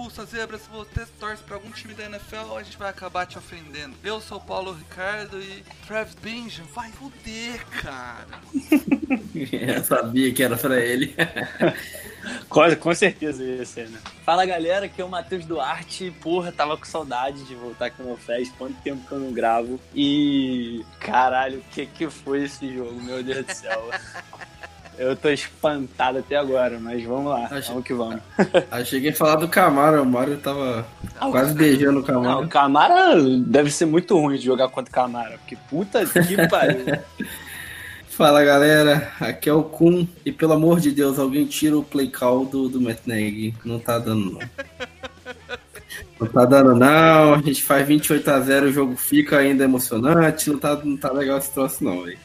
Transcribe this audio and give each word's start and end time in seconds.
Aqui 0.00 0.06
a 0.06 0.08
gente 0.08 0.10
pulsa 0.10 0.24
zebras. 0.24 0.62
Se 0.62 0.68
você 0.70 1.06
torce 1.18 1.42
pra 1.42 1.56
algum 1.56 1.70
time 1.70 1.94
da 1.94 2.04
NFL, 2.04 2.56
a 2.56 2.62
gente 2.62 2.78
vai 2.78 2.88
acabar 2.88 3.26
te 3.26 3.36
ofendendo. 3.36 3.94
Eu 4.02 4.20
sou 4.20 4.38
o 4.38 4.40
Paulo 4.40 4.72
Ricardo 4.72 5.40
e 5.40 5.62
Travis 5.86 6.14
Benjamin 6.14 6.68
vai 6.72 6.90
foder, 6.90 7.66
cara. 7.82 8.40
Eu 9.52 9.84
sabia 9.84 10.32
que 10.32 10.42
era 10.42 10.56
pra 10.56 10.80
ele. 10.80 11.14
Com, 12.48 12.76
com 12.76 12.94
certeza 12.94 13.42
ia 13.42 13.64
ser, 13.64 13.88
né? 13.88 13.98
Fala 14.24 14.44
galera, 14.44 14.86
aqui 14.86 15.00
é 15.00 15.04
o 15.04 15.08
Matheus 15.08 15.46
Duarte. 15.46 16.12
Porra, 16.20 16.52
tava 16.52 16.76
com 16.76 16.84
saudade 16.84 17.44
de 17.44 17.54
voltar 17.54 17.86
aqui 17.86 18.02
no 18.02 18.16
Fest. 18.16 18.52
Quanto 18.58 18.80
tempo 18.82 19.06
que 19.06 19.12
eu 19.12 19.18
não 19.18 19.32
gravo. 19.32 19.80
E. 19.94 20.84
Caralho, 20.98 21.60
o 21.60 21.62
que 21.72 21.86
que 21.86 22.10
foi 22.10 22.44
esse 22.44 22.74
jogo? 22.74 23.00
Meu 23.00 23.22
Deus 23.22 23.46
do 23.46 23.54
céu. 23.54 23.90
Eu 25.00 25.16
tô 25.16 25.30
espantado 25.30 26.18
até 26.18 26.36
agora, 26.36 26.78
mas 26.78 27.02
vamos 27.02 27.30
lá, 27.30 27.48
Acho- 27.50 27.68
vamos 27.68 27.84
que 27.84 27.94
vamos. 27.94 28.20
Achei 28.70 29.00
que 29.00 29.06
ia 29.06 29.14
falar 29.14 29.36
do 29.36 29.48
Camaro, 29.48 30.02
o 30.02 30.06
Mário 30.06 30.36
tava 30.36 30.86
quase 31.18 31.54
beijando 31.54 32.00
o 32.00 32.02
Não, 32.02 32.02
Camaro. 32.22 32.44
o 32.44 32.48
Camara 32.48 33.14
deve 33.38 33.70
ser 33.70 33.86
muito 33.86 34.18
ruim 34.18 34.36
de 34.36 34.44
jogar 34.44 34.68
contra 34.68 34.90
o 34.90 34.94
Camara, 34.94 35.38
porque 35.38 35.56
puta 35.70 36.04
que 36.04 36.36
pariu. 36.48 36.84
Fala 38.10 38.44
galera, 38.44 39.10
aqui 39.18 39.48
é 39.48 39.52
o 39.54 39.62
Kun 39.62 40.06
e 40.26 40.30
pelo 40.30 40.52
amor 40.52 40.78
de 40.80 40.90
Deus, 40.92 41.18
alguém 41.18 41.46
tira 41.46 41.78
o 41.78 41.82
play 41.82 42.08
call 42.10 42.44
do, 42.44 42.68
do 42.68 42.78
Matt 42.78 42.98
Nagy. 43.06 43.54
Não 43.64 43.78
tá 43.78 43.98
dando 43.98 44.32
não. 44.32 44.40
Não 46.20 46.26
tá 46.28 46.44
dando 46.44 46.74
não, 46.74 47.34
a 47.34 47.38
gente 47.38 47.62
faz 47.62 47.86
28 47.86 48.30
a 48.30 48.40
0 48.40 48.66
o 48.66 48.72
jogo 48.72 48.94
fica 48.96 49.38
ainda 49.38 49.64
emocionante, 49.64 50.50
não 50.50 50.58
tá, 50.58 50.76
não 50.84 50.96
tá 50.98 51.10
legal 51.10 51.38
esse 51.38 51.50
troço 51.52 51.82
não, 51.82 52.02
velho. 52.02 52.18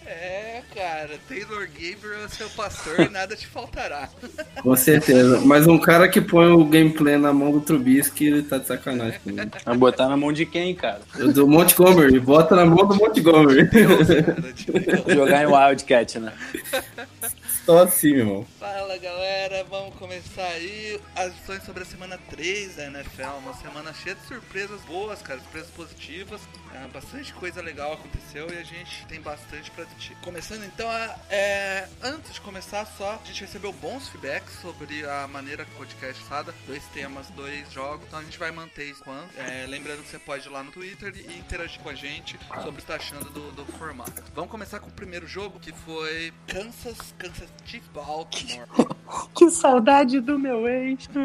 Cara, 1.05 1.19
Taylor 1.29 1.67
Gabriel 1.67 2.25
é 2.25 2.27
seu 2.27 2.49
pastor 2.49 2.99
e 3.01 3.09
nada 3.09 3.35
te 3.35 3.45
faltará. 3.45 4.09
Com 4.63 4.75
certeza. 4.75 5.39
Mas 5.45 5.67
um 5.67 5.77
cara 5.77 6.09
que 6.09 6.19
põe 6.19 6.47
o 6.47 6.65
gameplay 6.65 7.15
na 7.15 7.31
mão 7.31 7.51
do 7.51 7.61
Trubisky, 7.61 8.25
ele 8.25 8.41
tá 8.41 8.57
de 8.57 8.65
sacanagem 8.65 9.19
comigo. 9.19 9.51
Vai 9.63 9.77
botar 9.77 10.09
na 10.09 10.17
mão 10.17 10.33
de 10.33 10.47
quem, 10.47 10.73
cara? 10.73 11.01
Do 11.31 11.47
Montgomery, 11.47 12.19
bota 12.19 12.55
na 12.55 12.65
mão 12.65 12.87
do 12.87 12.95
Montgomery. 12.95 13.65
Deus, 13.69 14.07
cara, 14.07 15.15
Jogar 15.15 15.43
em 15.43 15.45
Wildcat, 15.45 16.19
né? 16.19 16.33
Só 17.65 17.79
assim, 17.79 18.11
meu 18.11 18.19
irmão. 18.19 18.47
Fala 18.59 18.95
galera, 18.99 19.63
vamos 19.63 19.95
começar 19.95 20.45
aí 20.45 21.01
as 21.15 21.33
lições 21.33 21.63
sobre 21.63 21.81
a 21.81 21.85
semana 21.85 22.15
3 22.29 22.75
da 22.75 22.85
NFL. 22.85 23.39
Uma 23.39 23.55
semana 23.55 23.91
cheia 23.91 24.13
de 24.13 24.23
surpresas 24.27 24.79
boas, 24.81 25.19
cara, 25.23 25.39
surpresas 25.39 25.71
positivas. 25.71 26.41
É, 26.75 26.87
bastante 26.89 27.33
coisa 27.33 27.63
legal 27.63 27.93
aconteceu 27.93 28.47
e 28.53 28.57
a 28.57 28.63
gente 28.63 29.07
tem 29.07 29.19
bastante 29.19 29.71
pra 29.71 29.83
discutir. 29.85 30.15
Começando 30.17 30.63
então, 30.63 30.87
a, 30.87 31.15
é, 31.31 31.87
antes 32.03 32.35
de 32.35 32.41
começar, 32.41 32.85
só 32.85 33.19
a 33.23 33.25
gente 33.25 33.41
recebeu 33.41 33.73
bons 33.73 34.09
feedbacks 34.09 34.59
sobre 34.61 35.03
a 35.03 35.27
maneira 35.27 35.65
que 35.65 35.71
o 35.71 35.77
podcast 35.77 36.21
fada. 36.25 36.53
Dois 36.67 36.83
temas, 36.93 37.27
dois 37.31 37.71
jogos, 37.71 38.05
então 38.05 38.19
a 38.19 38.23
gente 38.23 38.37
vai 38.37 38.51
manter 38.51 38.91
isso. 38.91 39.03
É, 39.37 39.65
lembrando 39.67 40.03
que 40.03 40.09
você 40.09 40.19
pode 40.19 40.47
ir 40.47 40.51
lá 40.51 40.61
no 40.61 40.71
Twitter 40.71 41.11
e 41.15 41.39
interagir 41.39 41.79
com 41.79 41.89
a 41.89 41.95
gente 41.95 42.37
sobre 42.47 42.69
o 42.69 42.73
que 42.73 42.81
está 42.81 42.95
achando 42.97 43.27
do, 43.31 43.51
do 43.53 43.65
formato. 43.73 44.23
Vamos 44.35 44.51
começar 44.51 44.79
com 44.79 44.89
o 44.89 44.93
primeiro 44.93 45.25
jogo 45.25 45.59
que 45.59 45.71
foi 45.71 46.31
Kansas, 46.45 47.15
Kansas 47.17 47.54
Chiefs 47.63 47.87
Baltimore. 47.93 48.65
Que 49.35 49.49
saudade 49.51 50.19
do 50.19 50.37
meu 50.39 50.67
ex. 50.67 51.07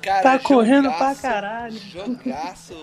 Cara, 0.00 0.22
Tá 0.22 0.38
correndo 0.38 0.84
jogaço, 0.84 1.20
pra 1.20 1.30
caralho. 1.30 1.78
Jogaço. 1.78 2.74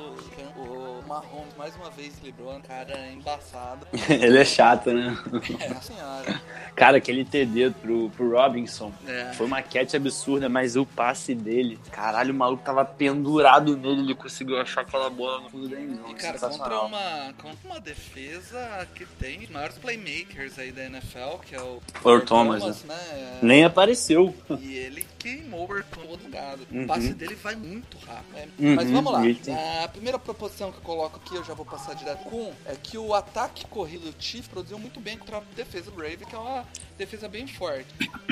O 0.58 0.85
Mahomes 1.06 1.56
mais 1.58 1.76
uma 1.76 1.90
vez 1.92 2.14
librou, 2.24 2.60
cara, 2.62 3.08
embaçado. 3.12 3.88
Ele 4.10 4.38
é 4.38 4.46
chato, 4.46 4.92
né? 4.92 5.18
É, 5.60 5.74
senhora. 5.82 6.42
Cara, 6.76 6.98
aquele 6.98 7.24
TD 7.24 7.72
pro, 7.82 8.10
pro 8.12 8.32
Robinson 8.32 8.92
É. 9.08 9.32
foi 9.34 9.46
uma 9.48 9.62
catch 9.62 9.94
absurda, 9.96 10.50
mas 10.50 10.76
o 10.76 10.86
passe 10.86 11.34
dele, 11.34 11.80
caralho, 11.92 12.34
o 12.34 12.38
maluco 12.38 12.64
tava 12.64 12.84
pendurado 12.84 13.78
nele, 13.78 14.02
ele 14.02 14.16
conseguiu 14.16 14.60
achar 14.60 14.82
aquela 14.82 15.10
bola 15.10 15.42
no 15.42 15.50
fundo 15.50 15.70
da. 15.70 15.80
E 15.80 16.14
cara, 16.16 16.38
contra 16.40 16.82
uma, 16.82 17.34
contra 17.42 17.58
uma 17.70 17.80
defesa 17.80 18.88
que 18.96 19.06
tem 19.06 19.40
os 19.44 19.50
maiores 19.50 19.78
playmakers 19.78 20.58
aí 20.60 20.72
da 20.72 20.86
NFL, 20.86 21.38
que 21.46 21.56
é 21.56 21.62
o 21.62 21.80
Earl 22.06 22.22
Thomas, 22.26 22.84
né? 22.84 22.96
Nem 23.42 23.64
apareceu. 23.64 24.34
E 24.60 24.74
ele 24.76 25.06
queimou 25.20 25.64
o 25.70 25.84
todo 25.84 26.34
lado. 26.34 26.68
O 26.72 26.76
Uhum. 26.76 26.88
passe 26.88 27.14
dele 27.14 27.36
vai 27.36 27.56
muito 27.56 27.98
rápido. 28.06 28.34
né? 28.36 28.48
Uhum, 28.60 28.76
Mas 28.76 28.92
vamos 28.92 29.14
lá. 29.14 29.22
tem- 29.22 29.56
A 29.84 29.88
primeira 29.88 30.20
proposição 30.20 30.72
que 30.72 30.78
eu 30.78 30.84
coloco 30.96 31.20
aqui, 31.24 31.36
eu 31.36 31.44
já 31.44 31.54
vou 31.54 31.66
passar 31.66 31.94
direto 31.94 32.24
com, 32.24 32.54
é 32.66 32.74
que 32.82 32.98
o 32.98 33.14
ataque 33.14 33.66
corrido 33.68 34.10
do 34.10 34.16
Chiefs 34.18 34.48
produziu 34.48 34.80
muito 34.80 35.02
bem 35.02 35.18
contra 35.18 35.38
a 35.38 35.42
defesa 35.56 35.92
do 35.92 35.98
Raven, 35.98 36.26
que 36.28 36.34
é 36.34 36.38
uma 36.38 36.66
defesa 36.98 37.28
bem 37.28 37.46
forte. 37.48 37.86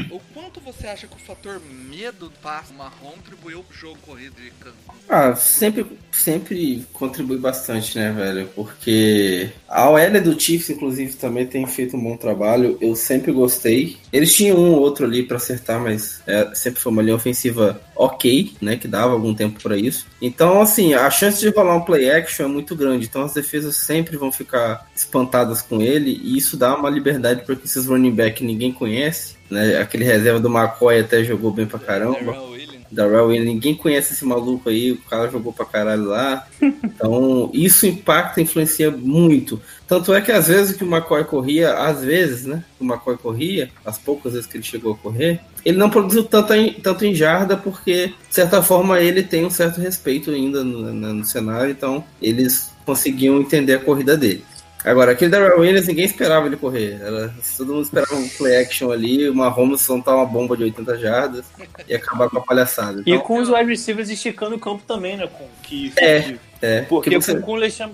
O 0.10 0.20
quanto 0.34 0.62
você 0.62 0.88
acha 0.88 1.06
que 1.06 1.16
o 1.16 1.20
fator 1.20 1.60
medo 1.60 2.30
do 2.30 2.40
passe 2.40 2.74
Marrom 2.74 3.12
contribuiu 3.16 3.64
pro 3.64 3.78
jogo 3.78 3.98
corrido 4.06 4.36
de 4.36 4.52
Kansas? 4.52 4.80
Ah, 5.10 5.36
sempre, 5.36 5.86
sempre 6.12 6.86
contribui 6.94 7.38
bastante, 7.38 7.98
né, 7.98 8.12
velho? 8.12 8.48
Porque 8.56 9.52
a 9.68 9.90
OL 9.90 10.22
do 10.22 10.40
Chiefs, 10.40 10.70
inclusive, 10.70 11.14
também 11.14 11.46
tem 11.46 11.66
feito 11.68 11.98
um 11.98 12.04
bom 12.04 12.16
trabalho. 12.16 12.78
Eu 12.80 12.96
sempre 12.96 13.32
gostei. 13.32 13.98
Eles 14.12 14.34
tinham 14.34 14.58
um 14.58 14.72
ou 14.72 14.80
outro 14.80 15.06
ali 15.06 15.24
pra 15.24 15.38
acertar, 15.38 15.82
mas 15.82 16.22
é, 16.26 16.54
sempre 16.56 16.80
foi 16.80 16.92
uma 16.92 17.02
linha 17.02 17.16
ofensiva 17.16 17.82
ok, 17.96 18.54
né? 18.62 18.76
Que 18.76 18.88
dava 18.88 19.14
algum 19.14 19.34
tempo 19.34 19.62
pra 19.62 19.78
isso. 19.78 20.06
Então, 20.22 20.62
assim, 20.62 20.94
a 20.94 21.10
chance 21.10 21.40
de 21.40 21.50
rolar 21.50 21.76
um 21.76 21.82
play 21.82 22.10
action 22.10 22.46
é 22.46 22.50
muito 22.50 22.76
grande. 22.76 23.06
Então, 23.06 23.24
as 23.24 23.34
defesas 23.34 23.76
sempre 23.76 24.18
vão 24.18 24.32
ficar 24.32 24.88
espantadas 24.96 25.62
com 25.62 25.82
ele. 25.82 26.20
E 26.24 26.38
isso 26.38 26.58
dá 26.58 26.76
uma 26.76 26.90
liberdade 26.90 27.44
porque 27.46 27.66
esses 27.66 27.86
running 27.88 28.14
back 28.14 28.44
ninguém 28.44 28.72
conhece. 28.72 29.36
Né? 29.50 29.78
Aquele 29.78 30.04
reserva 30.04 30.40
do 30.40 30.50
McCoy 30.50 31.00
até 31.00 31.24
jogou 31.24 31.52
bem 31.52 31.66
pra 31.66 31.80
caramba. 31.80 32.53
Darrell 32.94 33.28
Williams. 33.28 33.48
Ninguém 33.54 33.76
conhece 33.76 34.14
esse 34.14 34.24
maluco 34.26 34.70
aí, 34.70 34.92
o 34.92 34.98
cara 35.10 35.30
jogou 35.30 35.52
pra 35.54 35.66
caralho 35.66 36.06
lá. 36.06 36.48
Então, 36.84 37.50
isso 37.54 37.86
impacta, 37.88 38.40
influencia 38.40 38.90
muito. 38.92 39.60
Tanto 39.88 40.14
é 40.14 40.22
que 40.22 40.32
às 40.32 40.48
vezes 40.48 40.78
que 40.78 40.84
o 40.84 40.88
McCoy 40.88 41.24
corria, 41.26 41.74
às 41.74 42.02
vezes, 42.04 42.46
né? 42.46 42.64
O 42.80 42.86
McCoy 42.86 43.18
corria, 43.18 43.70
as 43.84 43.98
poucas 43.98 44.34
vezes 44.34 44.48
que 44.48 44.56
ele 44.58 44.64
chegou 44.64 44.94
a 44.94 44.98
correr, 44.98 45.42
ele 45.66 45.78
não 45.78 45.90
produziu 45.90 46.24
tanto 46.24 46.54
em, 46.54 46.74
tanto 46.74 47.04
em 47.06 47.14
jarda, 47.14 47.58
porque, 47.58 48.08
de 48.08 48.14
certa 48.36 48.62
forma, 48.62 49.00
ele 49.02 49.24
tem 49.24 49.44
um 49.46 49.50
certo 49.50 49.82
respeito 49.82 50.32
ainda 50.32 50.64
no, 50.64 50.94
no- 50.94 51.14
no 51.16 51.26
cenário, 51.26 51.72
então 51.72 52.04
eles 52.22 52.72
conseguiam 52.86 53.40
entender 53.42 53.74
a 53.74 53.80
corrida 53.80 54.16
dele. 54.16 54.44
Agora, 54.86 55.12
aquele 55.14 55.32
Darrell 55.32 55.60
Williams, 55.60 55.88
ninguém 55.88 56.06
esperava 56.06 56.46
ele 56.48 56.58
correr. 56.58 57.00
Era, 57.02 57.34
todo 57.58 57.74
mundo 57.74 57.84
esperava 57.84 58.16
um 58.16 58.28
play 58.30 58.58
action 58.58 58.92
ali, 58.92 59.30
uma 59.30 59.48
Holmes 59.48 59.82
soltar 59.82 60.16
uma 60.16 60.26
bomba 60.26 60.58
de 60.58 60.64
80 60.64 60.98
jardas 60.98 61.46
e 61.88 61.96
acabar 61.96 62.30
com 62.30 62.38
a 62.38 62.42
palhaçada. 62.42 63.02
E 63.06 63.12
Então, 63.12 63.22
com 63.24 63.40
os 63.40 63.50
wide 63.50 63.70
receivers 63.70 64.10
esticando 64.10 64.56
o 64.56 64.60
campo 64.60 64.84
também, 64.88 65.16
né? 65.18 65.28
Com, 65.28 65.48
que, 65.62 65.94
É, 65.96 66.22
que- 66.22 66.40
é, 66.64 66.82
Porque 66.84 67.20
você- 67.20 67.36
com, 67.36 67.42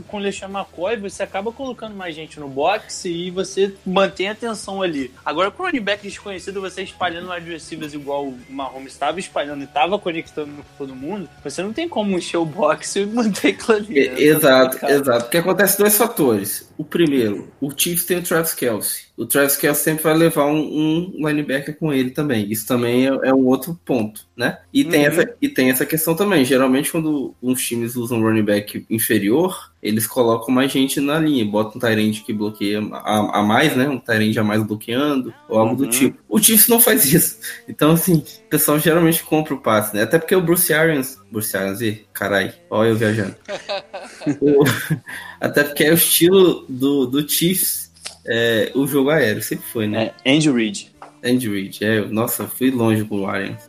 com 0.07 0.17
o 0.17 0.21
McCoy, 0.21 0.95
você 0.97 1.23
acaba 1.23 1.51
colocando 1.51 1.95
mais 1.95 2.13
gente 2.13 2.39
no 2.39 2.47
boxe 2.47 3.09
e 3.09 3.31
você 3.31 3.73
mantém 3.83 4.29
a 4.29 4.33
atenção 4.33 4.83
ali. 4.83 5.11
Agora, 5.25 5.49
com 5.49 5.63
o 5.63 5.65
running 5.65 5.81
back 5.81 6.03
desconhecido, 6.07 6.61
você 6.61 6.83
espalhando 6.83 7.31
wide 7.31 7.49
receivers 7.49 7.95
igual 7.95 8.27
o 8.27 8.37
Mahomes 8.47 8.93
estava 8.93 9.19
espalhando 9.19 9.61
e 9.61 9.63
estava 9.63 9.97
conectando 9.97 10.51
com 10.57 10.63
todo 10.77 10.95
mundo, 10.95 11.27
você 11.43 11.63
não 11.63 11.73
tem 11.73 11.89
como 11.89 12.15
encher 12.15 12.37
o 12.37 12.45
boxe 12.45 12.99
e 13.01 13.05
manter 13.07 13.49
aquilo 13.55 13.77
ali. 13.77 14.07
né? 14.09 14.21
Exato, 14.21 14.85
exato. 14.85 15.23
Porque 15.23 15.37
acontece 15.39 15.77
dois 15.77 15.97
fatores. 15.97 16.69
O 16.77 16.83
primeiro, 16.83 17.51
o 17.59 17.71
Chiefs 17.75 18.05
tem 18.05 18.17
o 18.19 18.23
Travis 18.23 18.53
Kelsey. 18.53 19.08
O 19.19 19.25
Travis 19.25 19.57
Kelce 19.57 19.83
sempre 19.83 20.03
vai 20.03 20.15
levar 20.15 20.45
um, 20.45 21.11
um 21.17 21.27
linebacker 21.27 21.77
com 21.77 21.93
ele 21.93 22.09
também. 22.11 22.49
Isso 22.51 22.65
também 22.65 23.05
é, 23.07 23.09
é 23.29 23.33
um 23.33 23.45
outro 23.47 23.77
ponto, 23.85 24.25
né? 24.35 24.59
E, 24.73 24.83
tem 24.85 25.01
Uhum. 25.01 25.07
essa, 25.07 25.35
e 25.41 25.49
tem 25.49 25.69
essa 25.69 25.85
questão 25.85 26.15
também. 26.15 26.45
Geralmente, 26.45 26.91
quando 26.91 27.35
uns 27.43 27.61
times 27.61 27.95
usam 27.95 28.21
running 28.21 28.43
back 28.43 28.85
inferior, 28.89 29.71
eles 29.83 30.07
colocam 30.07 30.53
mais 30.53 30.71
gente 30.71 30.99
na 31.01 31.19
linha, 31.19 31.43
botam 31.45 31.73
um 31.75 31.79
Tyrande 31.79 32.21
que 32.21 32.31
bloqueia 32.33 32.79
a, 32.91 33.39
a 33.39 33.43
mais, 33.43 33.75
né? 33.75 33.87
Um 33.89 33.99
Tyrande 33.99 34.39
a 34.39 34.43
mais 34.43 34.63
bloqueando, 34.63 35.33
ou 35.49 35.59
algo 35.59 35.75
do 35.75 35.83
Uhum. 35.83 35.89
tipo. 35.89 36.17
O 36.29 36.39
Chiefs 36.41 36.67
não 36.69 36.79
faz 36.79 37.05
isso. 37.11 37.39
Então, 37.67 37.91
assim, 37.91 38.23
o 38.45 38.49
pessoal 38.49 38.79
geralmente 38.79 39.21
compra 39.23 39.53
o 39.53 39.59
passe, 39.61 39.95
né? 39.95 40.03
Até 40.03 40.17
porque 40.17 40.35
o 40.35 40.41
Bruce 40.41 40.71
Arians. 40.73 41.19
Bruce 41.31 41.55
Arians, 41.55 41.81
ih, 41.81 42.05
carai, 42.13 42.53
olha 42.69 42.89
eu 42.89 42.95
viajando. 42.95 43.35
O- 44.41 44.63
até 45.39 45.63
porque 45.63 45.83
é 45.83 45.91
o 45.91 45.95
estilo 45.95 46.65
do, 46.67 47.05
do 47.05 47.27
Chiefs, 47.27 47.88
é, 48.29 48.71
o 48.75 48.85
jogo 48.87 49.09
aéreo, 49.09 49.41
sempre 49.41 49.65
foi, 49.65 49.87
né? 49.87 50.11
É, 50.23 50.31
Andy 50.31 50.51
Reid. 50.51 50.91
Andy 51.23 51.49
Reid, 51.49 51.83
é, 51.83 52.01
nossa, 52.05 52.47
fui 52.47 52.71
longe 52.71 53.03
com 53.03 53.21
o 53.21 53.27
Arians. 53.27 53.67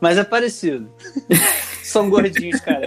Mas 0.00 0.16
é 0.16 0.24
parecido. 0.24 0.90
São 1.82 2.08
gordinhos, 2.08 2.58
cara. 2.60 2.86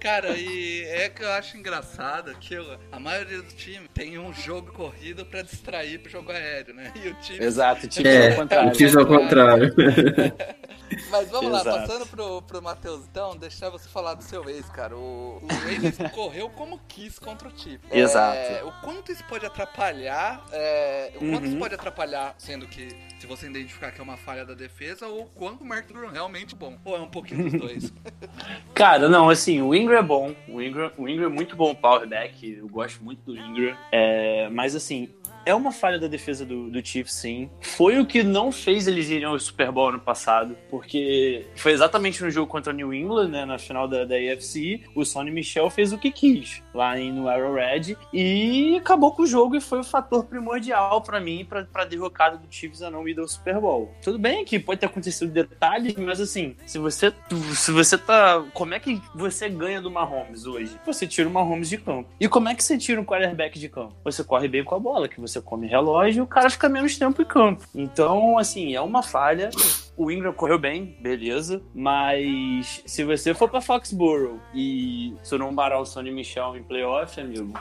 Cara, 0.00 0.36
e 0.36 0.82
é 0.88 1.08
que 1.08 1.22
eu 1.22 1.30
acho 1.30 1.56
engraçado 1.56 2.34
que 2.40 2.56
a 2.90 2.98
maioria 2.98 3.38
do 3.38 3.54
time 3.54 3.86
tem 3.94 4.18
um 4.18 4.32
jogo 4.34 4.72
corrido 4.72 5.24
pra 5.24 5.42
distrair 5.42 5.98
pro 6.00 6.10
jogo 6.10 6.32
aéreo, 6.32 6.74
né? 6.74 6.92
E 6.96 7.08
o 7.08 7.14
time. 7.14 7.44
Exato, 7.44 7.86
tipo 7.86 8.06
É, 8.08 8.30
ao 8.30 8.36
contrário. 8.36 8.70
o 8.70 8.74
Chiefs 8.74 8.96
ao 8.96 9.06
contrário. 9.06 9.74
Mas 11.10 11.30
vamos 11.30 11.50
lá, 11.50 11.60
Exato. 11.60 11.78
passando 11.78 12.06
pro, 12.06 12.42
pro 12.42 12.62
Matheus, 12.62 13.04
então, 13.10 13.36
deixar 13.36 13.70
você 13.70 13.88
falar 13.88 14.14
do 14.14 14.22
seu 14.22 14.48
ex, 14.48 14.68
cara. 14.70 14.96
O, 14.96 15.40
o 15.42 15.46
Ravens 15.46 15.96
correu 16.14 16.48
como 16.50 16.80
quis 16.88 17.18
contra 17.18 17.48
o 17.48 17.58
Chiefs. 17.58 17.90
Exato. 17.90 18.36
É, 18.36 18.62
o 18.64 18.72
quanto 18.82 19.10
isso 19.12 19.24
pode 19.24 19.44
atrapalhar, 19.46 20.44
é, 20.52 21.12
o 21.16 21.18
quanto 21.18 21.36
Uhum. 21.36 21.44
isso 21.46 21.58
pode 21.58 21.74
atrapalhar, 21.74 22.34
sendo 22.38 22.66
que 22.66 22.88
se 23.18 23.26
você 23.26 23.46
identificar 23.46 23.90
que 23.92 24.00
é 24.00 24.04
uma 24.04 24.16
falha 24.16 24.44
da 24.44 24.54
defesa, 24.54 25.06
ou 25.06 25.22
o 25.22 25.26
quanto 25.26 25.62
o 25.62 25.66
Mark 25.66 25.88
Ingram 25.90 26.10
realmente 26.10 26.54
é 26.54 26.58
bom. 26.58 26.78
Ou 26.84 26.96
é 26.96 27.00
um 27.00 27.08
pouquinho 27.08 27.50
dos 27.50 27.60
dois. 27.60 27.92
Cara, 28.74 29.08
não, 29.08 29.28
assim, 29.28 29.62
o 29.62 29.74
Ingram 29.74 29.98
é 29.98 30.02
bom. 30.02 30.34
O 30.48 30.60
Ingram, 30.60 30.92
o 30.96 31.08
Ingram 31.08 31.26
é 31.26 31.30
muito 31.32 31.56
bom 31.56 31.74
powerback. 31.74 32.56
Eu 32.58 32.68
gosto 32.68 33.02
muito 33.02 33.20
do 33.22 33.36
Ingram. 33.36 33.76
É, 33.90 34.48
mas, 34.50 34.74
assim, 34.76 35.08
é 35.46 35.54
uma 35.54 35.70
falha 35.70 35.98
da 35.98 36.08
defesa 36.08 36.44
do, 36.44 36.68
do 36.68 36.84
Chiefs, 36.84 37.14
sim. 37.14 37.48
Foi 37.60 38.00
o 38.00 38.04
que 38.04 38.24
não 38.24 38.50
fez 38.50 38.88
eles 38.88 39.08
irem 39.08 39.24
ao 39.24 39.38
Super 39.38 39.70
Bowl 39.70 39.90
ano 39.90 40.00
passado, 40.00 40.56
porque 40.68 41.46
foi 41.54 41.72
exatamente 41.72 42.22
no 42.22 42.30
jogo 42.30 42.50
contra 42.50 42.72
o 42.72 42.76
New 42.76 42.92
England, 42.92 43.28
né, 43.28 43.44
na 43.44 43.56
final 43.56 43.86
da, 43.86 44.04
da 44.04 44.16
AFC. 44.16 44.82
O 44.94 45.04
Sonny 45.04 45.30
Michel 45.30 45.70
fez 45.70 45.92
o 45.92 45.98
que 45.98 46.10
quis 46.10 46.62
lá 46.74 46.98
em, 46.98 47.12
no 47.12 47.28
Arrowhead 47.28 47.96
e 48.12 48.76
acabou 48.76 49.12
com 49.12 49.22
o 49.22 49.26
jogo 49.26 49.54
e 49.56 49.60
foi 49.60 49.78
o 49.78 49.84
fator 49.84 50.24
primordial 50.24 51.00
pra 51.00 51.20
mim, 51.20 51.46
pra, 51.48 51.64
pra 51.64 51.84
derrocada 51.84 52.36
do 52.36 52.46
Chiefs 52.50 52.82
a 52.82 52.90
não 52.90 53.08
ir 53.08 53.18
ao 53.18 53.28
Super 53.28 53.60
Bowl. 53.60 53.94
Tudo 54.02 54.18
bem 54.18 54.44
que 54.44 54.58
pode 54.58 54.80
ter 54.80 54.86
acontecido 54.86 55.30
detalhes, 55.30 55.94
mas 55.94 56.20
assim, 56.20 56.56
se 56.66 56.78
você, 56.78 57.12
se 57.54 57.70
você 57.70 57.96
tá. 57.96 58.44
Como 58.52 58.74
é 58.74 58.80
que 58.80 59.00
você 59.14 59.48
ganha 59.48 59.80
do 59.80 59.90
Mahomes 59.90 60.44
hoje? 60.44 60.76
Você 60.84 61.06
tira 61.06 61.28
o 61.28 61.32
Mahomes 61.32 61.68
de 61.68 61.78
campo. 61.78 62.08
E 62.18 62.28
como 62.28 62.48
é 62.48 62.54
que 62.54 62.64
você 62.64 62.76
tira 62.76 63.00
um 63.00 63.04
quarterback 63.04 63.58
de 63.58 63.68
campo? 63.68 63.94
Você 64.04 64.24
corre 64.24 64.48
bem 64.48 64.64
com 64.64 64.74
a 64.74 64.78
bola, 64.78 65.08
que 65.08 65.20
você 65.20 65.35
come 65.40 65.66
relógio 65.66 66.24
o 66.24 66.26
cara 66.26 66.50
fica 66.50 66.68
menos 66.68 66.96
tempo 66.96 67.22
em 67.22 67.24
campo. 67.24 67.64
Então, 67.74 68.38
assim, 68.38 68.74
é 68.74 68.80
uma 68.80 69.02
falha. 69.02 69.50
O 69.96 70.10
Ingram 70.10 70.32
correu 70.32 70.58
bem, 70.58 70.96
beleza. 71.00 71.62
Mas 71.74 72.82
se 72.84 73.02
você 73.04 73.32
for 73.32 73.48
pra 73.48 73.60
Foxborough 73.60 74.38
e 74.54 75.14
se 75.22 75.36
não 75.38 75.54
parar 75.54 75.80
o 75.80 75.86
Sonny 75.86 76.10
Michel 76.10 76.56
em 76.56 76.62
playoff, 76.62 77.18
amigo, 77.18 77.52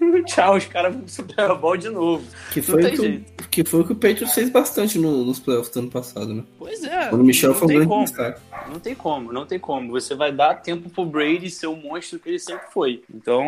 tchau, 0.26 0.56
os 0.56 0.64
caras 0.66 0.94
vão 0.94 1.06
Super 1.06 1.54
Bowl 1.56 1.76
de 1.76 1.88
novo. 1.90 2.24
Que 2.52 2.58
Não 2.60 2.66
foi, 2.66 2.82
tem 2.82 2.92
o 2.92 2.96
que, 2.96 3.02
jeito. 3.02 3.44
o- 3.44 3.48
que 3.48 3.64
foi 3.64 3.80
o 3.80 3.84
que 3.86 3.92
o 3.92 3.96
Patriots 3.96 4.34
fez 4.34 4.50
bastante 4.50 4.98
no- 4.98 5.24
nos 5.24 5.38
playoffs 5.38 5.72
do 5.72 5.80
ano 5.80 5.90
passado, 5.90 6.34
né? 6.34 6.42
Pois 6.58 6.82
é. 6.82 7.08
Quando 7.10 7.20
o 7.20 7.24
Michel 7.24 7.50
não 7.50 7.58
foi 7.58 7.66
um 7.66 7.68
tem 7.68 7.76
grande 7.76 7.88
como. 7.92 8.04
destaque. 8.04 8.40
Não 8.68 8.80
tem 8.80 8.94
como, 8.94 9.32
não 9.32 9.46
tem 9.46 9.58
como. 9.58 9.90
Você 9.92 10.14
vai 10.14 10.32
dar 10.32 10.54
tempo 10.62 10.90
pro 10.90 11.04
Brady 11.04 11.48
ser 11.50 11.66
o 11.68 11.76
monstro 11.76 12.18
que 12.18 12.28
ele 12.30 12.38
sempre 12.40 12.66
foi. 12.72 13.02
Então, 13.14 13.44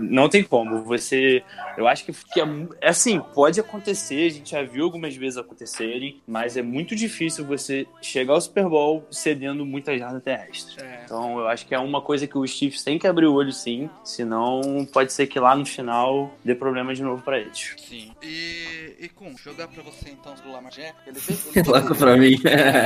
não 0.00 0.28
tem 0.28 0.42
como. 0.42 0.82
Você. 0.84 1.42
Eu 1.76 1.86
acho 1.86 2.04
que, 2.06 2.12
que 2.32 2.40
é, 2.40 2.44
é 2.80 2.88
assim, 2.88 3.20
pode 3.34 3.60
acontecer, 3.60 4.26
a 4.26 4.30
gente 4.30 4.52
já 4.52 4.62
viu 4.62 4.84
algumas 4.84 5.14
vezes 5.16 5.36
acontecerem, 5.36 6.20
mas 6.26 6.56
é 6.56 6.62
muito 6.62 6.94
difícil 6.96 7.44
você 7.44 7.57
chegar 8.00 8.34
ao 8.34 8.40
Super 8.40 8.68
Bowl 8.68 9.04
cedendo 9.10 9.64
muitas 9.66 9.98
jardas 9.98 10.22
terrestres. 10.22 10.76
É. 10.78 11.02
Então, 11.04 11.38
eu 11.38 11.48
acho 11.48 11.66
que 11.66 11.74
é 11.74 11.78
uma 11.78 12.00
coisa 12.00 12.26
que 12.26 12.36
os 12.38 12.50
Chiefs 12.50 12.82
têm 12.82 12.98
que 12.98 13.06
abrir 13.06 13.26
o 13.26 13.34
olho 13.34 13.52
sim, 13.52 13.88
senão 14.04 14.60
pode 14.92 15.12
ser 15.12 15.26
que 15.26 15.38
lá 15.40 15.54
no 15.56 15.64
final 15.66 16.30
dê 16.44 16.54
problema 16.54 16.94
de 16.94 17.02
novo 17.02 17.22
pra 17.22 17.38
eles. 17.38 17.74
Sim. 17.78 18.12
E, 18.22 18.94
e 19.00 19.08
com 19.08 19.34
jogar 19.36 19.68
pra 19.68 19.82
você 19.82 20.10
então 20.10 20.34
do 20.34 20.52
Lamar 20.52 20.72
Jackson, 20.72 21.00
ele 21.06 21.18
veio. 21.18 21.38
Ele 21.54 21.68
Logo 21.68 21.94
pra 21.94 22.16
mim. 22.16 22.36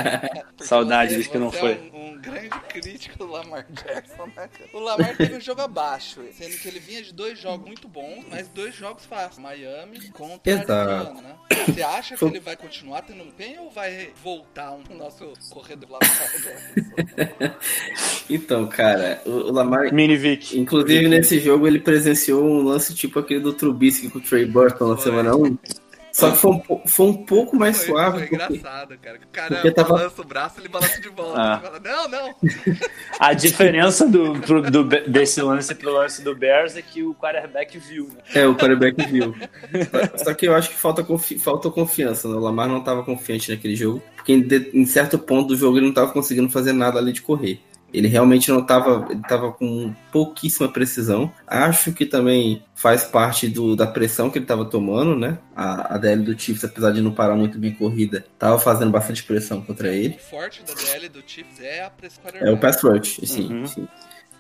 Saudade 0.61 1.13
você- 1.13 1.19
dos 1.19 1.27
que 1.27 1.39
não 1.39 1.51
você 1.51 1.59
foi. 1.59 1.73
É 1.73 1.91
um 1.92 1.92
grande 2.23 2.61
crítico 2.69 3.19
do 3.19 3.27
Lamar 3.27 3.67
Jackson, 3.71 4.27
né, 4.27 4.49
cara? 4.49 4.71
O 4.73 4.79
Lamar 4.79 5.17
teve 5.17 5.37
um 5.37 5.41
jogo 5.41 5.61
abaixo, 5.61 6.21
sendo 6.33 6.57
que 6.57 6.69
ele 6.69 6.79
vinha 6.79 7.03
de 7.03 7.13
dois 7.13 7.39
jogos 7.39 7.67
muito 7.67 7.89
bons, 7.89 8.25
mas 8.31 8.49
dois 8.49 8.75
jogos 8.75 9.05
fáceis. 9.05 9.39
Miami 9.39 10.11
contra. 10.11 10.53
Arizona, 10.53 11.21
né? 11.21 11.37
Você 11.67 11.83
acha 11.83 12.17
que 12.17 12.25
ele 12.25 12.41
vai 12.41 12.57
continuar 12.57 13.03
tendo 13.03 13.23
empenho 13.23 13.63
ou 13.65 13.71
vai 13.71 14.11
voltar 14.23 14.73
um 14.73 14.97
nosso 14.97 15.33
corredor 15.51 15.91
Lamar 15.91 16.09
Jackson? 16.17 17.55
então, 18.31 18.67
cara, 18.69 19.21
o, 19.27 19.31
o 19.31 19.53
Lamar. 19.53 19.93
Mini 19.93 20.17
Vic. 20.17 20.59
Inclusive, 20.59 21.09
nesse 21.09 21.41
jogo, 21.41 21.67
ele 21.67 21.81
presenciou 21.81 22.45
um 22.45 22.63
lance 22.63 22.95
tipo 22.95 23.19
aquele 23.19 23.41
do 23.41 23.53
Trubisky 23.53 24.09
com 24.09 24.19
o 24.19 24.23
Trey 24.23 24.45
Burton 24.45 24.89
na 24.89 24.97
Foi. 24.97 25.05
semana 25.05 25.37
1. 25.37 25.59
Só 26.13 26.31
que 26.31 26.37
foi 26.37 26.51
um, 26.53 26.63
foi 26.87 27.07
um 27.07 27.15
pouco 27.25 27.57
mais 27.57 27.79
Foi, 27.79 27.87
suave. 27.87 28.19
foi 28.19 28.29
porque- 28.29 28.55
engraçado, 28.55 28.99
cara. 28.99 29.17
O 29.19 29.29
cara 29.33 29.55
porque 29.55 29.71
tava- 29.71 29.95
balança 29.97 30.21
o 30.21 30.25
braço, 30.25 30.61
ele 30.61 30.69
balança 30.69 31.01
de 31.01 31.09
volta. 31.09 31.41
Ah. 31.41 31.61
Ele 31.63 31.81
fala, 31.81 31.81
não, 31.81 32.09
não. 32.09 32.35
A 33.19 33.33
diferença 33.33 34.07
do, 34.07 34.39
pro- 34.41 34.71
do- 34.71 34.85
desse 34.85 35.41
lance 35.41 35.75
pro 35.75 35.91
lance 35.93 36.23
do 36.23 36.35
Bears 36.37 36.77
é 36.77 36.83
que 36.83 37.03
o 37.03 37.15
quarterback 37.15 37.79
viu, 37.79 38.09
né? 38.09 38.23
É, 38.35 38.47
o 38.47 38.55
quarterback 38.55 39.07
viu. 39.11 39.35
Só 40.23 40.35
que 40.35 40.47
eu 40.47 40.55
acho 40.55 40.69
que 40.71 40.77
falta, 40.77 41.03
confi 41.03 41.39
falta 41.39 41.71
confiança. 41.71 42.29
Né? 42.29 42.35
O 42.35 42.41
Lamar 42.41 42.69
não 42.69 42.79
estava 42.79 43.03
confiante 43.03 43.51
naquele 43.51 43.75
jogo, 43.75 44.03
porque 44.15 44.33
em, 44.35 44.41
de- 44.43 44.71
em 44.75 44.85
certo 44.85 45.19
ponto 45.19 45.49
do 45.49 45.57
jogo 45.57 45.77
ele 45.79 45.87
não 45.87 45.91
estava 45.93 46.13
conseguindo 46.13 46.51
fazer 46.51 46.73
nada 46.73 46.99
além 46.99 47.15
de 47.15 47.23
correr. 47.23 47.59
Ele 47.93 48.09
realmente 48.09 48.51
não 48.51 48.61
estava, 48.61 49.07
ele 49.11 49.21
estava 49.21 49.53
com 49.53 49.95
pouquíssima 50.11 50.69
precisão. 50.69 51.33
Acho 51.47 51.93
que 51.93 52.07
também 52.07 52.63
faz 52.75 53.05
parte 53.05 53.49
do, 53.49 53.77
da 53.77 53.87
pressão 53.87 54.31
que 54.31 54.39
ele 54.39 54.45
estava 54.45 54.65
tomando, 54.65 55.15
né? 55.17 55.39
A, 55.55 55.95
a 55.95 55.99
DL 55.99 56.23
do 56.23 56.39
Chiefs, 56.39 56.65
apesar 56.65 56.91
de 56.93 57.01
não 57.03 57.13
parar 57.13 57.35
muito 57.37 57.59
bem 57.59 57.73
corrida, 57.73 58.25
estava 58.33 58.59
fazendo 58.59 58.91
bastante 58.91 59.23
pressão 59.25 59.61
contra 59.61 59.89
ele. 59.95 60.17
O 60.17 60.31
forte 60.31 60.63
da 60.65 60.73
DL 60.75 61.09
do 61.11 61.23
Chiefs 61.27 61.61
é 61.61 61.85
a 61.85 61.91
pressão 61.91 62.23
É 62.35 62.51
o 62.51 62.59
pass 62.59 62.83
rush, 62.83 63.21
sim, 63.25 63.53
Uhum. 63.53 63.67
sim. 63.67 63.87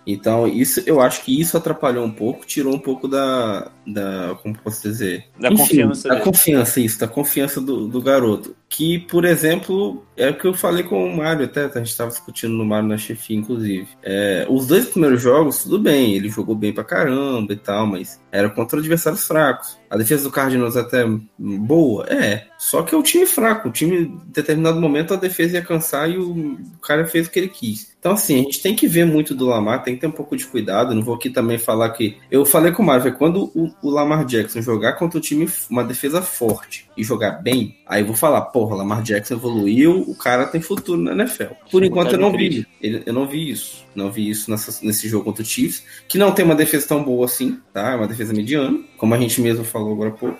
Então, 0.04 0.48
isso, 0.48 0.82
eu 0.84 1.00
acho 1.00 1.22
que 1.22 1.40
isso 1.40 1.56
atrapalhou 1.56 2.04
um 2.04 2.10
pouco, 2.10 2.44
tirou 2.44 2.74
um 2.74 2.78
pouco 2.78 3.06
da. 3.06 3.70
da 3.86 4.36
como 4.42 4.58
posso 4.58 4.82
dizer? 4.82 5.26
Da 5.38 5.48
confiança 5.50 6.08
Da 6.08 6.14
dele. 6.14 6.24
confiança, 6.26 6.80
isso, 6.80 6.98
da 6.98 7.06
confiança 7.06 7.60
do, 7.60 7.86
do 7.86 8.02
garoto. 8.02 8.56
Que, 8.74 8.98
por 8.98 9.26
exemplo, 9.26 10.02
é 10.16 10.30
o 10.30 10.34
que 10.34 10.46
eu 10.46 10.54
falei 10.54 10.82
com 10.82 11.06
o 11.06 11.14
Mário 11.14 11.44
até, 11.44 11.66
a 11.66 11.68
gente 11.68 11.88
estava 11.88 12.08
discutindo 12.08 12.54
no 12.54 12.64
Mário 12.64 12.88
na 12.88 12.96
chefia, 12.96 13.36
inclusive. 13.36 13.86
É, 14.02 14.46
os 14.48 14.66
dois 14.66 14.88
primeiros 14.88 15.20
jogos, 15.20 15.62
tudo 15.62 15.78
bem, 15.78 16.14
ele 16.14 16.30
jogou 16.30 16.54
bem 16.54 16.72
pra 16.72 16.82
caramba 16.82 17.52
e 17.52 17.56
tal, 17.56 17.86
mas 17.86 18.18
era 18.32 18.48
contra 18.48 18.78
adversários 18.78 19.26
fracos. 19.26 19.78
A 19.90 19.96
defesa 19.98 20.24
do 20.24 20.30
Cardinals 20.30 20.74
até 20.74 21.04
boa, 21.38 22.06
é. 22.08 22.46
Só 22.58 22.82
que 22.82 22.94
é 22.94 22.98
o 22.98 23.02
time 23.02 23.26
fraco. 23.26 23.68
O 23.68 23.72
time, 23.72 24.04
em 24.04 24.20
determinado 24.28 24.80
momento, 24.80 25.12
a 25.12 25.18
defesa 25.18 25.56
ia 25.56 25.62
cansar 25.62 26.10
e 26.10 26.16
o 26.16 26.56
cara 26.80 27.04
fez 27.04 27.26
o 27.26 27.30
que 27.30 27.40
ele 27.40 27.48
quis. 27.48 27.92
Então, 27.98 28.12
assim, 28.12 28.40
a 28.40 28.42
gente 28.42 28.62
tem 28.62 28.74
que 28.74 28.88
ver 28.88 29.04
muito 29.04 29.34
do 29.34 29.46
Lamar, 29.46 29.82
tem 29.82 29.94
que 29.94 30.00
ter 30.00 30.06
um 30.06 30.12
pouco 30.12 30.34
de 30.34 30.46
cuidado. 30.46 30.94
Não 30.94 31.02
vou 31.02 31.14
aqui 31.14 31.28
também 31.28 31.58
falar 31.58 31.90
que. 31.90 32.16
Eu 32.30 32.46
falei 32.46 32.72
com 32.72 32.82
o 32.82 32.86
Mário, 32.86 33.14
quando 33.18 33.52
o, 33.54 33.70
o 33.82 33.90
Lamar 33.90 34.24
Jackson 34.24 34.62
jogar 34.62 34.94
contra 34.94 35.18
um 35.18 35.20
time, 35.20 35.46
uma 35.68 35.84
defesa 35.84 36.22
forte 36.22 36.88
e 36.96 37.04
jogar 37.04 37.42
bem, 37.42 37.76
aí 37.86 38.00
eu 38.00 38.06
vou 38.06 38.16
falar, 38.16 38.40
porra, 38.62 38.76
Lamar 38.76 39.02
Jackson 39.02 39.34
evoluiu, 39.34 40.02
o 40.06 40.14
cara 40.14 40.46
tem 40.46 40.60
futuro 40.60 41.00
na 41.00 41.12
NFL. 41.12 41.54
Por 41.70 41.82
enquanto 41.84 42.12
eu 42.12 42.18
não 42.18 42.30
vi. 42.32 42.66
Eu 42.80 43.12
não 43.12 43.26
vi 43.26 43.50
isso. 43.50 43.84
Não 43.94 44.10
vi 44.10 44.30
isso 44.30 44.50
nessa- 44.50 44.84
nesse 44.84 45.08
jogo 45.08 45.24
contra 45.24 45.42
o 45.42 45.46
Chiefs, 45.46 45.82
que 46.08 46.16
não 46.18 46.32
tem 46.32 46.44
uma 46.44 46.54
defesa 46.54 46.86
tão 46.88 47.02
boa 47.02 47.26
assim, 47.26 47.58
tá? 47.72 47.92
É 47.92 47.96
uma 47.96 48.06
defesa 48.06 48.32
mediana, 48.32 48.78
como 48.96 49.14
a 49.14 49.18
gente 49.18 49.40
mesmo 49.40 49.64
falou 49.64 49.92
agora 49.92 50.10
há 50.10 50.12
pouco. 50.12 50.38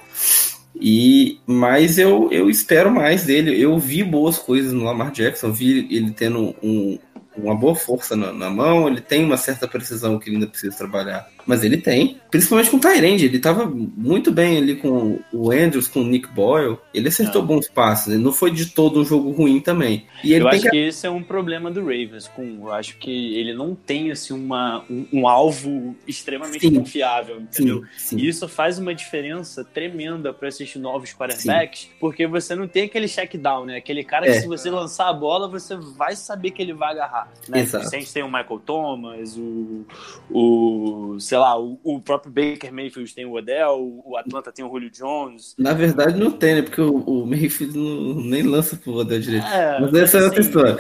E, 0.75 1.39
mas 1.47 1.99
eu, 1.99 2.29
eu 2.33 2.49
espero 2.49 2.91
mais 2.91 3.25
dele. 3.25 3.61
Eu 3.61 3.79
vi 3.79 4.03
boas 4.03 4.39
coisas 4.39 4.73
no 4.73 4.85
Lamar 4.85 5.11
Jackson, 5.13 5.53
vi 5.53 5.87
ele 5.91 6.11
tendo 6.13 6.55
um, 6.63 6.99
uma 7.37 7.55
boa 7.55 7.75
força 7.75 8.17
na, 8.17 8.33
na 8.33 8.51
mão, 8.51 8.89
ele 8.89 9.01
tem 9.01 9.25
uma 9.25 9.37
certa 9.37 9.67
precisão 9.69 10.19
que 10.19 10.29
ele 10.29 10.37
ainda 10.37 10.47
precisa 10.47 10.77
trabalhar 10.77 11.29
Mas 11.47 11.65
ele 11.65 11.77
tem. 11.77 12.19
Principalmente 12.31 12.71
com 12.71 12.77
o 12.77 12.81
Tyrande. 12.81 13.27
Ele 13.27 13.39
tava 13.39 13.67
muito 13.67 14.33
bem 14.33 14.57
ali 14.59 14.77
com 14.77 15.19
o 15.33 15.51
Andrews, 15.51 15.89
com 15.89 16.01
o 16.01 16.05
Nick 16.07 16.29
Boyle. 16.29 16.79
Ele 16.95 17.09
acertou 17.09 17.43
Ah. 17.43 17.45
bons 17.45 17.69
passes. 17.69 18.15
Ele 18.15 18.23
não 18.23 18.33
foi 18.33 18.51
de 18.51 18.67
todo 18.67 19.01
um 19.01 19.05
jogo 19.05 19.31
ruim 19.31 19.61
também. 19.61 20.07
E 20.25 20.33
ele 20.33 20.45
eu 20.45 20.49
acho 20.49 20.63
que... 20.63 20.71
que... 20.71 20.77
esse 20.77 21.07
é 21.07 21.11
um 21.11 21.23
problema 21.23 21.71
do 21.71 21.81
Ravens. 21.81 22.29
Com, 22.29 22.43
eu 22.63 22.73
acho 22.73 22.97
que 22.97 23.37
ele 23.37 23.53
não 23.53 23.75
tem 23.75 24.11
assim, 24.11 24.33
uma, 24.33 24.85
um, 24.91 25.07
um 25.13 25.29
alvo 25.29 25.95
extremamente 26.07 26.61
Sim. 26.61 26.75
confiável, 26.75 27.41
entendeu? 27.41 27.83
Sim, 27.97 28.17
sim. 28.17 28.19
E 28.19 28.29
isso 28.29 28.49
faz 28.49 28.79
uma 28.79 28.95
diferença 28.95 29.65
tremenda 29.65 30.33
para 30.33 30.49
esses 30.49 30.75
novos 30.77 31.13
quarterbacks, 31.13 31.89
porque 32.01 32.27
você 32.27 32.55
não 32.55 32.67
tem 32.67 32.85
aquele 32.85 33.09
check 33.09 33.37
down, 33.37 33.67
né? 33.67 33.77
Aquele 33.77 34.05
cara 34.05 34.27
que 34.27 34.33
É. 34.33 34.41
se 34.41 34.47
você 34.47 34.71
lançar 34.71 35.09
a 35.09 35.13
bola, 35.13 35.49
você 35.49 35.77
vai 35.77 36.17
saber 36.17 36.51
que 36.53 36.63
ele 36.63 36.73
vai 36.73 36.93
agarrar. 36.93 37.31
Né? 37.49 37.61
Exato. 37.61 37.89
Se 37.89 37.97
a 37.97 37.99
gente 37.99 38.13
tem 38.13 38.23
o 38.23 38.27
Michael 38.29 38.61
Thomas, 38.65 39.37
o, 39.37 39.85
o 40.31 41.17
sei 41.33 41.39
lá, 41.39 41.59
o, 41.59 41.81
o 41.83 41.99
próprio 41.99 42.31
Baker 42.31 42.71
Mayfield 42.71 43.15
tem 43.15 43.25
o 43.25 43.33
Odell, 43.33 44.03
o 44.05 44.19
Atlanta 44.19 44.53
tem 44.53 44.63
o 44.63 44.69
Julio 44.69 44.91
Jones. 44.91 45.55
Na 45.59 45.73
verdade, 45.73 46.19
não 46.21 46.31
tem, 46.31 46.57
né? 46.57 46.61
Porque 46.63 46.83
o, 46.83 46.97
o 46.99 47.27
Mayfield 47.27 47.75
não, 47.79 48.21
nem 48.23 48.43
lança 48.43 48.77
pro 48.77 48.93
Odell 48.93 49.19
direito. 49.19 49.47
É, 49.47 49.81
Mas 49.81 49.95
essa 49.95 50.19
é 50.19 50.25
outra 50.25 50.41
assim, 50.41 50.49
história. 50.51 50.77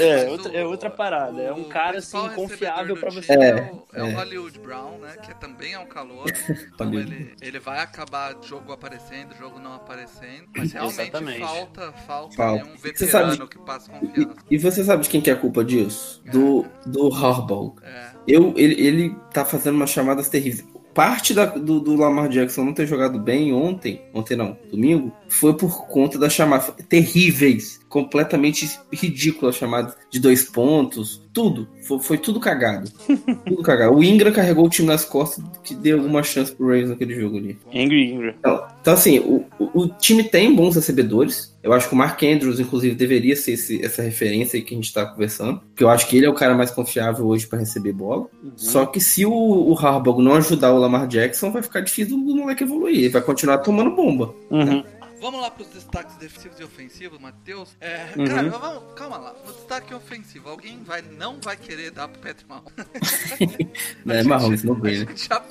É, 0.00 0.28
outra, 0.30 0.50
o- 0.50 0.56
é 0.56 0.64
outra 0.66 0.90
parada. 0.90 1.40
É 1.40 1.52
um 1.52 1.60
o 1.60 1.64
cara 1.66 1.98
assim 1.98 2.28
confiável 2.30 2.96
pra 2.96 3.08
você. 3.10 3.32
É, 3.32 3.50
É, 3.50 3.54
o, 3.72 3.84
é 3.92 4.02
o 4.02 4.06
é. 4.06 4.12
Hollywood 4.14 4.58
Brown, 4.58 4.98
né? 4.98 5.16
Que 5.22 5.32
também 5.38 5.74
é 5.74 5.78
um 5.78 5.86
calor. 5.86 6.24
Então 6.74 6.88
Hollywood. 6.88 7.14
ele, 7.14 7.34
ele 7.40 7.58
vai 7.60 7.78
acabar 7.78 8.34
jogo 8.42 8.72
aparecendo, 8.72 9.32
jogo 9.38 9.60
não 9.60 9.74
aparecendo. 9.74 10.48
Mas 10.56 10.72
realmente 10.72 11.00
Exatamente. 11.02 11.38
falta, 11.40 11.92
falta, 12.06 12.36
Falta. 12.36 12.64
né, 12.64 12.70
um 12.72 12.76
Você 12.78 13.06
sabe- 13.06 13.30
veterano 13.30 13.48
que 13.48 13.58
passa 13.60 13.92
confiança. 13.92 14.34
E 14.50 14.58
você 14.58 14.82
sabe 14.82 15.02
de 15.04 15.08
quem 15.08 15.20
que 15.20 15.30
é 15.30 15.34
a 15.34 15.36
culpa 15.36 15.64
disso? 15.64 16.20
Do, 16.32 16.66
do 16.84 17.14
Harbaugh. 17.14 17.76
É. 17.82 18.10
Eu, 18.26 18.54
ele, 18.56 18.80
ele 18.80 19.16
tá 19.32 19.44
fazendo 19.44 19.76
umas 19.84 19.90
chamadas 19.90 20.28
terríveis. 20.28 20.64
Parte 20.92 21.34
da- 21.34 21.46
do, 21.46 21.80
do 21.80 21.96
Lamar 21.96 22.28
Jackson 22.28 22.64
não 22.64 22.72
ter 22.72 22.86
jogado 22.86 23.18
bem 23.18 23.52
ontem, 23.52 24.00
ontem 24.14 24.36
não, 24.36 24.56
domingo, 24.70 25.12
foi 25.28 25.52
por 25.54 25.86
conta 25.88 26.18
das 26.18 26.32
chamadas 26.32 26.72
terríveis, 26.88 27.80
completamente 27.94 28.68
ridículas 28.92 29.54
chamadas 29.54 29.94
de 30.10 30.18
dois 30.18 30.42
pontos, 30.42 31.22
tudo. 31.32 31.68
Foi, 31.86 31.98
foi 32.00 32.18
tudo 32.18 32.40
cagado. 32.40 32.90
tudo 33.46 33.62
cagado. 33.62 33.94
O 33.94 34.02
Ingram 34.02 34.32
carregou 34.32 34.66
o 34.66 34.68
time 34.68 34.88
nas 34.88 35.04
costas 35.04 35.44
que 35.62 35.76
deu 35.76 35.98
alguma 35.98 36.22
chance 36.24 36.52
pro 36.52 36.66
Ravens 36.66 36.90
naquele 36.90 37.14
jogo 37.14 37.36
ali. 37.38 37.56
Angry 37.72 38.12
Ingram. 38.12 38.34
Então, 38.38 38.66
então, 38.80 38.94
assim, 38.94 39.18
o, 39.20 39.44
o, 39.58 39.82
o 39.82 39.88
time 39.88 40.24
tem 40.24 40.52
bons 40.54 40.74
recebedores. 40.74 41.54
Eu 41.62 41.72
acho 41.72 41.88
que 41.88 41.94
o 41.94 41.96
Mark 41.96 42.20
Andrews, 42.22 42.60
inclusive, 42.60 42.94
deveria 42.94 43.34
ser 43.36 43.52
esse- 43.52 43.82
essa 43.82 44.02
referência 44.02 44.56
aí 44.58 44.62
que 44.62 44.74
a 44.74 44.76
gente 44.76 44.92
tá 44.92 45.06
conversando. 45.06 45.60
Porque 45.60 45.82
eu 45.84 45.88
acho 45.88 46.06
que 46.08 46.16
ele 46.16 46.26
é 46.26 46.28
o 46.30 46.34
cara 46.34 46.54
mais 46.54 46.70
confiável 46.70 47.26
hoje 47.26 47.46
pra 47.46 47.58
receber 47.58 47.92
bola. 47.92 48.26
Só 48.56 48.84
que 48.86 49.00
se 49.00 49.24
o, 49.24 49.32
o 49.32 49.78
Harbaugh 49.78 50.20
não 50.20 50.34
ajudar 50.34 50.72
o 50.74 50.78
Lamar 50.78 51.06
Jackson, 51.06 51.50
vai 51.50 51.62
ficar 51.62 51.80
difícil 51.80 52.16
do 52.18 52.36
moleque 52.36 52.64
evoluir. 52.64 52.96
Ele 52.98 53.08
vai 53.08 53.22
continuar 53.22 53.58
tomando 53.58 53.94
bomba. 53.96 54.34
Uhum. 54.50 54.84
Vamos 55.24 55.40
lá 55.40 55.50
pros 55.50 55.68
destaques 55.68 56.16
defensivos 56.16 56.60
e 56.60 56.64
ofensivos, 56.64 57.18
Matheus. 57.18 57.74
É, 57.80 58.08
Uhum. 58.14 58.26
Cara, 58.26 58.50
vamos, 58.50 58.92
calma 58.94 59.16
lá. 59.16 59.34
No 59.46 59.54
destaque 59.54 59.94
ofensivo, 59.94 60.50
alguém 60.50 60.82
vai, 60.82 61.00
não 61.00 61.40
vai 61.40 61.56
querer 61.56 61.90
dar 61.92 62.08
pro 62.08 62.20
Patrick 62.20 62.46
Mahomes. 62.46 62.74
É, 64.06 64.22
Mahomes, 64.22 64.62
não 64.62 64.74
vem, 64.74 64.98
né? 64.98 65.06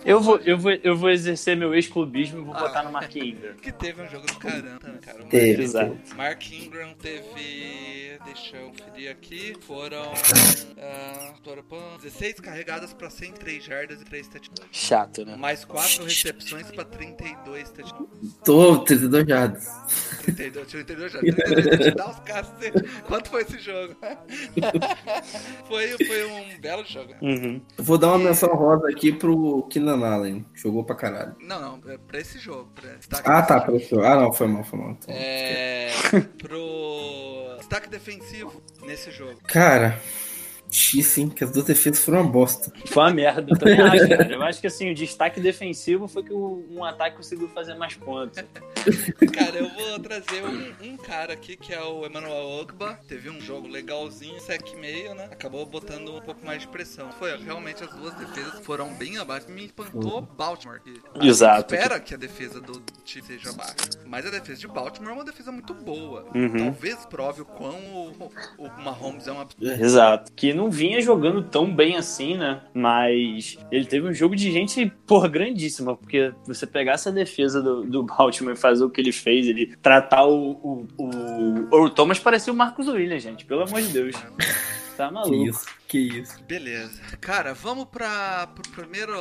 Eu 0.05 0.21
vou, 0.21 0.37
eu, 0.37 0.59
vou, 0.59 0.71
eu 0.71 0.95
vou 0.95 1.09
exercer 1.09 1.57
meu 1.57 1.73
ex-clubismo 1.73 2.39
e 2.39 2.43
vou 2.43 2.53
Ah. 2.53 2.59
botar 2.59 2.83
no 2.83 2.91
Mark 2.91 3.15
Ingram. 3.15 3.55
Que 3.63 3.71
teve 3.71 3.99
um 4.03 4.07
jogo 4.07 4.27
do 4.27 4.35
caramba, 4.37 4.79
cara. 5.01 5.23
O 5.23 5.25
Teve. 5.25 5.63
Exato. 5.63 5.97
Mark 6.15 6.51
Ingram 6.51 6.93
teve. 6.93 8.19
Deixa 8.25 8.55
eu 8.57 8.69
conferir 8.69 9.09
aqui. 9.09 9.55
Foram. 9.61 10.13
ah, 10.77 11.33
foram 11.67 11.97
16 11.97 12.39
carregadas 12.41 12.93
pra 12.93 13.09
103 13.09 13.63
jardas 13.63 14.01
e 14.01 14.05
3 14.05 14.27
touchdowns. 14.27 14.69
Chato, 14.71 15.25
né? 15.25 15.35
Mais 15.35 15.65
4 15.65 16.03
recepções 16.03 16.69
pra 16.71 16.85
32 16.85 17.71
touchdowns. 17.71 18.09
Tô 18.45 18.77
32 18.79 19.27
jardas. 19.27 19.62
32, 20.25 20.67
32 20.67 21.11
jardas. 21.11 21.35
32 21.35 21.77
touchdowns, 21.77 22.19
cacete. 22.19 23.01
Quanto 23.07 23.29
foi 23.29 23.41
esse 23.41 23.59
jogo? 23.59 23.95
foi, 25.67 25.87
foi 26.05 26.25
um 26.25 26.59
belo 26.59 26.85
jogo. 26.85 27.13
Uhum. 27.21 27.61
Vou 27.77 27.97
dar 27.97 28.09
uma 28.09 28.19
menção 28.19 28.49
rosa 28.49 28.89
aqui 28.89 29.11
pro 29.11 29.63
Keenan 29.69 30.05
Allen. 30.05 30.45
Jogou 30.53 30.83
pra 30.83 30.95
caralho. 30.95 31.35
Não, 31.39 31.59
não, 31.77 31.91
é 31.91 31.97
pra 31.97 32.19
esse 32.19 32.39
jogo. 32.39 32.69
Pra 32.75 32.93
destaque 32.93 33.29
Ah, 33.29 33.41
tá. 33.41 33.61
Pra... 33.61 33.75
Ah, 34.03 34.15
não, 34.15 34.33
foi 34.33 34.47
mal, 34.47 34.63
foi 34.63 34.79
mal. 34.79 34.91
Então, 34.91 35.13
É. 35.15 35.89
Pro. 36.37 37.57
Destaque 37.63 37.89
defensivo 37.89 38.61
nesse 38.85 39.09
jogo. 39.09 39.39
Cara, 39.47 39.97
X, 40.73 41.17
hein? 41.17 41.29
Que 41.29 41.43
as 41.43 41.51
duas 41.51 41.65
defesas 41.65 42.03
foram 42.03 42.21
uma 42.21 42.29
bosta. 42.31 42.71
Foi 42.87 43.03
uma 43.03 43.11
merda, 43.13 43.45
eu 43.53 43.57
também 43.57 43.79
acho, 43.81 44.09
cara. 44.09 44.33
Eu 44.33 44.43
acho 44.43 44.59
que 44.61 44.67
assim, 44.67 44.91
o 44.91 44.95
destaque 44.95 45.39
defensivo 45.39 46.07
foi 46.07 46.23
que 46.23 46.33
o- 46.33 46.65
um 46.71 46.83
ataque 46.83 47.17
conseguiu 47.17 47.47
fazer 47.49 47.75
mais 47.75 47.95
pontos. 47.95 48.43
Cara, 49.33 49.57
eu 49.57 49.69
vou 49.69 49.99
trazer 49.99 50.43
um, 50.43 50.87
um 50.93 50.97
cara 50.97 51.33
aqui 51.33 51.55
que 51.55 51.73
é 51.73 51.81
o 51.81 52.05
Emmanuel 52.05 52.45
Ogba. 52.61 52.99
Teve 53.07 53.29
um 53.29 53.39
jogo 53.39 53.67
legalzinho, 53.67 54.39
sec 54.41 54.73
meio, 54.79 55.13
né? 55.15 55.25
Acabou 55.31 55.65
botando 55.65 56.15
um 56.15 56.21
pouco 56.21 56.45
mais 56.45 56.61
de 56.61 56.67
pressão. 56.67 57.11
Foi, 57.13 57.35
realmente 57.37 57.83
as 57.83 57.93
duas 57.93 58.13
defesas 58.15 58.59
foram 58.65 58.93
bem 58.95 59.17
abaixo. 59.17 59.49
Me 59.49 59.65
espantou 59.65 60.21
Baltimore. 60.21 60.79
Que 60.81 61.27
Exato. 61.27 61.73
espera 61.75 61.99
que 61.99 62.13
a 62.13 62.17
defesa 62.17 62.59
do 62.59 62.81
time 63.03 63.25
seja 63.25 63.53
baixa. 63.53 63.73
Mas 64.05 64.25
a 64.25 64.29
defesa 64.29 64.59
de 64.59 64.67
Baltimore 64.67 65.11
é 65.11 65.13
uma 65.13 65.23
defesa 65.25 65.51
muito 65.51 65.73
boa. 65.73 66.25
Uhum. 66.35 66.57
Talvez 66.57 67.05
prove 67.05 67.41
o 67.41 67.45
quão 67.45 67.75
o, 67.75 68.31
o 68.57 68.81
Mahomes 68.81 69.27
é 69.27 69.31
uma 69.31 69.47
Exato. 69.61 70.31
Que 70.33 70.53
não 70.53 70.62
vinha 70.69 71.01
jogando 71.01 71.41
tão 71.41 71.73
bem 71.73 71.95
assim, 71.95 72.37
né? 72.37 72.61
Mas 72.73 73.57
ele 73.71 73.85
teve 73.85 74.07
um 74.07 74.13
jogo 74.13 74.35
de 74.35 74.51
gente, 74.51 74.91
porra, 75.05 75.27
grandíssima. 75.27 75.95
Porque 75.95 76.33
você 76.45 76.65
pegar 76.65 76.93
essa 76.93 77.11
defesa 77.11 77.61
do, 77.61 77.83
do 77.83 78.03
Baltimore 78.03 78.53
e 78.53 78.57
fazer 78.57 78.83
o 78.83 78.89
que 78.89 79.01
ele 79.01 79.11
fez, 79.11 79.47
ele 79.47 79.75
tratar 79.81 80.25
o. 80.25 80.53
O, 80.63 80.87
o, 80.97 81.83
o 81.83 81.89
Thomas 81.89 82.19
parecia 82.19 82.51
o 82.51 82.55
Marcos 82.55 82.87
Williams, 82.87 83.23
gente. 83.23 83.45
Pelo 83.45 83.63
amor 83.63 83.81
de 83.81 83.89
Deus. 83.89 84.15
Tá 84.95 85.09
maluco. 85.11 85.35
isso, 85.35 85.65
que 85.93 85.99
isso. 86.19 86.41
Beleza. 86.43 86.99
Cara, 87.21 87.53
vamos 87.53 87.85
para 87.85 88.47
pro 88.47 88.67
primeiro 88.71 89.15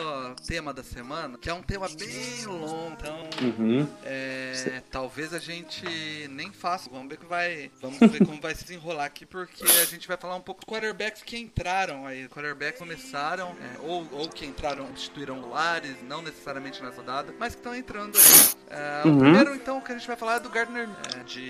tema 0.47 0.73
da 0.73 0.83
semana, 0.83 1.37
que 1.37 1.50
é 1.50 1.55
um 1.55 1.62
tema 1.62 1.87
bem 1.88 2.47
longo, 2.47 2.93
então 2.99 3.29
Uhum. 3.43 3.87
é, 4.05 4.83
talvez 4.91 5.35
a 5.35 5.38
gente 5.38 5.85
nem 6.31 6.50
faça. 6.50 6.88
Vamos 6.91 7.09
ver 7.11 7.19
que 7.19 7.26
vai, 7.26 7.71
vamos 7.81 7.99
ver 7.99 8.25
como 8.25 8.41
vai 8.41 8.55
se 8.55 8.62
desenrolar 8.64 9.05
aqui, 9.05 9.26
porque 9.26 9.62
a 9.64 9.85
gente 9.85 10.09
vai 10.09 10.17
falar 10.17 10.35
um 10.37 10.41
pouco 10.41 10.64
dos 10.64 10.73
quarterbacks 10.73 11.23
que 11.23 11.37
entraram 11.37 12.07
aí, 12.07 12.26
quarterbacks 12.29 12.79
começaram 12.79 13.49
é, 13.61 13.79
ou, 13.81 14.09
ou 14.12 14.29
que 14.29 14.47
entraram, 14.47 14.87
substituíram 14.87 15.41
o 15.43 15.50
Lares, 15.50 15.97
não 16.09 16.23
necessariamente 16.23 16.83
nessa 16.83 16.97
rodada, 16.97 17.35
mas 17.38 17.55
que 17.55 17.61
estão 17.61 17.75
entrando 17.75 18.17
aí. 18.17 18.62
É, 18.71 18.93
Uhum. 19.05 19.17
O 19.17 19.21
primeiro 19.21 19.55
então 19.55 19.81
que 19.81 19.93
a 19.93 19.99
gente 19.99 20.07
vai 20.07 20.17
falar 20.17 20.37
é 20.37 20.41
do 20.41 20.49
Gardner 20.49 20.88
é, 21.19 21.23
de 21.25 21.43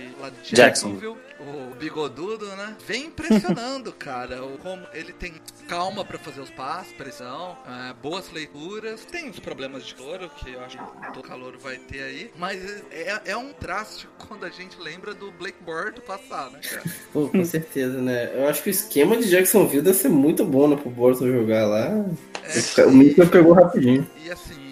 de 0.42 0.56
Jackson. 0.56 0.94
Jacksonville, 0.94 1.16
o 1.40 1.74
bigodudo, 1.74 2.46
né? 2.56 2.76
Vem 2.86 3.06
impressionando, 3.06 3.92
cara. 3.94 4.38
Como 4.62 4.84
ele 4.92 5.11
tem 5.12 5.34
calma 5.68 6.04
pra 6.04 6.18
fazer 6.18 6.40
os 6.40 6.50
passos, 6.50 6.92
pressão, 6.94 7.56
é, 7.66 7.94
boas 8.02 8.30
leituras. 8.30 9.04
Tem 9.04 9.30
os 9.30 9.38
problemas 9.38 9.84
de 9.86 9.94
calor, 9.94 10.18
que 10.36 10.52
eu 10.52 10.60
acho 10.60 10.78
que 10.78 11.12
todo 11.12 11.22
calor 11.26 11.56
vai 11.58 11.76
ter 11.76 12.02
aí. 12.02 12.30
Mas 12.36 12.62
é, 12.90 13.20
é 13.26 13.36
um 13.36 13.52
drástico 13.60 14.12
quando 14.28 14.44
a 14.44 14.50
gente 14.50 14.78
lembra 14.80 15.14
do 15.14 15.30
Blake 15.32 15.62
Board 15.64 15.96
do 15.96 16.02
passado, 16.02 16.52
né, 16.52 16.60
cara? 16.60 16.82
Pô, 17.12 17.28
com 17.28 17.44
certeza, 17.44 18.00
né? 18.00 18.32
Eu 18.34 18.48
acho 18.48 18.62
que 18.62 18.70
o 18.70 18.72
esquema 18.72 19.16
de 19.16 19.28
Jacksonville 19.28 19.82
deve 19.82 19.96
ser 19.96 20.08
muito 20.08 20.44
bom, 20.44 20.68
né? 20.68 20.76
Pro 20.76 20.90
Borton 20.90 21.26
jogar 21.26 21.66
lá. 21.66 22.04
É, 22.76 22.84
O 22.84 22.90
Mitchell 22.92 23.28
pegou 23.28 23.52
rapidinho. 23.52 24.08
E 24.24 24.30
assim, 24.30 24.71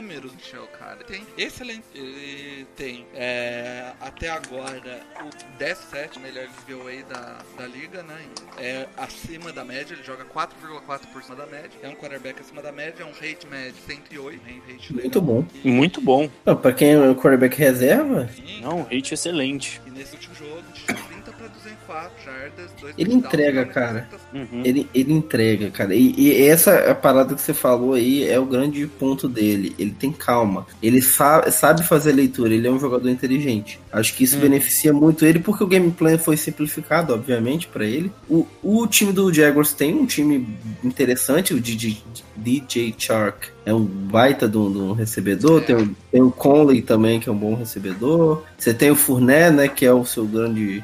números 0.00 0.32
do 0.32 0.42
Shell, 0.42 0.66
cara. 0.78 0.98
Tem 1.04 1.22
excelente. 1.36 1.84
Ele 1.94 2.66
tem 2.76 3.06
é, 3.14 3.92
até 4.00 4.30
agora 4.30 5.00
o 5.20 5.58
17 5.58 6.18
melhor 6.18 6.46
DVOA 6.66 7.02
da, 7.08 7.38
da 7.58 7.66
liga, 7.66 8.02
né? 8.02 8.18
É 8.58 8.86
acima 8.96 9.52
da 9.52 9.64
média, 9.64 9.94
ele 9.94 10.02
joga 10.02 10.24
4,4 10.24 11.00
por 11.12 11.22
cima 11.22 11.36
da 11.36 11.46
média. 11.46 11.70
É 11.82 11.88
um 11.88 11.94
quarterback 11.94 12.40
acima 12.40 12.62
da 12.62 12.72
média, 12.72 13.02
é 13.02 13.06
um 13.06 13.12
rate 13.12 13.46
médio 13.48 13.74
108, 13.86 14.40
um 14.42 14.72
rate 14.72 14.92
legal. 14.92 14.94
Muito 15.02 15.20
bom. 15.20 15.44
E, 15.64 15.70
Muito 15.70 16.00
bom. 16.00 16.30
Não, 16.44 16.56
pra 16.56 16.72
quem 16.72 16.92
é 16.92 16.98
o 16.98 17.14
quarterback 17.14 17.56
reserva, 17.56 18.28
sim, 18.34 18.60
Não, 18.60 18.82
hate 18.82 19.14
excelente. 19.14 19.80
e 19.86 19.90
nesse 19.90 20.14
último 20.14 20.34
jogo, 20.34 20.62
de 20.72 20.84
30 20.84 20.94
para 20.94 21.19
204 21.48 22.10
jardas, 22.24 22.70
Ele 22.96 23.14
entrega, 23.14 23.64
cara. 23.64 24.08
Uhum. 24.32 24.62
ele, 24.64 24.88
ele 24.94 25.12
entrega, 25.12 25.70
cara. 25.70 25.94
E, 25.94 26.14
e 26.16 26.46
essa 26.46 26.70
é 26.72 26.90
a 26.90 26.94
parada 26.94 27.34
que 27.34 27.40
você 27.40 27.54
falou 27.54 27.94
aí 27.94 28.28
é 28.28 28.38
o 28.38 28.44
grande 28.44 28.86
ponto 28.86 29.28
dele. 29.28 29.74
Ele 29.78 29.90
tem 29.90 30.12
calma. 30.12 30.66
Ele 30.82 31.00
sabe, 31.00 31.50
sabe 31.50 31.82
fazer 31.82 32.12
leitura. 32.12 32.54
Ele 32.54 32.66
é 32.66 32.70
um 32.70 32.78
jogador 32.78 33.08
inteligente. 33.08 33.80
Acho 33.92 34.14
que 34.14 34.24
isso 34.24 34.36
Hum. 34.36 34.40
beneficia 34.40 34.92
muito 34.92 35.24
ele 35.24 35.38
porque 35.38 35.64
o 35.64 35.66
gameplay 35.66 36.16
foi 36.16 36.36
simplificado, 36.36 37.12
obviamente, 37.12 37.66
pra 37.68 37.84
ele. 37.84 38.10
O, 38.28 38.46
o 38.62 38.86
time 38.86 39.12
do 39.12 39.32
Jaguars 39.32 39.72
tem 39.72 39.94
um 39.94 40.06
time 40.06 40.46
interessante, 40.84 41.52
o 41.54 41.60
DJ, 41.60 41.98
DJ 42.36 42.94
Chark. 42.96 43.48
É 43.64 43.74
um 43.74 43.84
baita 43.84 44.48
de 44.48 44.56
um, 44.56 44.72
de 44.72 44.78
um 44.78 44.92
recebedor. 44.92 45.60
É. 45.62 45.64
Tem, 45.66 45.76
o, 45.76 45.96
tem 46.10 46.22
o 46.22 46.30
Conley 46.30 46.82
também, 46.82 47.20
que 47.20 47.28
é 47.28 47.32
um 47.32 47.36
bom 47.36 47.54
recebedor. 47.54 48.42
Você 48.56 48.72
tem 48.72 48.90
o 48.90 48.96
Fournet, 48.96 49.50
né? 49.50 49.68
Que 49.68 49.84
é 49.84 49.92
o 49.92 50.04
seu 50.04 50.24
grande 50.26 50.82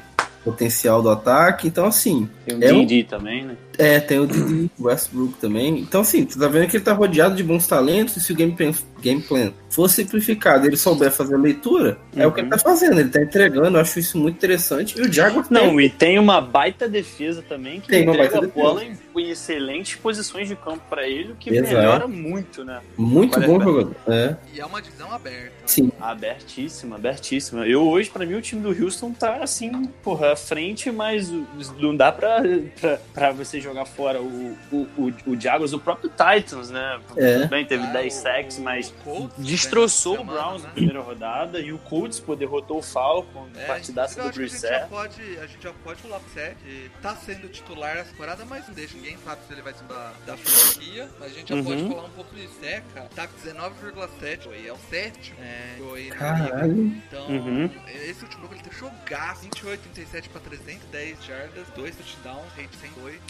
potencial 0.51 1.01
do 1.01 1.09
ataque. 1.09 1.67
Então, 1.67 1.85
assim, 1.85 2.29
Tem 2.45 2.57
o 2.57 2.63
É 2.63 2.73
um- 2.73 2.85
Didi 2.85 3.03
também, 3.03 3.45
né? 3.45 3.55
É, 3.77 3.99
tem 3.99 4.19
o 4.19 4.27
Didi 4.27 4.69
Westbrook 4.79 5.33
também. 5.39 5.79
Então, 5.79 6.01
assim, 6.01 6.25
tu 6.25 6.37
tá 6.39 6.47
vendo 6.47 6.67
que 6.69 6.77
ele 6.77 6.83
tá 6.83 6.93
rodeado 6.93 7.35
de 7.35 7.43
bons 7.43 7.67
talentos. 7.67 8.17
E 8.17 8.21
se 8.21 8.31
o 8.31 8.35
game 8.35 8.53
plan, 8.53 8.71
game 9.01 9.21
plan 9.21 9.51
for 9.69 9.89
simplificado 9.89 10.65
ele 10.65 10.75
souber 10.77 11.11
fazer 11.11 11.35
a 11.35 11.37
leitura, 11.37 11.97
é 12.15 12.25
o 12.25 12.31
que 12.31 12.41
ele 12.41 12.49
tá 12.49 12.57
fazendo. 12.57 12.99
Ele 12.99 13.09
tá 13.09 13.21
entregando, 13.21 13.77
eu 13.77 13.81
acho 13.81 13.99
isso 13.99 14.17
muito 14.17 14.35
interessante. 14.35 14.97
E 14.97 15.01
o 15.01 15.09
tem- 15.09 15.43
Não, 15.49 15.79
e 15.79 15.89
tem 15.89 16.17
uma 16.17 16.41
baita 16.41 16.87
defesa 16.89 17.43
também 17.47 17.79
que 17.79 17.87
Tem 17.87 18.03
uma 18.03 18.13
entrega 18.13 18.37
a 18.37 18.41
baita 18.41 18.53
bola 18.59 18.83
em, 18.83 18.97
em 19.17 19.29
excelentes 19.29 19.95
posições 19.95 20.47
de 20.47 20.55
campo 20.55 20.81
pra 20.89 21.07
ele, 21.07 21.33
o 21.33 21.35
que 21.35 21.49
Exato. 21.51 21.73
melhora 21.75 22.07
muito, 22.07 22.63
né? 22.63 22.79
muito 22.97 23.39
bom 23.41 23.59
jogador. 23.61 23.95
É, 24.07 24.35
E 24.53 24.59
é 24.59 24.65
uma 24.65 24.81
divisão 24.81 25.11
aberta. 25.11 25.51
sim. 25.65 25.91
Abertíssima, 25.99 26.95
abertíssima. 26.95 27.67
Eu 27.67 27.87
hoje, 27.87 28.09
pra 28.09 28.25
mim, 28.25 28.35
o 28.35 28.41
time 28.41 28.61
do 28.61 28.69
Houston 28.83 29.11
tá 29.11 29.37
assim, 29.41 29.85
porra, 30.03 30.33
à 30.33 30.35
frente, 30.35 30.89
mas 30.91 31.31
não 31.79 31.95
dá 31.95 32.11
pra, 32.11 32.41
pra, 32.79 32.99
pra 33.13 33.31
você 33.31 33.59
jogar 33.59 33.66
fora 33.85 34.21
o, 34.21 34.57
o, 34.71 34.87
o, 34.97 35.13
o 35.31 35.39
Jaguars, 35.39 35.73
o 35.73 35.79
próprio 35.79 36.09
Titans, 36.09 36.69
né? 36.69 36.99
É. 37.15 37.33
Tudo 37.39 37.47
bem, 37.49 37.65
teve 37.65 37.83
Ah, 37.83 37.91
10 37.93 38.13
o- 38.17 38.21
sacks, 38.21 38.59
mas 38.59 38.89
o 38.89 38.93
Colts, 39.03 39.35
destroçou 39.45 40.15
né, 40.15 40.19
o 40.21 40.23
Browns 40.25 40.61
semana, 40.61 40.67
na 40.67 40.69
primeira 40.73 41.01
rodada 41.01 41.59
e 41.59 41.71
o 41.73 41.77
Colts 41.79 42.19
pô, 42.19 42.35
derrotou 42.35 42.79
o 42.79 42.81
Falcon, 42.81 43.47
É, 43.55 43.65
partidaça 43.65 44.15
do 44.15 44.15
que 44.15 44.21
a 44.21 44.25
gente, 44.25 44.33
já 44.35 44.67
Brissett. 44.69 44.89
pode, 44.89 45.21
a 45.39 45.47
gente 45.47 45.63
já 45.63 45.73
pode 45.83 46.01
pular 46.01 46.19
pro 46.19 46.29
set. 46.33 46.57
Tá 47.01 47.15
sendo 47.15 47.47
titular 47.49 47.97
essa 47.97 48.11
temporada, 48.11 48.45
mas 48.45 48.67
não 48.67 48.73
deixa. 48.73 48.95
Ninguém 48.95 49.17
sabe 49.23 49.41
se 49.47 49.53
ele 49.53 49.61
vai 49.61 49.73
ser 49.73 49.83
da, 49.85 50.13
da 50.25 50.37
franquia. 50.37 51.09
Mas 51.19 51.31
a 51.31 51.35
gente 51.35 51.49
já 51.49 51.55
Uhum. 51.55 51.63
pode 51.63 51.87
falar 51.87 52.03
um 52.05 52.09
pouco 52.11 52.35
de 52.35 52.47
Seca. 52.59 53.07
Tá 53.15 53.27
com 53.27 53.35
19,7. 53.37 54.43
Foi, 54.43 54.67
é 54.67 54.73
o 54.73 54.77
sétimo. 54.89 55.37
É, 55.41 55.75
foi 55.77 55.87
na 55.87 55.95
liga. 56.03 56.15
Caralho. 56.15 56.81
Então, 57.07 57.27
Uhum. 57.27 57.69
esse 58.03 58.23
último 58.23 58.41
jogo 58.43 58.53
ele 58.55 58.63
teve 58.63 58.75
jogar 58.75 59.35
28, 59.35 59.81
37 59.81 60.29
pra 60.29 60.41
310 60.41 61.23
jardas, 61.23 61.67
2 61.75 61.95
touchdowns, 61.95 62.45
rate 62.55 62.75
108. 62.77 63.21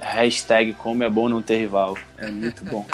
Hashtag 0.00 0.74
como 0.74 1.02
é 1.04 1.10
bom 1.10 1.28
não 1.28 1.42
ter 1.42 1.58
rival. 1.58 1.96
É 2.18 2.30
muito 2.30 2.64
bom. 2.64 2.86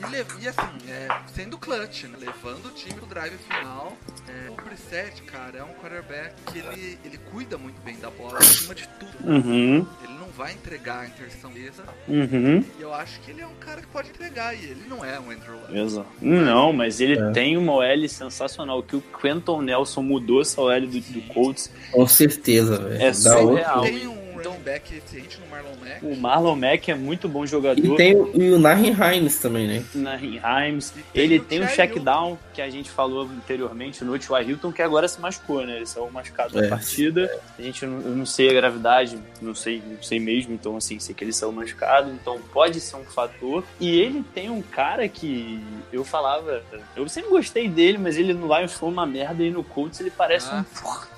E, 0.00 0.42
e 0.42 0.48
assim, 0.48 0.60
é, 0.88 1.08
sendo 1.34 1.58
clutch, 1.58 2.04
né? 2.04 2.16
levando 2.18 2.66
o 2.66 2.70
time 2.70 2.94
pro 2.94 3.06
drive 3.06 3.36
final. 3.36 3.92
É, 4.28 4.50
o 4.50 4.54
Brissett, 4.54 5.20
cara, 5.22 5.58
é 5.58 5.62
um 5.62 5.74
quarterback 5.74 6.34
que 6.50 6.58
ele, 6.58 6.98
ele 7.04 7.18
cuida 7.30 7.58
muito 7.58 7.78
bem 7.82 7.98
da 7.98 8.08
bola 8.10 8.38
acima 8.38 8.74
de 8.74 8.88
tudo. 8.98 9.10
Uhum, 9.30 9.86
Ele 10.02 10.12
não 10.18 10.28
vai 10.28 10.52
entregar 10.52 11.00
a 11.00 11.06
interseção 11.06 11.50
dessa. 11.50 11.82
uhum. 12.08 12.64
E 12.78 12.82
eu 12.82 12.94
acho 12.94 13.20
que 13.20 13.30
ele 13.30 13.42
é 13.42 13.46
um 13.46 13.54
cara 13.60 13.82
que 13.82 13.88
pode 13.88 14.08
entregar. 14.08 14.54
E 14.54 14.64
ele 14.64 14.84
não 14.88 15.04
é 15.04 15.20
um 15.20 15.30
Andrew 15.30 15.54
Luck. 15.60 16.06
Não, 16.22 16.72
mas 16.72 17.00
ele 17.00 17.18
É. 17.18 17.30
tem 17.32 17.56
uma 17.58 17.72
OL 17.74 18.08
sensacional. 18.08 18.82
Que 18.82 18.96
o 18.96 19.02
Quentin 19.02 19.60
Nelson 19.64 20.02
mudou 20.02 20.40
essa 20.40 20.60
OL 20.62 20.80
do, 20.80 20.98
do 21.00 21.22
Colts. 21.34 21.70
Com 21.92 22.06
certeza, 22.06 22.78
velho. 22.78 23.02
É 23.02 23.12
surreal. 23.12 23.82
Tem 23.82 24.06
um 24.06 24.19
running 24.48 24.62
back 24.62 24.94
eficiente 24.94 25.38
no 25.40 25.46
Marlon 25.48 25.74
Mack. 25.80 26.04
O 26.04 26.16
Marlon 26.16 26.56
Mack 26.56 26.88
é 26.90 26.94
muito 26.94 27.28
bom 27.28 27.44
E 27.44 27.46
jogador. 27.46 27.96
tem 27.96 28.14
o, 28.16 28.30
e 28.34 28.50
o 28.52 28.58
Nahin 28.58 28.94
Hines 28.94 29.38
também, 29.38 29.66
né? 29.66 29.84
Na 29.94 30.16
Himes. 30.16 30.90
E 30.96 31.02
tem 31.12 31.22
Ele 31.24 31.38
o 31.38 31.44
tem 31.44 31.62
um 31.62 31.66
Ty 31.66 31.74
check 31.74 31.98
down 31.98 32.38
que 32.54 32.62
a 32.62 32.70
gente 32.70 32.90
falou 32.90 33.22
anteriormente 33.22 34.04
no 34.04 34.18
T.Y. 34.18 34.42
Hilton, 34.50 34.72
que 34.72 34.82
agora 34.82 35.06
se 35.08 35.20
machucou, 35.20 35.64
né? 35.66 35.76
Ele 35.76 35.86
saiu 35.86 36.10
machucado 36.10 36.54
da 36.54 36.64
É. 36.66 36.68
partida. 36.68 37.30
A 37.58 37.62
gente 37.62 37.84
não, 37.86 38.00
eu 38.00 38.16
não 38.16 38.26
sei 38.26 38.48
a 38.50 38.52
gravidade, 38.52 39.18
não 39.40 39.54
sei, 39.54 39.82
não 39.86 40.02
sei 40.02 40.18
mesmo, 40.20 40.54
então 40.54 40.76
assim, 40.76 40.98
sei 40.98 41.14
que 41.14 41.24
ele 41.24 41.32
saiu 41.32 41.52
machucado, 41.52 42.10
então 42.10 42.38
pode 42.52 42.80
ser 42.80 42.96
um 42.96 43.04
fator. 43.04 43.64
E 43.78 44.00
ele 44.00 44.24
tem 44.34 44.48
um 44.50 44.62
cara 44.62 45.08
que 45.08 45.60
eu 45.92 46.04
falava, 46.04 46.62
eu 46.96 47.08
sempre 47.08 47.30
gostei 47.30 47.68
dele, 47.68 47.98
mas 47.98 48.16
ele 48.16 48.32
no 48.32 48.46
Lions 48.56 48.72
foi 48.72 48.88
uma 48.88 49.04
merda 49.06 49.42
e 49.42 49.50
no 49.50 49.62
Colts 49.64 50.00
ele 50.00 50.10
parece 50.10 50.48
Ah. 50.50 50.64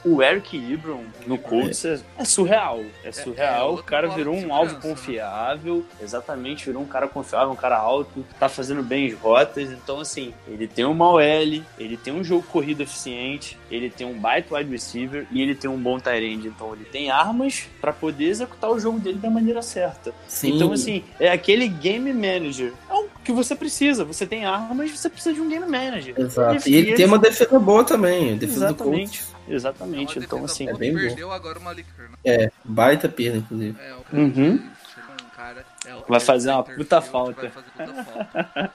um. 0.05 0.13
O 0.15 0.21
Eric 0.23 0.57
Ibram 0.57 1.05
no 1.27 1.39
Colts 1.39 1.85
é, 1.85 2.01
é 2.19 2.25
surreal. 2.25 2.81
É 3.05 3.12
surreal. 3.13 3.71
outra 3.71 3.83
o 3.83 3.85
cara 3.85 4.09
virou 4.09 4.35
um 4.35 4.53
alvo 4.53 4.71
segurança, 4.71 4.89
né? 4.89 4.95
confiável. 4.95 5.87
Exatamente, 6.01 6.67
virou 6.67 6.83
um 6.83 6.87
cara 6.87 7.09
confiável, 7.09 7.51
um 7.51 7.57
cara 7.57 7.79
alto, 7.79 8.25
tá 8.39 8.49
fazendo 8.49 8.83
bem 8.83 9.09
as 9.09 9.19
rotas. 9.19 9.71
Então, 9.71 10.01
assim, 10.01 10.33
ele 10.47 10.67
tem 10.67 10.85
uma 10.85 11.11
OL, 11.11 11.21
ele 11.21 11.97
tem 12.03 12.13
um 12.13 12.25
jogo 12.25 12.45
corrido 12.51 12.83
eficiente, 12.83 13.59
ele 13.71 13.91
tem 13.91 14.07
um 14.07 14.19
baita 14.19 14.55
wide 14.55 14.71
receiver 14.71 15.27
e 15.31 15.41
ele 15.41 15.55
tem 15.55 15.71
um 15.71 15.79
bom 15.79 15.99
tight 15.99 16.25
end. 16.25 16.49
Então, 16.49 16.73
ele 16.75 16.85
tem 16.85 17.11
armas 17.11 17.67
pra 17.81 17.93
poder 17.93 18.25
executar 18.25 18.71
o 18.71 18.79
jogo 18.79 18.99
dele 18.99 19.19
da 19.19 19.31
maneira 19.31 19.63
certa. 19.63 20.13
Sim. 20.27 20.57
Então, 20.57 20.73
assim, 20.73 21.05
é 21.19 21.31
aquele 21.31 21.69
game 21.69 22.13
manager. 22.13 22.73
É 22.89 22.95
o 22.95 23.09
que 23.25 23.33
você 23.33 23.55
precisa. 23.55 24.05
Você 24.05 24.27
tem 24.27 24.45
armas, 24.45 24.91
você 24.91 25.09
precisa 25.09 25.35
de 25.35 25.41
um 25.41 25.49
game 25.49 25.67
manager. 25.67 26.15
Exato. 26.19 26.69
E 26.69 26.75
ele 26.75 26.95
tem 26.95 27.07
uma 27.07 27.19
defesa 27.19 27.59
boa 27.59 27.85
também. 27.85 28.37
Defesa 28.37 28.73
do 28.73 28.75
Exatamente. 28.75 29.32
Exatamente. 29.49 30.17
É 30.17 30.21
uma 30.21 30.25
Então, 30.27 30.45
assim, 30.45 30.69
é 30.69 30.75
bem 30.75 30.93
bom. 30.93 30.99
perdeu 31.01 31.33
agora 31.33 31.59
o 31.59 31.63
Malik 31.63 31.89
Turner. 31.95 32.19
É, 32.25 32.51
baita 32.65 33.09
perda, 33.09 33.39
inclusive. 33.39 33.79
É, 33.81 33.95
o 33.95 34.17
Uhum. 34.17 34.71
chegou 34.95 35.15
um 35.15 35.31
cara, 35.37 35.65
é, 35.87 35.95
o 35.95 36.05
Vai 36.09 36.21
fazer 36.21 36.51
uma 36.51 36.61
Interfield, 36.61 36.85
puta 36.85 37.01
falta. 37.03 37.41
Vai 37.43 37.51
fazer 37.51 37.71
puta 37.71 38.05
falta. 38.05 38.73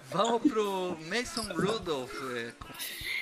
Vamos 0.10 0.42
pro 0.42 0.96
Mason 1.08 1.42
Rudolph. 1.54 2.12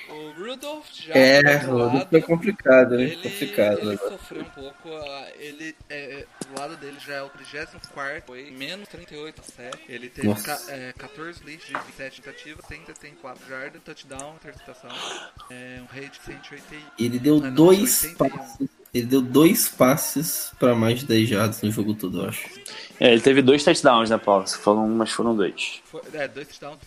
É, 0.09 0.13
O 0.13 0.31
Rudolph 0.33 0.87
já 0.93 1.13
É, 1.13 1.41
lado, 1.67 2.07
foi 2.09 2.21
complicado, 2.21 2.97
né? 2.97 3.03
ele, 3.03 3.15
complicado 3.17 3.79
ele 3.79 3.93
agora. 3.93 4.11
sofreu 4.11 4.41
um 4.41 4.49
pouco. 4.49 4.89
Ele, 5.37 5.75
é, 5.89 6.25
do 6.47 6.59
lado 6.59 6.77
dele 6.77 6.97
já 6.99 7.15
é 7.15 7.21
o 7.21 7.29
34, 7.29 8.23
foi 8.25 8.51
menos 8.51 8.87
38 8.87 9.41
a 9.41 9.43
7. 9.43 9.79
Ele 9.87 10.09
teve 10.09 10.33
ca- 10.41 10.61
é, 10.69 10.93
14 10.93 11.43
leads 11.43 11.67
de 11.67 11.73
27 11.73 12.21
tentativas, 12.21 12.65
174 12.65 13.47
jardas, 13.47 13.81
touchdown, 13.83 14.35
interceptação, 14.35 14.89
é, 15.49 15.79
um 15.81 15.85
rate 15.85 16.19
de 16.19 16.25
181. 16.25 16.81
Ele 16.97 17.19
deu 17.19 17.37
Ah, 17.37 17.41
não, 17.41 17.53
dois 17.53 18.03
81. 18.03 18.29
passes. 18.29 18.67
Ele 18.93 19.05
deu 19.05 19.21
dois 19.21 19.69
passes 19.69 20.51
pra 20.59 20.75
mais 20.75 20.99
de 20.99 21.05
10 21.05 21.29
jardas 21.29 21.61
no 21.61 21.71
jogo 21.71 21.93
todo, 21.93 22.21
eu 22.21 22.29
acho. 22.29 22.47
É, 22.99 23.13
ele 23.13 23.21
teve 23.21 23.41
dois 23.41 23.63
touchdowns, 23.63 24.09
né, 24.09 24.17
Paulo? 24.17 24.45
Foram, 24.47 24.87
mas 24.89 25.11
foram 25.11 25.35
dois. 25.35 25.79
Foi, 25.85 26.01
é, 26.13 26.27
dois 26.27 26.47
touchdowns. 26.47 26.79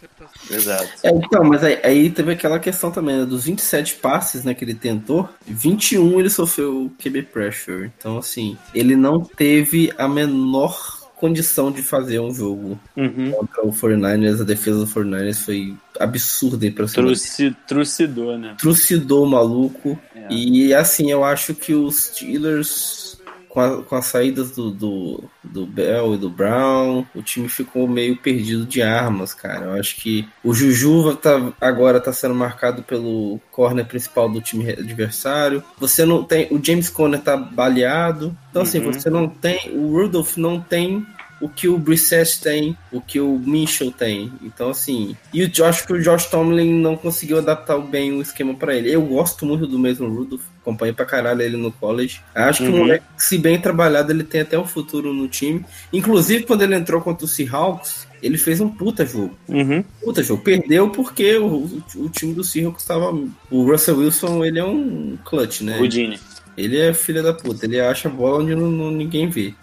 Exato. 0.50 0.90
É, 1.02 1.10
então, 1.10 1.42
mas 1.44 1.64
aí, 1.64 1.80
aí 1.82 2.10
teve 2.10 2.32
aquela 2.32 2.58
questão 2.58 2.90
também, 2.90 3.18
né? 3.18 3.24
Dos 3.24 3.44
27 3.44 3.94
passes 3.94 4.44
né, 4.44 4.52
que 4.52 4.64
ele 4.64 4.74
tentou, 4.74 5.28
21 5.46 6.20
ele 6.20 6.28
sofreu 6.28 6.92
QB 7.02 7.22
pressure. 7.22 7.90
Então, 7.96 8.18
assim, 8.18 8.58
ele 8.74 8.94
não 8.94 9.20
teve 9.20 9.92
a 9.96 10.06
menor 10.06 11.01
condição 11.22 11.70
de 11.70 11.82
fazer 11.82 12.18
um 12.18 12.34
jogo 12.34 12.76
Uhum. 12.96 13.30
contra 13.30 13.64
o 13.64 13.72
49ers. 13.72 14.40
A 14.40 14.44
defesa 14.44 14.80
do 14.80 14.86
49ers 14.88 15.38
foi 15.44 15.76
absurda 16.00 16.68
pra 16.72 16.88
cima. 16.88 17.06
Truci, 17.06 17.56
trucidou, 17.68 18.36
né? 18.36 18.56
trucidou 18.58 19.24
o 19.24 19.30
maluco. 19.30 19.96
É. 20.16 20.26
E 20.32 20.74
assim, 20.74 21.12
eu 21.12 21.22
acho 21.22 21.54
que 21.54 21.72
os 21.74 22.06
Steelers, 22.06 23.16
com, 23.52 23.60
a- 23.60 23.82
com 23.82 23.96
as 23.96 24.06
saídas 24.06 24.52
do, 24.52 24.70
do, 24.70 25.24
do 25.44 25.66
Bell 25.66 26.14
e 26.14 26.18
do 26.18 26.30
Brown, 26.30 27.04
o 27.14 27.20
time 27.22 27.48
ficou 27.50 27.86
meio 27.86 28.16
perdido 28.16 28.64
de 28.64 28.80
armas, 28.80 29.34
cara. 29.34 29.66
Eu 29.66 29.72
acho 29.74 29.96
que 29.96 30.26
o 30.42 30.54
Juju 30.54 31.14
tá, 31.16 31.52
agora 31.60 32.00
tá 32.00 32.12
sendo 32.12 32.34
marcado 32.34 32.82
pelo 32.82 33.38
corner 33.50 33.84
principal 33.86 34.28
do 34.28 34.40
time 34.40 34.70
adversário. 34.70 35.62
Você 35.78 36.04
não 36.06 36.24
tem. 36.24 36.48
O 36.50 36.58
James 36.64 36.88
Conner 36.88 37.20
tá 37.20 37.36
baleado. 37.36 38.36
Então, 38.50 38.62
assim, 38.62 38.78
Uhum. 38.80 38.92
você 38.92 39.10
não 39.10 39.28
tem. 39.28 39.70
O 39.74 39.92
Rudolph 39.92 40.36
não 40.38 40.58
tem 40.60 41.06
o 41.42 41.48
que 41.48 41.68
o 41.68 41.76
Brissett 41.76 42.40
tem, 42.40 42.74
o 42.92 43.00
que 43.00 43.20
o 43.20 43.36
Mitchell 43.38 43.90
tem. 43.90 44.32
Então, 44.42 44.70
assim. 44.70 45.14
E 45.34 45.42
o 45.42 45.48
Josh, 45.48 45.82
que 45.82 45.92
o 45.92 46.00
Josh 46.00 46.26
Tomlin 46.26 46.72
não 46.80 46.96
conseguiu 46.96 47.38
adaptar 47.38 47.78
bem 47.80 48.12
o 48.12 48.22
esquema 48.22 48.54
pra 48.54 48.74
ele. 48.74 48.90
Eu 48.90 49.02
gosto 49.02 49.44
muito 49.44 49.66
do 49.66 49.78
mesmo 49.78 50.08
Rudolph, 50.08 50.42
acompanhei 50.60 50.94
pra 50.94 51.04
caralho 51.04 51.42
ele 51.42 51.56
no 51.56 51.72
college. 51.72 52.20
Acho 52.34 52.62
que 52.62 52.68
o 52.68 52.72
Uhum. 52.72 52.78
moleque, 52.78 53.04
se 53.18 53.36
bem 53.36 53.60
trabalhado, 53.60 54.12
ele 54.12 54.24
tem 54.24 54.40
até 54.42 54.58
um 54.58 54.66
futuro 54.66 55.12
no 55.12 55.26
time. 55.28 55.64
Inclusive, 55.92 56.44
quando 56.44 56.62
ele 56.62 56.76
entrou 56.76 57.00
contra 57.00 57.24
o 57.24 57.28
Seahawks, 57.28 58.06
ele 58.22 58.38
fez 58.38 58.60
um 58.60 58.68
puta 58.68 59.04
jogo. 59.04 59.36
Uhum. 59.48 59.82
Puta 60.00 60.22
jogo. 60.22 60.42
Perdeu 60.44 60.90
porque 60.90 61.36
o, 61.38 61.68
o, 61.96 62.08
time 62.08 62.32
do 62.34 62.44
Seahawks 62.44 62.82
estava. 62.82 63.10
O 63.50 63.64
Russell 63.68 63.98
Wilson, 63.98 64.44
ele 64.44 64.60
é 64.60 64.64
um 64.64 65.18
clutch, 65.24 65.62
né? 65.62 65.76
Houdini. 65.78 66.20
Ele 66.56 66.78
é 66.78 66.92
filho 66.92 67.22
da 67.22 67.32
puta, 67.32 67.64
ele 67.64 67.80
acha 67.80 68.08
a 68.08 68.12
bola 68.12 68.42
onde 68.44 68.54
não, 68.54 68.70
não- 68.70 68.90
ninguém 68.90 69.28
vê. 69.28 69.54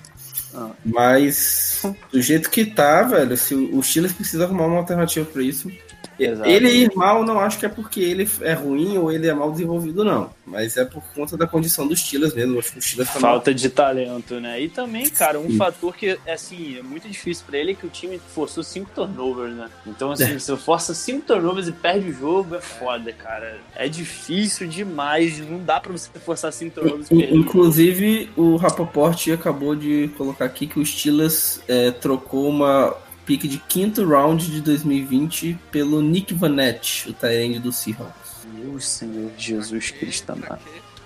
Mas 0.84 1.82
do 2.12 2.22
jeito 2.22 2.50
que 2.50 2.66
tá, 2.66 3.04
velho, 3.04 3.38
se 3.38 3.54
o 3.54 3.82
Steelers 3.84 4.14
precisa 4.14 4.46
arrumar 4.46 4.66
uma 4.66 4.78
alternativa 4.80 5.26
pra 5.26 5.42
isso. 5.42 5.72
Exato. 6.20 6.50
Ele 6.50 6.70
ir 6.70 6.92
mal, 6.96 7.24
não 7.24 7.40
acho 7.40 7.58
que 7.58 7.66
é 7.66 7.70
porque 7.70 8.02
ele 8.02 8.30
é 8.42 8.54
ruim 8.54 8.98
ou 8.98 9.12
ele 9.12 9.28
é 9.28 9.34
mal 9.34 9.52
desenvolvido, 9.52 10.04
não. 10.04 10.30
Mas 10.46 10.78
é 10.78 10.84
por 10.84 11.04
conta 11.16 11.38
da 11.38 11.46
condição 11.48 11.88
dos 11.88 12.00
Steelers 12.00 12.34
mesmo. 12.34 12.60
Acho 12.60 12.74
que 12.74 12.80
o 12.80 12.82
Steelers 12.82 13.14
tá 13.14 13.20
mal. 13.20 13.32
Falta 13.34 13.54
de 13.54 13.70
talento, 13.70 14.40
né? 14.40 14.60
E 14.62 14.68
também, 14.68 15.08
cara, 15.10 15.40
um 15.40 15.50
Sim. 15.50 15.58
fator 15.58 15.96
que, 15.96 16.18
assim, 16.28 16.78
é 16.78 16.82
muito 16.82 17.08
difícil 17.08 17.46
pra 17.48 17.58
ele 17.58 17.72
é 17.72 17.76
que 17.76 17.86
o 17.86 17.90
time 17.90 18.20
forçou 18.34 18.64
cinco 18.64 18.90
turnovers, 18.94 19.54
né? 19.56 19.70
Então, 19.86 20.12
assim, 20.12 20.34
É. 20.36 20.40
se 20.40 20.56
força 20.58 20.94
cinco 20.94 21.26
turnovers 21.26 21.68
e 21.68 21.72
perde 21.72 22.10
o 22.10 22.14
jogo, 22.14 22.56
é 22.56 22.62
foda, 22.62 23.14
cara. 23.14 23.60
É 23.76 23.88
difícil 23.88 24.68
demais, 24.68 25.40
não 25.40 25.60
dá 25.64 25.80
pra 25.80 25.92
você 25.92 26.10
forçar 26.20 26.52
cinco 26.52 26.76
turnovers 26.82 27.06
e 27.12 27.16
perder. 27.16 27.36
Inclusive, 27.36 28.30
o 28.36 28.56
Rapoport 28.56 29.28
acabou 29.30 29.76
de 29.76 30.10
colocar 30.18 30.46
aqui 30.46 30.66
que 30.68 30.80
o 30.80 30.86
Steelers 30.86 31.62
é, 31.68 31.92
trocou 31.92 32.50
uma 32.50 32.96
pick 33.30 33.44
de 33.48 33.60
quinto 33.60 34.04
round 34.10 34.50
de 34.50 34.60
2020 34.60 35.56
pelo 35.72 36.02
Nick 36.02 36.34
Vanette, 36.34 37.08
o 37.08 37.14
Tyrande 37.14 37.60
do 37.60 37.72
Seahawks. 37.72 38.48
Meu 38.56 38.80
Senhor 38.80 39.30
Jesus 39.38 39.92
Cristo 39.92 40.32
amado. 40.32 40.60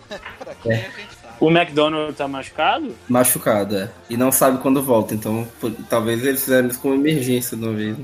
sabe. 0.09 0.85
O 1.39 1.49
McDonald 1.51 2.13
tá 2.15 2.25
machucado? 2.27 2.95
Machucado, 3.09 3.75
é. 3.75 3.91
E 4.09 4.15
não 4.15 4.31
sabe 4.31 4.59
quando 4.59 4.81
volta, 4.81 5.13
então 5.13 5.45
por- 5.59 5.73
talvez 5.89 6.23
eles 6.23 6.41
fizeram 6.41 6.69
isso 6.69 6.79
como 6.79 6.93
emergência 6.93 7.57
de 7.57 7.63
uma 7.65 7.73
vez. 7.73 7.97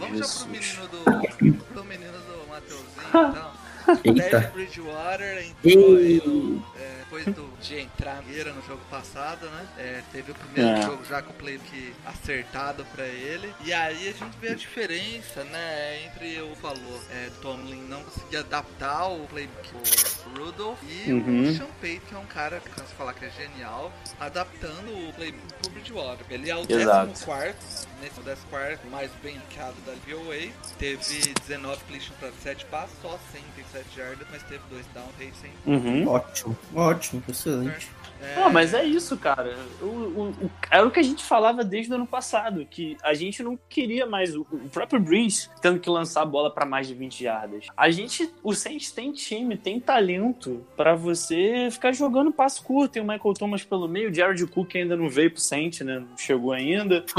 Vamos 0.00 0.18
já 0.18 0.24
pro 0.24 0.24
Jesus. 0.24 0.46
menino 0.48 0.88
do. 0.88 1.64
pro 1.72 1.84
menino 1.84 2.12
do 2.12 2.48
Mateuzinho, 2.48 2.84
então. 3.12 3.94
Eita. 4.24 4.50
Bridgewater 4.52 5.46
entrou 5.64 5.96
aí, 5.96 6.22
E... 6.24 6.60
é, 6.80 6.90
depois 7.04 7.24
do, 7.26 7.48
de 7.64 7.78
entrar 7.80 8.22
no 8.52 8.62
jogo 8.66 8.82
passado, 8.90 9.46
né? 9.48 9.66
É, 9.78 10.02
teve 10.12 10.32
o 10.32 10.34
primeiro 10.34 10.78
É. 10.78 10.82
jogo 10.82 11.04
já 11.04 11.22
com 11.22 11.30
o 11.30 11.34
playbook 11.34 11.94
acertado 12.04 12.84
pra 12.94 13.06
ele. 13.06 13.52
E 13.64 13.72
aí 13.72 14.08
a 14.08 14.12
gente 14.12 14.36
vê 14.40 14.48
a 14.50 14.54
diferença, 14.54 15.42
né? 15.44 16.04
Entre 16.04 16.40
o 16.42 16.54
falou, 16.56 17.00
é, 17.10 17.30
Tomlin 17.40 17.82
não 17.88 18.02
conseguia 18.04 18.40
adaptar 18.40 19.06
o 19.08 19.26
playbook 19.28 19.70
o 19.74 20.38
Rudolph 20.38 20.78
e 20.82 21.12
Uhum. 21.12 21.42
o 21.42 21.54
Sean 21.56 21.66
Payton, 21.80 22.04
que 22.08 22.14
é 22.14 22.18
um 22.18 22.26
cara 22.26 22.60
que 22.60 22.68
canso 22.70 22.92
falar 22.94 23.14
que 23.14 23.24
é 23.24 23.30
genial, 23.30 23.92
adaptando 24.20 25.08
o 25.08 25.12
playbook 25.14 25.54
pro 25.62 25.70
Bridgewater. 25.70 26.26
Ele 26.30 26.50
é 26.50 26.56
o 26.56 26.66
Exato. 26.68 27.12
14 27.24 27.86
nesse 28.00 28.20
14 28.20 28.78
mais 28.90 29.10
bem 29.22 29.36
ranqueado 29.36 29.76
da 29.86 29.92
VOA. 30.06 30.50
Teve 30.78 31.32
19 31.46 31.80
completion 31.84 32.14
para 32.20 32.30
7 32.42 32.64
passos, 32.66 32.96
só 33.00 33.18
107 33.32 33.96
jardas, 33.96 34.26
mas 34.30 34.42
teve 34.44 34.62
2 34.70 34.84
down, 34.94 35.08
3 35.16 35.32
sem 35.40 35.50
Uhum. 35.66 36.08
Ótimo, 36.08 36.56
ótimo, 36.74 37.22
excelente. 37.62 38.03
É, 38.22 38.42
Ah, 38.42 38.50
mas 38.50 38.74
é 38.74 38.84
isso, 38.84 39.16
cara. 39.16 39.56
O, 39.80 39.84
o, 39.86 40.28
o- 40.42 40.50
era 40.70 40.86
o 40.86 40.90
que 40.90 41.00
a 41.00 41.02
gente 41.02 41.24
falava 41.24 41.64
desde 41.64 41.92
o 41.92 41.94
ano 41.96 42.06
passado, 42.06 42.66
que 42.68 42.96
a 43.02 43.14
gente 43.14 43.42
não 43.42 43.58
queria 43.68 44.06
mais 44.06 44.34
o, 44.36 44.42
o 44.50 44.68
próprio 44.70 45.00
Breeze 45.00 45.48
tendo 45.60 45.78
que 45.78 45.88
lançar 45.90 46.22
a 46.22 46.26
bola 46.26 46.50
pra 46.52 46.64
mais 46.66 46.86
de 46.86 46.94
20 46.94 47.22
jardas. 47.24 47.66
A 47.76 47.90
gente, 47.90 48.32
o 48.42 48.54
Saints 48.54 48.90
tem 48.92 49.12
time, 49.12 49.56
tem 49.56 49.80
talento 49.80 50.64
pra 50.76 50.94
você 50.94 51.68
ficar 51.70 51.92
jogando 51.92 52.32
passo 52.32 52.62
curto. 52.62 52.92
Tem 52.92 53.02
o 53.02 53.06
Michael 53.06 53.34
Thomas 53.34 53.62
pelo 53.64 53.88
meio, 53.88 54.10
o 54.10 54.14
Jared 54.14 54.46
Cook 54.46 54.74
ainda 54.76 54.96
não 54.96 55.08
veio 55.08 55.30
pro 55.30 55.40
Saints, 55.40 55.80
né? 55.80 55.98
Não 56.00 56.16
chegou 56.18 56.52
ainda. 56.52 57.04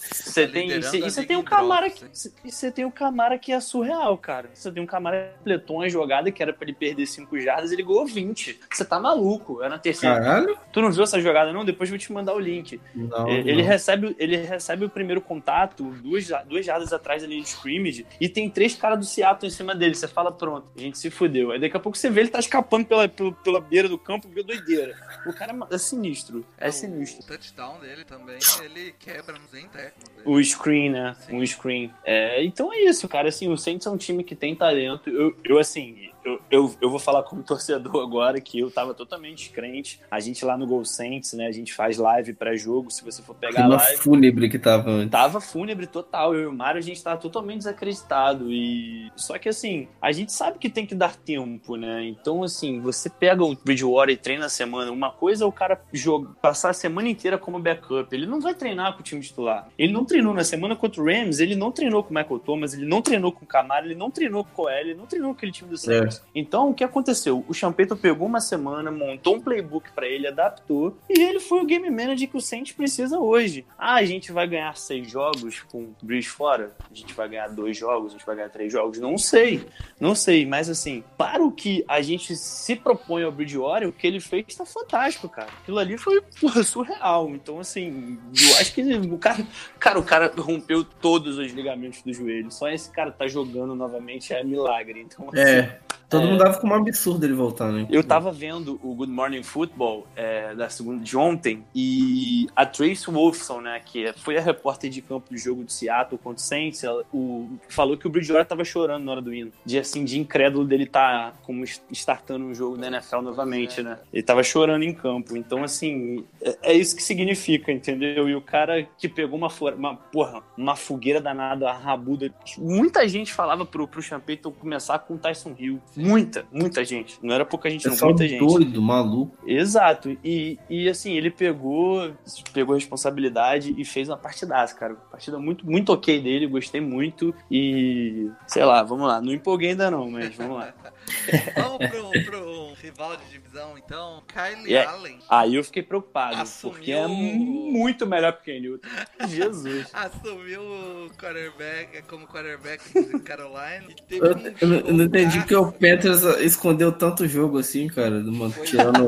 Você 0.00 0.46
Tá 0.46 0.52
tem, 0.52 0.72
a 0.72 0.76
e 0.78 1.10
você 1.10 1.24
tem 1.24 1.36
o 1.36 1.42
Camara 1.42 1.90
que, 1.90 2.04
você 2.50 2.70
tem 2.70 2.84
o 2.84 2.90
Camara 2.90 3.38
que 3.38 3.52
é 3.52 3.60
surreal, 3.60 4.16
cara. 4.18 4.50
Você 4.54 4.70
tem 4.70 4.82
o 4.82 4.86
Camara 4.86 5.30
que 5.32 5.38
completou 5.38 5.76
uma 5.76 5.88
jogada 5.88 6.30
que 6.30 6.42
era 6.42 6.52
pra 6.52 6.64
ele 6.64 6.74
perder 6.74 7.06
5 7.06 7.38
jardas, 7.40 7.72
ele 7.72 7.82
ganhou 7.82 8.06
20. 8.06 8.58
Você 8.70 8.84
tá 8.84 8.98
maluco? 8.98 9.62
É 9.62 9.68
na 9.68 9.78
terceira. 9.78 10.01
Caralho? 10.02 10.58
Tu 10.72 10.80
não 10.80 10.90
viu 10.90 11.02
essa 11.02 11.20
jogada, 11.20 11.52
não? 11.52 11.64
Depois 11.64 11.88
eu 11.88 11.92
vou 11.92 11.98
te 11.98 12.12
mandar 12.12 12.34
o 12.34 12.38
link. 12.38 12.80
Não, 12.94 13.28
ele, 13.28 13.62
não. 13.62 13.68
recebe, 13.68 14.16
ele 14.18 14.36
recebe 14.36 14.84
o 14.84 14.88
primeiro 14.90 15.20
contato, 15.20 15.84
duas, 16.02 16.28
duas 16.48 16.64
jardas 16.64 16.92
atrás 16.92 17.22
ali 17.22 17.40
de 17.40 17.48
scrimmage, 17.48 18.06
e 18.20 18.28
tem 18.28 18.48
três 18.48 18.74
caras 18.74 18.98
do 18.98 19.04
Seattle 19.04 19.46
em 19.48 19.54
cima 19.54 19.74
dele. 19.74 19.94
Você 19.94 20.08
fala, 20.08 20.32
pronto, 20.32 20.66
a 20.76 20.80
gente 20.80 20.98
se 20.98 21.10
fudeu. 21.10 21.50
Aí 21.50 21.60
daqui 21.60 21.76
a 21.76 21.80
pouco 21.80 21.96
você 21.98 22.08
vê 22.10 22.20
ele 22.22 22.30
tá 22.30 22.38
escapando 22.38 22.86
pela, 22.86 23.08
pela, 23.08 23.32
pela 23.32 23.60
beira 23.60 23.88
do 23.88 23.98
campo, 23.98 24.28
que 24.28 24.42
doideira. 24.42 24.96
O 25.26 25.32
cara 25.32 25.52
é 25.52 25.74
é 25.74 25.78
sinistro. 25.78 26.44
É 26.58 26.68
o- 26.68 26.72
sinistro. 26.72 27.22
O 27.24 27.26
touchdown 27.26 27.78
dele 27.80 28.04
também, 28.04 28.38
ele 28.64 28.94
quebra 28.98 29.38
nos 29.38 29.52
em 29.54 29.68
técnicos 29.68 30.08
dele. 30.08 30.22
O 30.24 30.42
screen, 30.42 30.90
né? 30.90 31.16
Sim. 31.20 31.38
O 31.38 31.46
screen. 31.46 31.92
É, 32.04 32.42
então 32.44 32.72
é 32.72 32.80
isso, 32.80 33.08
cara. 33.08 33.28
Assim, 33.28 33.48
o 33.48 33.56
Saints 33.56 33.86
é 33.86 33.90
um 33.90 33.96
time 33.96 34.24
que 34.24 34.34
tem 34.34 34.54
talento. 34.54 35.10
Eu, 35.10 35.36
eu 35.44 35.58
assim, 35.58 36.10
eu, 36.24 36.40
eu, 36.50 36.74
eu 36.80 36.90
vou 36.90 36.98
falar 36.98 37.22
como 37.22 37.42
torcedor 37.44 38.02
agora 38.02 38.40
que 38.40 38.58
eu 38.58 38.70
tava 38.70 38.94
totalmente 38.94 39.50
crente. 39.50 40.00
A 40.10 40.20
gente 40.20 40.44
lá 40.44 40.56
no 40.56 40.66
Gol 40.66 40.84
Saints, 40.84 41.32
né? 41.32 41.46
A 41.46 41.52
gente 41.52 41.72
faz 41.72 41.98
live 41.98 42.32
pré-jogo. 42.34 42.90
Se 42.90 43.04
você 43.04 43.22
for 43.22 43.34
pegar 43.34 43.62
Clima 43.62 43.76
live. 43.76 43.98
fúnebre 43.98 44.48
que 44.48 44.58
tava 44.58 44.90
antes. 44.90 45.10
Tava 45.10 45.40
fúnebre 45.40 45.86
total. 45.86 46.34
Eu 46.34 46.42
e 46.42 46.46
o 46.46 46.52
Mário, 46.52 46.78
a 46.78 46.82
gente 46.82 47.02
tava 47.02 47.20
totalmente 47.20 47.58
desacreditado. 47.58 48.50
E. 48.50 49.10
Só 49.16 49.38
que 49.38 49.48
assim, 49.48 49.88
a 50.00 50.12
gente 50.12 50.32
sabe 50.32 50.58
que 50.58 50.70
tem 50.70 50.86
que 50.86 50.94
dar 50.94 51.16
tempo, 51.16 51.76
né? 51.76 52.04
Então, 52.04 52.42
assim, 52.42 52.80
você 52.80 53.10
pega 53.10 53.44
o 53.44 53.54
Bridgewater 53.54 54.14
e 54.14 54.16
treina 54.16 54.46
a 54.46 54.48
semana. 54.48 54.90
Uma 54.90 55.10
coisa 55.10 55.44
é 55.44 55.46
o 55.46 55.52
cara 55.52 55.80
joga, 55.92 56.30
passar 56.40 56.70
a 56.70 56.74
semana 56.74 57.08
inteira 57.08 57.38
como 57.38 57.58
backup. 57.58 58.14
Ele 58.14 58.26
não 58.26 58.40
vai 58.40 58.54
treinar 58.54 58.94
com 58.94 59.00
o 59.00 59.02
time 59.02 59.20
titular. 59.20 59.68
Ele 59.78 59.92
não 59.92 60.04
treinou 60.04 60.34
na 60.34 60.44
semana 60.44 60.76
contra 60.76 61.00
o 61.00 61.04
Rams, 61.04 61.40
ele 61.40 61.54
não 61.54 61.70
treinou 61.70 62.02
com 62.02 62.10
o 62.10 62.14
Michael 62.14 62.38
Thomas, 62.40 62.74
ele 62.74 62.86
não 62.86 63.02
treinou 63.02 63.32
com 63.32 63.44
o 63.44 63.48
Camaro, 63.48 63.86
ele 63.86 63.94
não 63.94 64.10
treinou 64.10 64.44
com 64.44 64.50
o 64.50 64.54
Coelho, 64.54 64.90
ele 64.90 64.98
não 64.98 65.06
treinou 65.06 65.30
com 65.32 65.36
aquele 65.36 65.52
time 65.52 65.70
do 65.70 65.76
Saints. 65.76 66.11
Então, 66.34 66.70
o 66.70 66.74
que 66.74 66.84
aconteceu? 66.84 67.44
O 67.48 67.54
Champeto 67.54 67.96
pegou 67.96 68.26
uma 68.26 68.40
semana, 68.40 68.90
montou 68.90 69.36
um 69.36 69.40
playbook 69.40 69.90
pra 69.92 70.06
ele, 70.06 70.26
adaptou, 70.26 70.96
e 71.08 71.20
ele 71.20 71.40
foi 71.40 71.60
o 71.60 71.66
game 71.66 71.88
manager 71.90 72.28
que 72.28 72.36
o 72.36 72.40
Saints 72.40 72.72
precisa 72.72 73.18
hoje. 73.18 73.64
Ah, 73.78 73.94
a 73.94 74.04
gente 74.04 74.32
vai 74.32 74.46
ganhar 74.46 74.76
seis 74.76 75.10
jogos 75.10 75.60
com 75.60 75.82
o 75.82 75.96
Breeze 76.02 76.28
fora? 76.28 76.72
A 76.90 76.94
gente 76.94 77.14
vai 77.14 77.28
ganhar 77.28 77.48
dois 77.48 77.76
jogos? 77.76 78.12
A 78.12 78.16
gente 78.16 78.26
vai 78.26 78.36
ganhar 78.36 78.48
três 78.48 78.72
jogos? 78.72 78.98
Não 78.98 79.16
sei. 79.18 79.64
Não 80.00 80.14
sei, 80.14 80.44
mas 80.46 80.68
assim, 80.68 81.04
para 81.16 81.42
o 81.42 81.52
que 81.52 81.84
a 81.88 82.00
gente 82.02 82.34
se 82.36 82.76
propõe 82.76 83.22
ao 83.22 83.32
Bridgewater, 83.32 83.88
o 83.88 83.92
que 83.92 84.06
ele 84.06 84.20
fez 84.20 84.54
tá 84.54 84.66
fantástico, 84.66 85.28
cara. 85.28 85.48
Aquilo 85.62 85.78
ali 85.78 85.96
foi 85.96 86.20
porra, 86.40 86.62
surreal. 86.62 87.30
Então, 87.30 87.60
assim, 87.60 88.18
eu 88.34 88.56
acho 88.58 88.74
que 88.74 88.82
o 88.82 89.18
cara, 89.18 89.46
cara, 89.78 89.98
o 89.98 90.02
cara 90.02 90.32
rompeu 90.36 90.84
todos 90.84 91.38
os 91.38 91.52
ligamentos 91.52 92.02
do 92.02 92.12
joelho. 92.12 92.50
Só 92.50 92.68
esse 92.68 92.90
cara 92.90 93.10
tá 93.10 93.26
jogando 93.26 93.74
novamente 93.74 94.32
é 94.32 94.42
milagre. 94.42 95.00
Então, 95.00 95.28
assim, 95.28 95.40
É, 95.40 95.78
todo 96.12 96.22
É. 96.24 96.26
mundo 96.30 96.38
dava 96.38 96.58
como 96.58 96.72
um 96.74 96.76
absurdo 96.76 97.24
ele 97.26 97.34
voltar, 97.34 97.72
né? 97.72 97.86
eu 97.90 98.04
tava 98.04 98.30
vendo 98.30 98.78
o 98.82 98.94
Good 98.94 99.10
Morning 99.12 99.42
Football 99.42 100.06
é, 100.14 100.54
da 100.54 100.68
segunda 100.68 101.02
de 101.02 101.16
ontem 101.16 101.64
e 101.74 102.46
a 102.54 102.64
Trace 102.64 103.10
Wolfson, 103.10 103.60
né, 103.60 103.80
que 103.84 104.12
foi 104.18 104.36
a 104.36 104.40
repórter 104.40 104.90
de 104.90 105.02
campo 105.02 105.30
do 105.30 105.36
jogo 105.38 105.64
do 105.64 105.72
Seattle 105.72 106.18
contra 106.18 106.38
o 106.38 106.40
Saints, 106.40 106.84
ela, 106.84 107.04
o, 107.12 107.48
falou 107.68 107.96
que 107.96 108.06
o 108.06 108.10
Bridgewater 108.10 108.46
tava 108.46 108.64
chorando 108.64 109.04
na 109.04 109.12
hora 109.12 109.20
do 109.20 109.34
hino. 109.34 109.50
De 109.64 109.78
assim, 109.78 110.04
de 110.04 110.18
incrédulo 110.20 110.64
dele 110.64 110.86
tá 110.86 111.32
como 111.42 111.64
startando 111.90 112.44
um 112.44 112.54
jogo 112.54 112.76
da 112.76 112.86
NFL 112.88 113.20
novamente, 113.22 113.82
né? 113.82 113.98
Ele 114.12 114.22
tava 114.22 114.42
chorando 114.42 114.82
em 114.82 114.92
campo. 114.92 115.36
Então, 115.36 115.64
assim, 115.64 116.24
é, 116.40 116.58
é 116.62 116.72
isso 116.74 116.94
que 116.94 117.02
significa, 117.02 117.72
entendeu? 117.72 118.28
E 118.28 118.34
o 118.34 118.40
cara 118.40 118.86
que 118.98 119.08
pegou 119.08 119.38
uma, 119.38 119.48
uma 119.76 119.96
porra, 119.96 120.42
uma 120.56 120.76
fogueira 120.76 121.20
danada, 121.20 121.72
rabuda. 121.72 122.32
Muita 122.58 123.08
gente 123.08 123.32
falava 123.32 123.64
pro, 123.64 123.88
pro 123.88 124.02
Champeyton 124.02 124.50
começar 124.52 124.98
com 124.98 125.14
o 125.14 125.18
Tyson 125.18 125.54
Hill. 125.58 125.80
Muita, 126.02 126.44
muita 126.52 126.84
gente. 126.84 127.18
Não 127.22 127.34
era 127.34 127.44
pouca 127.44 127.70
gente, 127.70 127.84
não, 127.84 127.92
Pessoal 127.92 128.10
muita 128.10 128.26
gente. 128.26 128.44
doido, 128.44 128.82
maluco. 128.82 129.36
Exato. 129.46 130.16
E, 130.24 130.58
e 130.68 130.88
assim, 130.88 131.12
ele 131.12 131.30
pegou, 131.30 132.12
pegou 132.52 132.74
a 132.74 132.78
responsabilidade 132.78 133.74
e 133.76 133.84
fez 133.84 134.08
uma 134.08 134.16
partidaça, 134.16 134.74
cara. 134.74 134.94
Partida 134.94 135.38
muito, 135.38 135.64
muito 135.64 135.92
ok 135.92 136.20
dele, 136.20 136.46
gostei 136.46 136.80
muito. 136.80 137.34
E, 137.50 138.30
sei 138.46 138.64
lá, 138.64 138.82
vamos 138.82 139.06
lá. 139.06 139.20
Não 139.20 139.32
empolguei 139.32 139.70
ainda 139.70 139.90
não, 139.90 140.10
mas 140.10 140.34
vamos 140.34 140.56
lá. 140.56 140.74
Vamos 141.56 141.78
pro, 141.88 142.24
pro 142.24 142.72
rival 142.74 143.16
de 143.16 143.24
divisão, 143.30 143.76
então. 143.78 144.22
Kylie 144.26 144.70
Yeah. 144.72 144.92
Allen 144.92 145.18
Aí 145.28 145.54
eu 145.56 145.64
fiquei 145.64 145.82
preocupado, 145.82 146.36
Assumiu- 146.36 146.76
porque 146.76 146.92
é 146.92 147.06
muito 147.06 148.06
melhor 148.06 148.32
que 148.34 148.40
o 148.40 148.44
Ken 148.44 148.60
Newton. 148.60 148.88
Jesus. 149.28 149.86
assumiu 149.92 150.60
o 150.62 151.10
quarterback 151.18 152.02
como 152.02 152.26
quarterback 152.26 152.82
de 152.92 153.18
Carolina 153.22 153.84
e 153.88 153.94
teve 154.08 154.26
Eu, 154.26 154.36
um 154.36 154.54
eu 154.60 154.68
não- 154.68 154.92
não 154.98 155.04
entendi 155.04 155.38
porque 155.38 155.54
o. 155.54 155.72
Panthers 155.72 156.22
escondeu 156.40 156.92
tanto 156.92 157.26
jogo 157.26 157.58
assim, 157.58 157.88
cara. 157.88 158.22
Tirando 158.64 159.06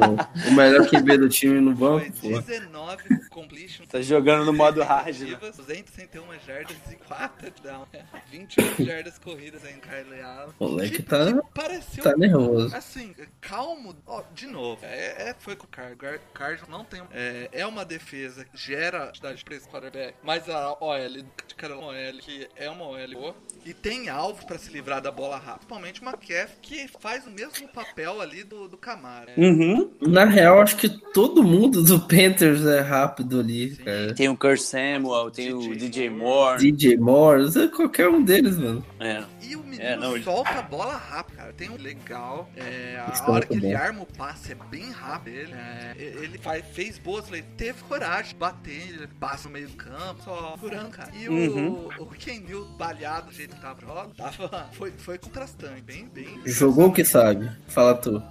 o 0.49 0.53
melhor 0.53 0.89
QB 0.89 1.19
do 1.19 1.29
time 1.29 1.61
no 1.61 1.75
banco. 1.75 2.11
Foi 2.17 2.33
pô. 2.33 2.41
19 2.41 3.03
completion. 3.31 3.85
Tá 3.87 4.01
jogando 4.01 4.45
no 4.45 4.53
modo 4.53 4.83
hard, 4.83 5.07
né? 5.21 5.27
tentativas, 5.27 5.57
261 5.57 6.25
jardas 6.47 6.77
e 6.91 6.97
4 6.97 7.51
touchdowns. 7.53 7.89
28 8.31 8.85
jardas 8.85 9.19
corridas 9.19 9.65
aí 9.65 9.75
em 9.75 9.81
Kylie 9.81 10.21
Allen. 10.23 10.55
O 10.59 10.69
moleque 10.69 10.97
Que- 10.97 11.03
tá- 11.03 11.33
que 11.33 11.55
pareceu 11.85 12.03
Tá 12.05 12.17
nervoso. 12.17 12.75
Assim, 12.77 13.15
calmo, 13.41 13.95
ó, 14.07 14.23
de 14.35 14.47
novo, 14.47 14.81
é, 14.85 15.31
é- 15.31 15.35
foi 15.39 15.57
com 15.57 15.65
o 15.67 15.69
Card. 15.69 15.95
O 15.95 16.33
Card 16.33 16.63
não 16.69 16.85
tem. 16.85 17.03
É, 17.13 17.49
é 17.53 17.67
uma 17.67 17.85
defesa 17.85 18.45
que 18.45 18.57
gera 18.57 19.05
atividade 19.05 19.45
pra 19.45 19.55
esse 19.55 19.69
quarterback, 19.69 20.15
mas 20.23 20.49
a 20.49 20.73
OL 20.81 21.09
de 21.09 21.55
Carolina 21.57 21.87
OL, 21.87 22.19
que 22.21 22.49
é 22.57 22.69
uma 22.71 22.85
OL 22.87 23.09
boa, 23.15 23.35
e 23.65 23.73
tem 23.73 24.09
alvo 24.09 24.45
pra 24.47 24.59
se 24.59 24.71
livrar 24.73 25.01
da 25.01 25.11
bola 25.11 25.37
rápida. 25.37 25.55
Principalmente 25.65 26.03
uma 26.03 26.13
Kef 26.17 26.53
que 26.61 26.89
faz 27.01 27.27
o 27.27 27.31
mesmo 27.31 27.69
papel 27.69 28.21
ali 28.21 28.43
do, 28.45 28.69
do 28.69 28.77
Camara. 28.77 29.33
É, 29.37 29.41
Uhum. 29.41 29.91
Na 30.01 30.25
real, 30.25 30.61
acho 30.61 30.77
que 30.77 30.89
todo 31.13 31.43
mundo 31.43 31.83
do 31.83 32.01
Panthers 32.01 32.65
é 32.67 32.81
rápido 32.81 33.41
ali, 33.41 33.77
cara. 33.77 34.15
Tem 34.15 34.29
o 34.29 34.37
Kurt 34.37 34.59
Samuel, 34.61 35.31
tem 35.31 35.53
o 35.53 35.61
DJ 35.61 35.77
DJ 35.95 36.11
Moore. 36.11 36.59
DJ 36.59 36.97
Moore, 36.97 37.59
é 37.59 37.69
qualquer 37.69 38.09
um 38.09 38.23
deles, 38.23 38.59
mano. 38.59 38.85
É. 39.01 39.25
E 39.43 39.55
o 39.57 39.61
menino 39.63 39.83
É, 39.83 39.97
não, 39.97 40.15
ele- 40.15 40.25
solta 40.25 40.51
a 40.51 40.63
bola 40.63 40.97
rápido, 40.97 41.37
cara. 41.37 41.53
Tem 41.53 41.69
legal. 41.77 42.49
É, 42.57 43.03
a 43.05 43.31
hora 43.31 43.47
que 43.47 43.53
ele 43.55 43.61
bem. 43.63 43.75
arma 43.75 44.03
o 44.03 44.07
passe 44.07 44.53
é 44.53 44.55
bem 44.55 44.91
rápido. 44.91 45.35
Ele, 45.35 45.53
é, 45.53 45.95
ele 45.99 46.39
faz, 46.39 46.65
fez 46.73 46.99
boas, 46.99 47.29
ele 47.31 47.43
teve 47.57 47.83
coragem 47.85 48.33
de 48.33 48.35
bater, 48.37 48.89
ele 48.89 49.07
passa 49.21 49.49
no 49.49 49.53
meio 49.55 49.69
do 49.69 49.77
campo, 49.77 50.23
só 50.25 50.57
furando, 50.59 50.91
cara. 50.91 51.11
E 51.15 51.29
Uhum. 51.29 51.89
o, 51.99 52.03
o 52.03 52.07
Ken 52.07 52.39
New 52.41 52.65
balhado 52.77 53.29
do 53.29 53.33
jeito 53.33 53.55
que 53.57 53.63
tava, 53.63 53.81
ó, 53.87 54.07
tava 54.09 54.69
foi, 54.73 54.91
foi 54.93 55.19
contrastante, 55.19 55.83
bem, 55.83 56.07
bem. 56.09 56.41
Jogou 56.45 56.89
o 56.89 56.93
que 56.93 57.05
sabe. 57.05 57.51
Fala 57.69 57.95
tu. 57.97 58.23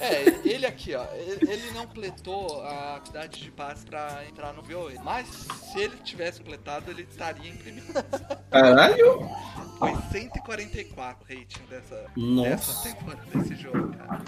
É, 0.00 0.24
ele 0.48 0.66
aqui, 0.66 0.94
ó, 0.94 1.04
ele, 1.14 1.50
ele 1.50 1.70
não 1.72 1.86
completou 1.86 2.62
a 2.64 2.96
quantidade 3.00 3.40
de 3.42 3.50
passe 3.50 3.84
pra 3.86 4.22
entrar 4.28 4.52
no 4.52 4.62
VOA. 4.62 4.92
Mas 5.02 5.26
se 5.28 5.78
ele 5.78 5.96
tivesse 5.98 6.38
completado, 6.40 6.90
ele 6.90 7.02
estaria 7.08 7.50
em 7.50 7.56
primeiro. 7.56 7.86
Caralho! 8.50 9.28
Foi 9.78 9.92
144 10.12 11.24
o 11.24 11.28
rating 11.38 11.62
dessa, 11.68 12.04
Nossa. 12.16 12.53
Temporada 12.56 13.22
desse 13.34 13.54
jogo, 13.56 13.88
cara. 13.96 14.22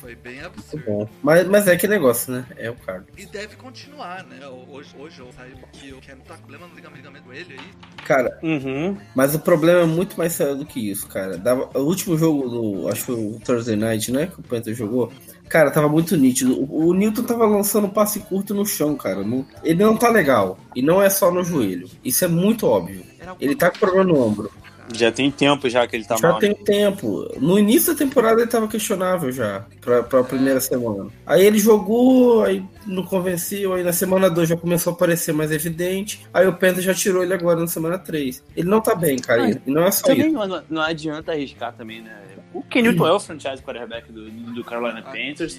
Foi 0.00 0.14
bem 0.14 0.40
absurdo. 0.40 0.84
bom. 0.86 1.08
Mas, 1.22 1.46
mas 1.48 1.66
é 1.68 1.76
que 1.76 1.88
negócio, 1.88 2.32
né? 2.32 2.46
É 2.56 2.70
o 2.70 2.74
Cardinals. 2.74 3.14
E 3.16 3.26
deve 3.26 3.56
continuar, 3.56 4.24
né? 4.24 4.46
Hoje, 4.68 4.94
hoje 4.98 5.20
eu 5.20 5.30
que 5.72 5.92
o 5.92 6.00
tá 6.24 6.34
com 6.36 6.42
problema 6.42 6.66
no 6.66 6.74
ligamento 6.74 7.32
joelho 7.32 7.52
aí. 7.52 8.04
Cara, 8.04 8.38
Uhum. 8.42 8.96
mas 9.14 9.34
o 9.34 9.38
problema 9.38 9.80
é 9.80 9.86
muito 9.86 10.16
mais 10.18 10.32
sério 10.34 10.56
do 10.56 10.66
que 10.66 10.90
isso, 10.90 11.06
cara. 11.08 11.38
Dava, 11.38 11.70
o 11.78 11.82
último 11.82 12.16
jogo 12.18 12.48
do. 12.48 12.88
Acho 12.88 13.00
que 13.00 13.06
foi 13.06 13.14
o 13.14 13.40
Thursday 13.40 13.76
Night, 13.76 14.12
né? 14.12 14.26
Que 14.26 14.40
o 14.40 14.42
Panther 14.42 14.74
jogou. 14.74 15.12
Cara, 15.48 15.70
tava 15.70 15.88
muito 15.88 16.16
nítido. 16.16 16.58
O, 16.60 16.88
o 16.88 16.94
Newton 16.94 17.22
tava 17.22 17.46
lançando 17.46 17.88
passe 17.88 18.20
curto 18.20 18.54
no 18.54 18.64
chão, 18.66 18.96
cara. 18.96 19.22
Não- 19.22 19.46
ele 19.62 19.82
não 19.84 19.96
tá 19.96 20.08
legal. 20.08 20.58
E 20.74 20.82
não 20.82 21.02
é 21.02 21.08
só 21.10 21.30
no 21.30 21.44
joelho. 21.44 21.88
Isso 22.04 22.24
é 22.24 22.28
muito 22.28 22.66
óbvio. 22.66 23.04
Ele 23.40 23.54
tá 23.56 23.70
com 23.70 23.78
problema 23.78 24.04
no 24.04 24.18
ombro. 24.20 24.50
Já 24.92 25.10
tem 25.10 25.30
tempo 25.30 25.68
já 25.68 25.86
que 25.86 25.96
ele 25.96 26.04
tá 26.04 26.16
já 26.16 26.30
mal. 26.30 26.38
tem 26.38 26.50
né? 26.50 26.56
tempo. 26.64 27.26
No 27.40 27.58
início 27.58 27.92
da 27.92 27.98
temporada 27.98 28.40
ele 28.42 28.50
tava 28.50 28.68
questionável 28.68 29.32
já, 29.32 29.64
pra, 29.80 30.02
pra 30.02 30.22
primeira 30.24 30.60
semana. 30.60 31.08
Aí 31.26 31.44
ele 31.46 31.58
jogou, 31.58 32.42
aí 32.42 32.62
não 32.86 33.02
convenceu, 33.02 33.72
aí 33.72 33.82
na 33.82 33.92
semana 33.92 34.28
2 34.28 34.48
já 34.48 34.56
começou 34.56 34.92
a 34.92 34.94
aparecer 34.94 35.32
mais 35.32 35.50
evidente. 35.50 36.26
Aí 36.32 36.46
o 36.46 36.52
Penta 36.52 36.80
já 36.82 36.92
tirou 36.94 37.22
ele 37.22 37.32
agora 37.34 37.60
na 37.60 37.66
semana 37.66 37.98
3. 37.98 38.42
Ele 38.56 38.68
não 38.68 38.80
tá 38.80 38.94
bem, 38.94 39.18
cara. 39.18 39.44
Ah, 39.44 39.50
E 39.50 39.60
não 39.70 39.84
é 39.84 39.90
só 39.90 40.06
Também 40.06 40.28
isso. 40.28 40.46
não, 40.46 40.62
não 40.68 40.82
adianta 40.82 41.32
arriscar 41.32 41.72
também, 41.72 42.02
né? 42.02 42.14
O 42.52 42.62
Ken 42.62 42.82
Newton 42.82 43.06
é 43.08 43.12
o 43.12 43.18
franchise 43.18 43.60
quarterback 43.62 44.12
do, 44.12 44.30
do 44.30 44.62
Carolina 44.62 45.02
Panthers. 45.02 45.58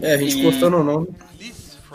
É, 0.00 0.14
a 0.14 0.16
gente 0.18 0.38
E- 0.38 0.42
gostou 0.42 0.70
no 0.70 0.84
nome. 0.84 1.08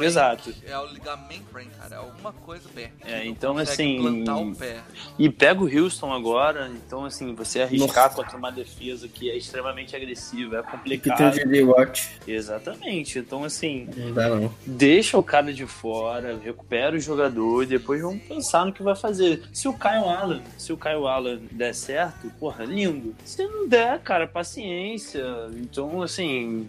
Exato. 0.04 0.54
É 0.66 0.78
o 0.78 0.86
ligamento 0.88 1.48
cara. 1.66 1.96
É 1.96 1.98
alguma 1.98 2.32
coisa 2.34 2.68
pé. 2.74 2.92
É, 3.06 3.26
então, 3.26 3.58
assim, 3.58 4.00
plantar 4.02 4.38
o 4.38 4.56
pé. 4.56 4.78
E 5.18 5.30
pega 5.30 5.62
o 5.64 5.66
Houston 5.84 6.12
agora, 6.14 6.70
então 6.70 7.06
assim, 7.06 7.34
você 7.34 7.62
arriscar 7.62 8.14
contra 8.14 8.38
uma 8.38 8.52
defesa 8.52 9.08
que 9.08 9.30
é 9.30 9.36
extremamente 9.38 9.96
agressiva, 9.96 10.58
é 10.60 10.64
Que 10.64 10.72
complicado. 10.72 11.18
tem 11.18 11.28
o 11.28 11.32
J.D. 11.32 11.64
Watt. 11.64 12.10
Exatamente. 12.28 13.20
Então, 13.20 13.44
assim, 13.44 13.88
Não 13.96 14.14
dá 14.14 14.30
não. 14.30 14.54
deixa 14.66 15.18
o 15.18 15.24
cara 15.24 15.54
de 15.54 15.66
fora, 15.66 16.40
recupera 16.44 16.96
o 16.96 17.00
jogador 17.00 17.64
e 17.64 17.66
depois 17.66 18.02
vamos 18.02 18.22
pensar 18.24 18.66
no 18.66 18.74
que 18.74 18.84
vai 18.84 18.96
fazer. 18.96 19.44
Se 19.54 19.68
o 19.68 19.74
Kyle 19.74 20.08
Allen, 20.10 20.42
se 20.58 20.72
o 20.72 20.78
Kyle 20.78 21.08
Allen 21.08 21.48
der 21.52 21.74
certo, 21.74 22.30
porra, 22.40 22.66
lindo. 22.66 23.16
Se 23.24 23.46
não 23.48 23.68
der, 23.68 24.00
cara, 24.02 24.28
paciência. 24.28 25.24
Então, 25.56 26.02
assim, 26.02 26.68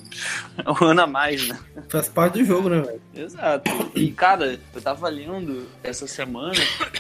é 0.57 0.71
um 0.71 0.85
ano 0.89 1.03
a 1.03 1.07
mais, 1.07 1.49
né? 1.49 1.59
Faz 1.89 2.09
parte 2.09 2.39
do 2.39 2.45
jogo, 2.45 2.69
né, 2.69 2.81
velho? 2.81 3.01
Exato. 3.19 3.71
E, 3.95 4.13
cara, 4.13 4.59
eu 4.75 4.81
tava 4.81 5.09
lendo 5.09 5.69
essa 5.83 6.07
semana 6.07 6.55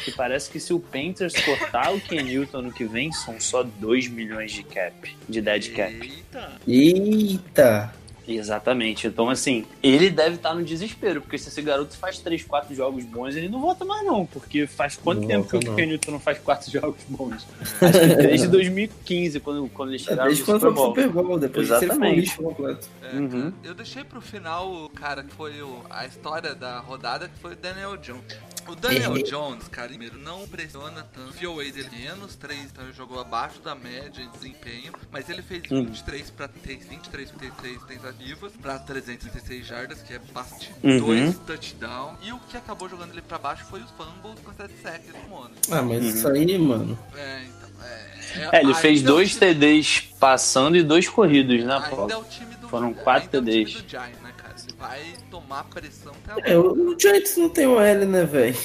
que 0.04 0.10
parece 0.10 0.50
que 0.50 0.58
se 0.58 0.72
o 0.74 0.80
Panthers 0.80 1.34
cortar 1.44 1.94
o 1.94 2.00
Ken 2.00 2.22
Newton 2.22 2.62
no 2.62 2.72
que 2.72 2.84
vem, 2.84 3.12
são 3.12 3.40
só 3.40 3.62
2 3.62 4.08
milhões 4.08 4.52
de 4.52 4.62
cap, 4.64 5.16
de 5.28 5.40
dead 5.40 5.72
cap. 5.74 5.92
Eita. 5.92 6.52
Eita! 6.66 7.97
Exatamente. 8.28 9.06
Então, 9.06 9.30
assim, 9.30 9.64
ele 9.82 10.10
deve 10.10 10.36
estar 10.36 10.54
no 10.54 10.62
desespero, 10.62 11.20
porque 11.22 11.38
se 11.38 11.48
esse 11.48 11.62
garoto 11.62 11.96
faz 11.96 12.18
3, 12.18 12.44
4 12.44 12.74
jogos 12.74 13.04
bons, 13.04 13.34
ele 13.34 13.48
não 13.48 13.60
volta 13.60 13.84
mais, 13.84 14.04
não. 14.06 14.26
Porque 14.26 14.66
faz 14.66 14.96
quanto 14.96 15.22
Não 15.22 15.28
tempo 15.28 15.48
que 15.48 15.56
o 15.56 15.60
não. 15.70 15.74
Ken 15.76 15.86
Newton 15.86 16.12
não 16.12 16.20
faz 16.20 16.38
4 16.38 16.70
jogos 16.72 17.00
bons? 17.08 17.46
Acho 17.80 17.98
que 18.00 18.14
desde 18.16 18.48
2015, 18.48 19.40
quando, 19.40 19.68
quando 19.70 19.90
eles 19.90 20.02
É, 20.02 20.10
chegaram 20.10 20.24
Desde 20.28 20.42
no 20.42 20.46
quando 20.46 20.60
foi 20.60 20.70
Super 20.70 20.82
Bowl. 20.84 20.94
Super 20.94 21.08
Bowl, 21.24 21.38
depois 21.38 21.68
foi 21.68 21.76
Exatamente. 21.78 22.20
lixo 22.20 22.42
completo. 22.42 22.88
É, 23.02 23.08
Uhum. 23.16 23.52
Eu 23.64 23.74
deixei 23.74 24.04
pro 24.04 24.20
final 24.20 24.70
o 24.70 24.88
cara 24.90 25.22
que 25.24 25.34
foi 25.34 25.62
o- 25.62 25.82
a 25.88 26.04
história 26.04 26.54
da 26.54 26.78
rodada, 26.78 27.26
que 27.28 27.38
foi 27.40 27.52
o 27.54 27.56
Daniel 27.56 27.96
Jones. 27.96 28.22
O 28.68 28.74
Daniel 28.76 29.12
Uhum. 29.12 29.22
Jones, 29.22 29.66
cara, 29.68 29.88
primeiro, 29.88 30.18
não 30.18 30.46
pressiona 30.46 31.02
tanto. 31.14 31.30
O 31.30 31.32
FOA 31.32 31.64
dele 31.64 31.88
menos 31.90 32.36
3, 32.36 32.64
então 32.66 32.84
ele 32.84 32.92
jogou 32.92 33.18
abaixo 33.20 33.60
da 33.60 33.74
média 33.74 34.22
em 34.22 34.28
desempenho. 34.30 34.92
Mas 35.10 35.28
ele 35.28 35.40
fez 35.42 35.62
Uhum. 35.70 35.84
23 35.86 36.30
para 36.30 36.46
23, 36.48 37.30
33 37.30 37.82
tentativas 37.84 38.52
para 38.60 38.78
336 38.78 39.66
jardas, 39.66 40.02
que 40.02 40.12
é 40.12 40.18
bastante. 40.18 40.72
Uhum. 40.82 40.98
Dois 40.98 41.38
touchdowns. 41.38 42.18
E 42.22 42.32
o 42.32 42.38
que 42.40 42.56
acabou 42.56 42.88
jogando 42.88 43.12
ele 43.12 43.22
pra 43.22 43.38
baixo 43.38 43.64
foi 43.64 43.80
os 43.80 43.90
fumbles 43.92 44.38
com 44.44 44.52
7 44.52 44.74
sacks 44.82 45.12
do 45.12 45.28
Mono. 45.28 45.50
Ah, 45.70 45.82
mas 45.82 46.02
Uhum. 46.04 46.10
isso 46.10 46.28
aí, 46.28 46.58
mano. 46.58 46.98
É, 47.16 47.44
então. 47.44 47.68
É, 47.84 48.18
É, 48.52 48.60
ele 48.60 48.66
ainda 48.68 48.74
fez 48.74 49.00
é 49.00 49.04
dois 49.04 49.30
time- 49.30 49.40
TDs 49.54 50.00
passando 50.20 50.76
e 50.76 50.82
dois 50.82 51.08
corridos, 51.08 51.64
né, 51.64 51.76
é 51.86 51.88
Paulo? 51.90 52.18
o 52.20 52.24
time 52.24 52.54
do 52.56 52.68
Foram 52.68 52.92
quatro 52.92 53.38
ainda 53.38 53.38
é 53.38 53.40
o 53.40 53.44
time 53.44 53.64
TDs. 53.64 53.82
do 53.82 53.88
Giants, 53.88 54.20
né, 54.20 54.32
cara? 54.36 54.47
Vai 54.78 55.02
tomar 55.30 55.64
pressão 55.64 56.12
até 56.26 56.52
É, 56.52 56.56
o, 56.58 56.72
o 56.72 56.98
Giants 56.98 57.36
não 57.36 57.48
tem 57.48 57.66
o 57.66 57.80
L, 57.80 58.06
né, 58.06 58.24
velho? 58.24 58.56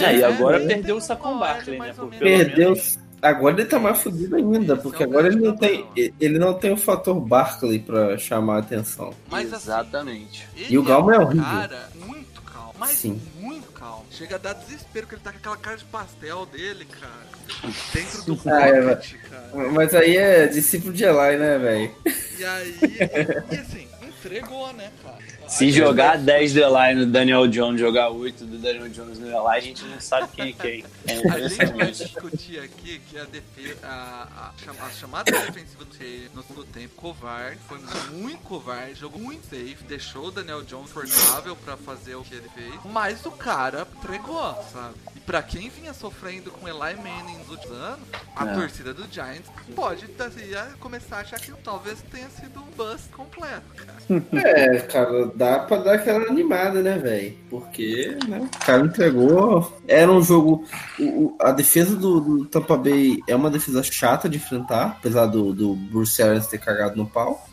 É, 0.00 0.16
e 0.16 0.22
É, 0.22 0.24
agora 0.24 0.62
é. 0.62 0.66
perdeu 0.66 0.96
o 0.96 1.00
um 1.00 1.38
Barkley, 1.38 1.78
né? 1.78 1.92
Por 1.92 2.08
Perdeu. 2.10 2.70
menos- 2.70 2.98
Agora 3.22 3.54
ele 3.58 3.64
tá 3.68 3.78
mais 3.78 3.98
fudido 3.98 4.36
ainda, 4.36 4.74
Esse 4.74 4.82
porque 4.82 5.02
é 5.02 5.06
agora 5.06 5.26
ele 5.26 5.40
não 5.40 5.56
tem. 5.56 5.86
Ele 6.20 6.38
não 6.38 6.54
tem 6.54 6.72
o 6.72 6.76
fator 6.76 7.18
Barkley 7.18 7.78
pra 7.80 8.16
chamar 8.18 8.56
a 8.56 8.58
atenção. 8.58 9.12
Mas 9.30 9.52
assim, 9.52 9.64
Exatamente. 9.70 10.46
E 10.68 10.76
o 10.78 10.82
Galma 10.82 11.14
é 11.14 11.18
um 11.18 11.22
horrível. 11.22 11.42
cara 11.44 11.88
muito 11.94 12.42
calmo. 12.42 12.74
Mas 12.78 12.90
Sim. 12.90 13.20
muito 13.40 13.72
calmo. 13.72 14.04
Chega 14.10 14.36
a 14.36 14.38
dar 14.38 14.52
desespero 14.52 15.06
que 15.06 15.14
ele 15.14 15.22
tá 15.22 15.32
com 15.32 15.38
aquela 15.38 15.56
cara 15.56 15.76
de 15.78 15.84
pastel 15.86 16.46
dele, 16.46 16.84
cara. 16.84 17.72
Dentro 17.92 18.22
do 18.22 18.40
Ah, 18.50 18.60
é, 18.68 18.82
pocket, 18.94 19.14
cara. 19.30 19.70
Mas 19.72 19.94
aí 19.94 20.16
é 20.16 20.46
discípulo 20.46 20.92
de 20.92 21.04
Eli, 21.04 21.36
né, 21.38 21.58
velho? 21.58 21.90
E 22.38 22.44
aí, 22.44 22.74
e 23.50 23.56
assim, 23.56 23.88
entregou, 24.06 24.72
né, 24.74 24.90
cara? 25.02 25.18
Se 25.48 25.70
jogar 25.70 26.18
10 26.18 26.54
do 26.54 26.60
Eli 26.60 26.94
no 26.94 27.06
Daniel 27.06 27.46
Jones, 27.46 27.80
jogar 27.80 28.10
8 28.10 28.44
do 28.44 28.58
Daniel 28.58 28.88
Jones 28.88 29.18
no 29.18 29.26
Eli, 29.26 29.36
a 29.46 29.60
gente 29.60 29.84
não 29.84 30.00
sabe 30.00 30.28
quem 30.34 30.48
é 30.48 30.52
quem. 30.52 30.84
É 31.06 31.28
A 31.30 31.48
gente 31.48 31.72
vai 31.72 31.90
discutir 31.92 32.58
aqui 32.58 33.00
que 33.08 33.16
a 33.16 33.24
defesa, 33.24 33.78
a, 33.84 34.52
a, 34.66 34.86
a 34.86 34.90
chamada 34.90 35.30
defensiva 35.30 35.84
do 35.84 35.94
Shea 35.94 36.28
no 36.34 36.42
segundo 36.42 36.64
tempo, 36.66 36.94
covarde, 36.96 37.58
foi 37.68 37.78
muito 38.12 38.38
covarde, 38.38 38.94
jogou 38.96 39.20
muito 39.20 39.44
safe, 39.44 39.76
deixou 39.86 40.26
o 40.26 40.30
Daniel 40.32 40.62
Jones 40.62 40.90
fornável 40.90 41.54
pra 41.56 41.76
fazer 41.76 42.16
o 42.16 42.22
que 42.22 42.34
ele 42.34 42.48
fez, 42.54 42.74
mas 42.84 43.24
o 43.24 43.30
cara 43.30 43.86
entregou, 43.98 44.52
sabe? 44.72 44.94
E 45.14 45.20
pra 45.20 45.42
quem 45.42 45.68
vinha 45.68 45.94
sofrendo 45.94 46.50
com 46.50 46.66
Eli 46.68 46.96
Manning 46.96 47.38
nos 47.38 47.50
últimos 47.50 47.76
anos, 47.78 48.08
a 48.34 48.46
É. 48.46 48.54
torcida 48.54 48.92
do 48.92 49.06
Giants 49.10 49.48
pode 49.76 50.06
assim, 50.18 50.76
começar 50.80 51.18
a 51.18 51.20
achar 51.20 51.38
que 51.38 51.52
talvez 51.62 52.02
tenha 52.10 52.28
sido 52.30 52.60
um 52.60 52.66
bust 52.76 53.08
completo, 53.10 53.62
cara. 53.76 53.96
É, 54.56 54.78
cara, 54.80 55.26
dá 55.36 55.58
pra 55.60 55.76
dar 55.76 55.94
aquela 55.94 56.24
animada, 56.26 56.80
né, 56.82 56.96
velho? 56.98 57.34
Porque, 57.50 58.16
né, 58.26 58.48
o 58.54 58.64
cara 58.64 58.82
entregou. 58.84 59.72
Era 59.86 60.10
um 60.10 60.22
jogo. 60.22 60.64
o- 60.98 61.04
o- 61.04 61.36
a 61.40 61.52
defesa 61.52 61.94
do, 61.94 62.20
do 62.20 62.44
Tampa 62.46 62.76
Bay 62.76 63.18
é 63.28 63.36
uma 63.36 63.50
defesa 63.50 63.82
chata 63.82 64.28
de 64.28 64.36
enfrentar, 64.38 64.96
apesar 64.98 65.26
do, 65.26 65.52
do 65.52 65.74
Bruce 65.74 66.22
Arians 66.22 66.46
ter 66.46 66.58
cagado 66.58 66.96
no 66.96 67.06
pau. 67.06 67.46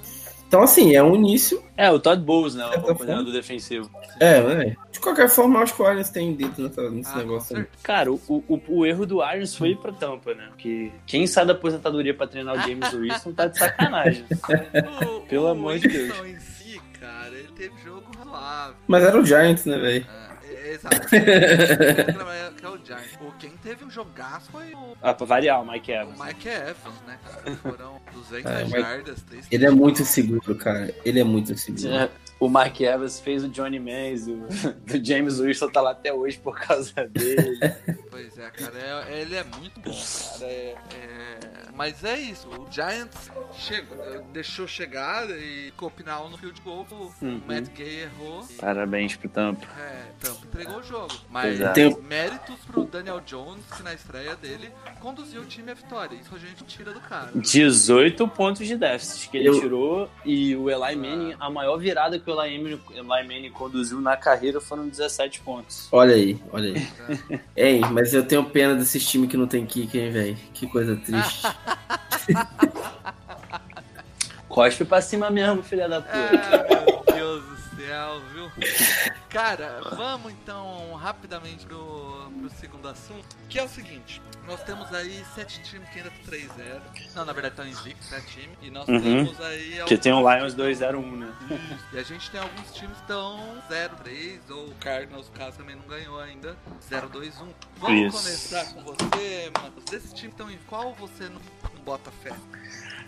Então, 0.47 0.61
assim, 0.61 0.95
é 0.95 1.01
um 1.01 1.15
início. 1.15 1.63
É, 1.75 1.89
o 1.89 1.99
Todd 1.99 2.21
Bowles, 2.23 2.53
né? 2.53 2.63
O 2.67 2.81
coordenador 2.81 3.33
defensivo. 3.33 3.89
É, 4.19 4.39
né? 4.39 4.75
De 4.91 4.99
qualquer 4.99 5.27
forma, 5.27 5.57
eu 5.57 5.63
acho 5.63 5.73
que 5.75 5.81
o 5.81 5.85
Arians 5.87 6.11
tem 6.11 6.31
dentro 6.35 6.61
nessa- 6.63 6.89
nesse 6.91 7.09
Ah, 7.11 7.17
negócio 7.17 7.57
aí. 7.57 7.65
Cara, 7.81 8.11
o, 8.13 8.21
o, 8.29 8.61
o 8.67 8.85
erro 8.85 9.03
do 9.07 9.19
Arians 9.23 9.55
foi 9.55 9.69
ir 9.69 9.77
pra 9.77 9.91
tampa, 9.91 10.35
né? 10.35 10.45
Porque 10.49 10.91
quem 11.07 11.25
sai 11.25 11.43
da 11.47 11.53
aposentadoria 11.53 12.13
pra 12.13 12.27
treinar 12.27 12.55
o 12.55 12.61
James 12.69 12.93
Wilson 12.93 13.31
tá 13.33 13.47
de 13.47 13.57
sacanagem. 13.57 14.25
Pelo 15.27 15.47
amor 15.47 15.79
de 15.79 15.87
Deus. 15.87 16.13
Teve 17.55 17.73
jogo 17.83 18.05
razoável. 18.17 18.75
Mas 18.87 19.03
era 19.03 19.19
o 19.19 19.25
Giants, 19.25 19.65
né, 19.65 19.77
velho? 19.77 20.05
É, 20.09 20.71
exato. 20.73 21.07
que 21.09 21.15
é 21.15 22.69
o 22.69 22.77
Giants. 22.85 23.13
O 23.21 23.31
quem 23.39 23.51
teve 23.63 23.85
um 23.85 23.89
jogaço 23.89 24.51
foi 24.51 24.73
o 24.73 24.95
Ah, 25.01 25.13
pra 25.13 25.25
variar, 25.25 25.61
o 25.61 25.65
Mike 25.69 25.91
o 25.91 25.95
Evans. 25.95 26.19
Mike 26.19 26.47
Evans, 26.49 27.01
né, 27.07 27.17
cara? 27.23 27.55
Foram 27.63 28.01
200 28.13 28.51
É, 28.51 28.65
jardas, 28.65 29.21
3 29.21 29.47
Ele 29.51 29.65
é 29.65 29.69
muito 29.71 30.03
seguro, 30.05 30.55
cara. 30.55 30.93
Ele 31.05 31.19
é 31.19 31.23
muito 31.23 31.57
seguro. 31.57 31.93
É, 31.93 32.09
O 32.43 32.49
Mike 32.49 32.83
Evans 32.83 33.21
fez 33.21 33.41
o 33.43 33.47
Johnny 33.47 33.79
Mays, 33.79 34.27
o, 34.27 34.33
o 34.33 35.05
James 35.05 35.39
Wilson 35.39 35.69
tá 35.69 35.79
lá 35.81 35.91
até 35.91 36.11
hoje 36.13 36.37
por 36.39 36.59
causa 36.59 37.07
dele. 37.07 37.57
Pois 38.13 38.37
é, 38.37 38.47
cara, 38.51 39.05
é- 39.09 39.21
ele 39.21 39.35
é 39.35 39.43
muito 39.43 39.79
bom, 39.79 39.89
cara. 39.91 40.45
É, 40.45 40.75
é- 40.93 41.39
Mas 41.75 42.03
é 42.03 42.15
isso, 42.19 42.47
o 42.47 42.71
Giants 42.71 43.31
chegou, 43.53 43.97
deixou 44.31 44.67
chegar 44.67 45.27
e 45.31 45.71
Copinal 45.75 46.29
no 46.29 46.37
field 46.37 46.61
goal, 46.61 46.85
o 46.91 47.11
Uhum. 47.25 47.41
Matt 47.47 47.69
Gay 47.75 48.03
errou. 48.03 48.45
e- 48.47 48.53
Parabéns 48.53 49.15
pro 49.15 49.27
Tampa. 49.29 49.65
É, 49.81 50.03
então, 50.19 50.37
entregou 50.43 50.77
o 50.77 50.83
jogo. 50.83 51.11
Mas 51.31 51.55
Exato. 51.55 51.73
Tem- 51.73 51.97
méritos 52.03 52.55
pro 52.67 52.83
Daniel 52.83 53.19
Jones, 53.21 53.65
que 53.75 53.81
na 53.81 53.95
estreia 53.95 54.35
dele 54.35 54.69
conduziu 54.99 55.41
o 55.41 55.45
time 55.45 55.71
à 55.71 55.73
vitória. 55.73 56.15
Isso 56.15 56.35
a 56.35 56.37
gente 56.37 56.63
tira 56.65 56.93
do 56.93 56.99
cara. 57.01 57.31
18 57.33 58.27
pontos 58.27 58.67
de 58.67 58.77
déficit 58.77 59.29
que 59.31 59.37
ele 59.37 59.47
Eu- 59.49 59.59
tirou 59.59 60.07
e 60.23 60.55
o 60.55 60.69
Eli 60.69 60.95
Manning, 60.95 61.35
a 61.39 61.49
maior 61.49 61.77
virada 61.77 62.19
que 62.19 62.29
o 62.29 62.32
Manning 62.35 63.49
conduziu 63.51 64.01
na 64.01 64.17
carreira 64.17 64.59
foram 64.59 64.87
17 64.87 65.41
pontos. 65.41 65.87
Olha 65.91 66.15
aí, 66.15 66.41
olha 66.51 66.73
aí. 66.73 67.39
Ei, 67.55 67.79
mas 67.79 68.13
eu 68.13 68.25
tenho 68.25 68.43
pena 68.45 68.75
desses 68.75 69.07
times 69.07 69.29
que 69.29 69.37
não 69.37 69.47
tem 69.47 69.65
kick, 69.65 69.97
hein, 69.97 70.11
velho? 70.11 70.37
Que 70.53 70.67
coisa 70.67 70.95
triste. 70.95 71.47
Cospe 74.47 74.85
pra 74.85 75.01
cima 75.01 75.29
mesmo, 75.31 75.63
filha 75.63 75.89
da 75.89 76.01
puta. 76.01 76.11
Ah, 76.13 77.13
meu 77.15 77.41
Deus 77.41 77.43
do 77.43 77.57
céu, 77.75 78.21
viu? 78.33 78.51
Cara, 79.33 79.81
vamos 79.95 80.31
então 80.31 80.93
rapidamente 80.93 81.65
pro, 81.65 82.31
pro 82.39 82.49
segundo 82.51 82.87
assunto, 82.87 83.25
que 83.49 83.57
é 83.57 83.63
o 83.63 83.67
seguinte. 83.67 84.21
Nós 84.45 84.61
temos 84.63 84.93
aí 84.93 85.25
sete 85.33 85.59
times 85.63 85.89
que 85.89 85.97
ainda 85.99 86.09
estão 86.09 86.33
3-0. 86.33 86.81
Não, 87.15 87.25
na 87.25 87.33
verdade 87.33 87.53
estão 87.53 87.67
invictos, 87.67 88.07
sete 88.07 88.27
times. 88.41 88.57
E 88.61 88.69
nós 88.69 88.87
Uhum. 88.87 89.01
temos 89.01 89.41
aí... 89.41 89.77
Porque 89.79 89.97
tem 89.97 90.13
o 90.13 90.19
Lions 90.35 90.53
201, 90.53 91.15
né? 91.15 91.33
E 91.93 91.97
a 91.97 92.03
gente 92.03 92.29
tem 92.29 92.39
alguns 92.41 92.71
times 92.73 92.95
que 92.95 93.01
estão 93.01 93.63
0-3, 93.69 94.39
ou 94.51 94.67
o 94.67 94.75
Cardinals, 94.75 95.31
caso 95.33 95.57
também 95.57 95.75
não 95.77 95.87
ganhou 95.87 96.19
ainda, 96.19 96.55
0-2-1. 96.89 97.47
Vamos 97.77 98.15
Isso. 98.15 98.23
começar 98.23 98.65
com 98.73 98.83
você, 98.83 99.51
mano. 99.59 99.73
Desses 99.89 100.13
times 100.13 100.33
estão 100.33 100.51
em 100.51 100.59
qual 100.67 100.93
você 100.93 101.27
não 101.29 101.41
bota 101.83 102.11
fé? 102.21 102.33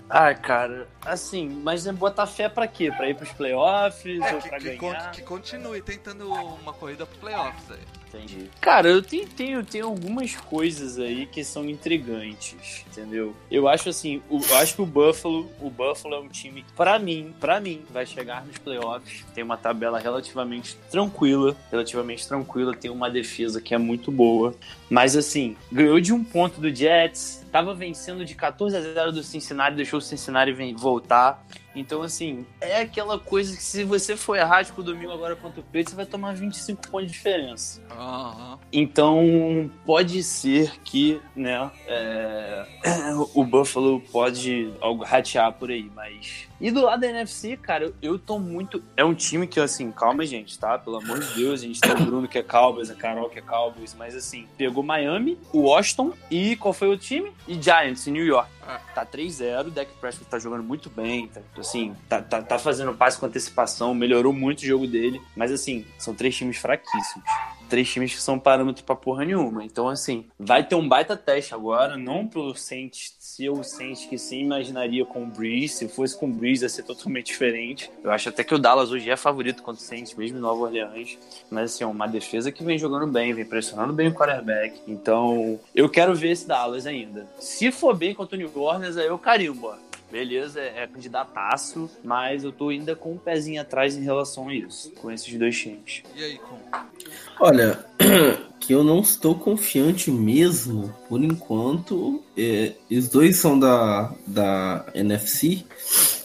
Ah, 0.09 0.33
cara, 0.35 0.87
assim, 1.03 1.49
mas 1.63 1.87
é 1.87 1.91
botar 1.91 2.27
fé 2.27 2.47
pra 2.47 2.67
quê? 2.67 2.91
Pra 2.91 3.09
ir 3.09 3.15
pros 3.15 3.31
playoffs 3.31 4.19
É, 4.21 4.33
ou 4.35 4.41
que, 4.41 4.49
pra 4.49 4.57
que, 4.59 4.75
ganhar? 4.75 4.79
con- 5.05 5.11
que 5.11 5.21
continue 5.23 5.81
tentando 5.81 6.31
uma 6.31 6.73
corrida 6.73 7.05
pro 7.05 7.17
playoffs 7.17 7.71
aí. 7.71 7.79
Entendi. 8.07 8.49
Cara, 8.61 8.87
eu 8.87 9.01
tenho, 9.01 9.27
tenho, 9.27 9.65
tenho 9.65 9.87
algumas 9.87 10.35
coisas 10.35 10.97
aí 10.99 11.25
que 11.25 11.43
são 11.43 11.67
intrigantes, 11.67 12.85
entendeu? 12.87 13.35
Eu 13.51 13.67
acho 13.67 13.89
assim, 13.89 14.21
o- 14.29 14.39
eu 14.39 14.55
acho 14.57 14.75
que 14.75 14.81
o 14.81 14.85
Buffalo, 14.85 15.51
o 15.59 15.69
Buffalo 15.69 16.15
é 16.15 16.19
um 16.19 16.29
time 16.29 16.61
que, 16.63 16.71
pra 16.73 16.97
mim, 16.97 17.33
pra 17.41 17.59
mim, 17.59 17.83
vai 17.89 18.05
chegar 18.05 18.45
nos 18.45 18.57
playoffs. 18.57 19.25
Tem 19.33 19.43
uma 19.43 19.57
tabela 19.57 19.99
relativamente 19.99 20.77
tranquila, 20.89 21.57
relativamente 21.69 22.25
tranquila, 22.25 22.73
tem 22.75 22.89
uma 22.89 23.09
defesa 23.09 23.59
que 23.59 23.73
é 23.73 23.77
muito 23.77 24.11
boa. 24.11 24.53
Mas 24.89 25.15
assim, 25.15 25.55
ganhou 25.71 25.99
de 25.99 26.13
um 26.13 26.23
ponto 26.23 26.61
do 26.61 26.73
Jets, 26.73 27.45
tava 27.51 27.73
vencendo 27.73 28.23
de 28.23 28.35
14 28.35 28.75
a 28.75 28.81
0 28.81 29.11
do 29.11 29.23
Cincinnati, 29.23 29.75
deixou 29.75 29.99
o 29.99 30.01
Cincinnati 30.01 30.51
voltar. 30.73 31.43
Então, 31.75 32.01
assim, 32.01 32.45
é 32.61 32.81
aquela 32.81 33.19
coisa 33.19 33.55
que 33.55 33.61
se 33.61 33.83
você 33.83 34.15
for 34.15 34.37
errar, 34.37 34.63
tipo, 34.63 34.81
domingo 34.81 35.11
agora 35.11 35.35
contra 35.35 35.59
o 35.59 35.63
Patriots, 35.63 35.91
você 35.91 35.95
vai 35.95 36.05
tomar 36.05 36.33
25 36.33 36.89
pontos 36.89 37.07
de 37.07 37.13
diferença. 37.13 37.81
Aham. 37.91 38.57
Então, 38.71 39.69
pode 39.85 40.23
ser 40.23 40.79
que, 40.83 41.19
né, 41.35 41.69
é, 41.87 42.65
o 43.33 43.43
Buffalo 43.43 43.99
pode 43.99 44.71
algo 44.79 45.03
ratear 45.03 45.51
por 45.51 45.69
aí, 45.69 45.91
mas... 45.93 46.47
E 46.59 46.71
do 46.71 46.81
lado 46.81 47.01
da 47.01 47.07
NFC, 47.07 47.57
cara, 47.57 47.85
eu, 47.85 47.93
eu 48.01 48.19
tô 48.19 48.39
muito... 48.39 48.81
É 48.95 49.03
um 49.03 49.13
time 49.13 49.45
que, 49.45 49.59
assim, 49.59 49.91
calma, 49.91 50.25
gente, 50.25 50.57
tá? 50.57 50.77
Pelo 50.77 50.97
amor 50.97 51.19
de 51.19 51.33
Deus, 51.35 51.61
a 51.61 51.63
gente 51.63 51.81
tem 51.81 51.91
o 51.91 52.05
Bruno 52.05 52.27
que 52.27 52.37
é 52.37 52.43
Cowboys, 52.43 52.89
a 52.89 52.95
Carol 52.95 53.29
que 53.29 53.39
é 53.39 53.41
Cowboys, 53.41 53.95
mas, 53.97 54.15
assim, 54.15 54.47
pegou 54.57 54.83
Miami, 54.83 55.37
o 55.51 55.61
Washington 55.61 56.13
e 56.31 56.55
qual 56.55 56.73
foi 56.73 56.87
o 56.87 56.97
time? 56.97 57.31
E 57.47 57.61
Giants, 57.61 58.07
em 58.07 58.11
New 58.11 58.25
York. 58.25 58.49
Tá 58.95 59.05
3-0, 59.05 59.67
o 59.67 59.71
Dak 59.71 59.91
Prescott 60.01 60.29
tá 60.29 60.39
jogando 60.39 60.63
muito 60.63 60.89
bem, 60.89 61.27
tá, 61.27 61.39
assim, 61.57 61.95
tá, 62.09 62.19
tá, 62.21 62.41
tá 62.41 62.57
fazendo 62.57 62.95
passe 62.95 63.19
com 63.19 63.27
antecipação, 63.27 63.93
melhorou 63.93 64.33
muito 64.33 64.59
o 64.59 64.65
jogo 64.65 64.87
dele, 64.87 65.21
mas 65.35 65.51
assim, 65.51 65.85
são 65.99 66.15
três 66.15 66.35
times 66.35 66.57
fraquíssimos. 66.57 67.29
Três 67.75 67.91
times 67.91 68.15
que 68.15 68.21
são 68.21 68.39
parâmetro 68.39 68.85
pra 68.85 68.95
porra 68.95 69.25
nenhuma. 69.25 69.61
Então, 69.61 69.89
assim, 69.89 70.27
vai 70.39 70.65
ter 70.65 70.75
um 70.75 70.87
baita 70.87 71.17
teste 71.17 71.53
agora, 71.53 71.97
não 71.97 72.25
pelo 72.25 72.55
Saints, 72.55 73.17
se 73.19 73.43
eu 73.43 73.61
Saints 73.65 74.05
que 74.05 74.17
sim 74.17 74.43
imaginaria 74.43 75.05
com 75.05 75.23
o 75.23 75.25
Breeze, 75.25 75.73
se 75.73 75.89
fosse 75.89 76.17
com 76.17 76.25
o 76.25 76.31
Breeze 76.31 76.63
ia 76.63 76.69
ser 76.69 76.83
totalmente 76.83 77.25
diferente. 77.25 77.91
Eu 78.01 78.11
acho 78.11 78.29
até 78.29 78.45
que 78.45 78.55
o 78.55 78.57
Dallas 78.57 78.91
hoje 78.91 79.09
é 79.09 79.17
favorito 79.17 79.61
contra 79.61 79.81
o 79.81 79.85
Saints, 79.85 80.15
mesmo 80.15 80.37
em 80.37 80.39
Nova 80.39 80.61
Orleans. 80.61 81.17
Mas 81.51 81.73
assim, 81.73 81.83
é 81.83 81.87
uma 81.87 82.07
defesa 82.07 82.49
que 82.49 82.63
vem 82.63 82.77
jogando 82.77 83.07
bem, 83.07 83.33
vem 83.33 83.43
pressionando 83.43 83.91
bem 83.91 84.07
o 84.07 84.13
quarterback. 84.13 84.79
Então, 84.87 85.59
eu 85.75 85.89
quero 85.89 86.15
ver 86.15 86.29
esse 86.29 86.47
Dallas 86.47 86.87
ainda. 86.87 87.27
Se 87.41 87.73
for 87.73 87.93
bem 87.93 88.15
contra 88.15 88.37
o 88.37 88.39
New 88.39 88.51
Orleans, 88.55 88.95
aí 88.95 89.07
eu 89.07 89.19
carimbo, 89.19 89.67
ó. 89.67 89.75
Beleza, 90.15 90.61
é 90.61 90.83
é 90.83 90.87
candidataço, 90.87 91.89
mas 92.01 92.45
eu 92.45 92.51
tô 92.53 92.69
ainda 92.69 92.95
com 92.95 93.11
um 93.11 93.17
pezinho 93.17 93.61
atrás 93.61 93.97
em 93.97 94.01
relação 94.01 94.47
a 94.47 94.55
isso, 94.55 94.91
com 94.91 95.11
esses 95.11 95.37
dois 95.37 95.59
times. 95.59 96.03
E 96.15 96.23
aí, 96.23 96.37
com? 96.37 96.57
Olha, 97.37 97.85
que 98.57 98.73
eu 98.73 98.81
não 98.81 99.01
estou 99.01 99.35
confiante 99.35 100.09
mesmo, 100.09 100.95
por 101.09 101.21
enquanto. 101.21 102.23
É, 102.37 102.71
os 102.89 103.09
dois 103.09 103.35
são 103.35 103.59
da, 103.59 104.13
da 104.25 104.85
NFC. 104.93 105.65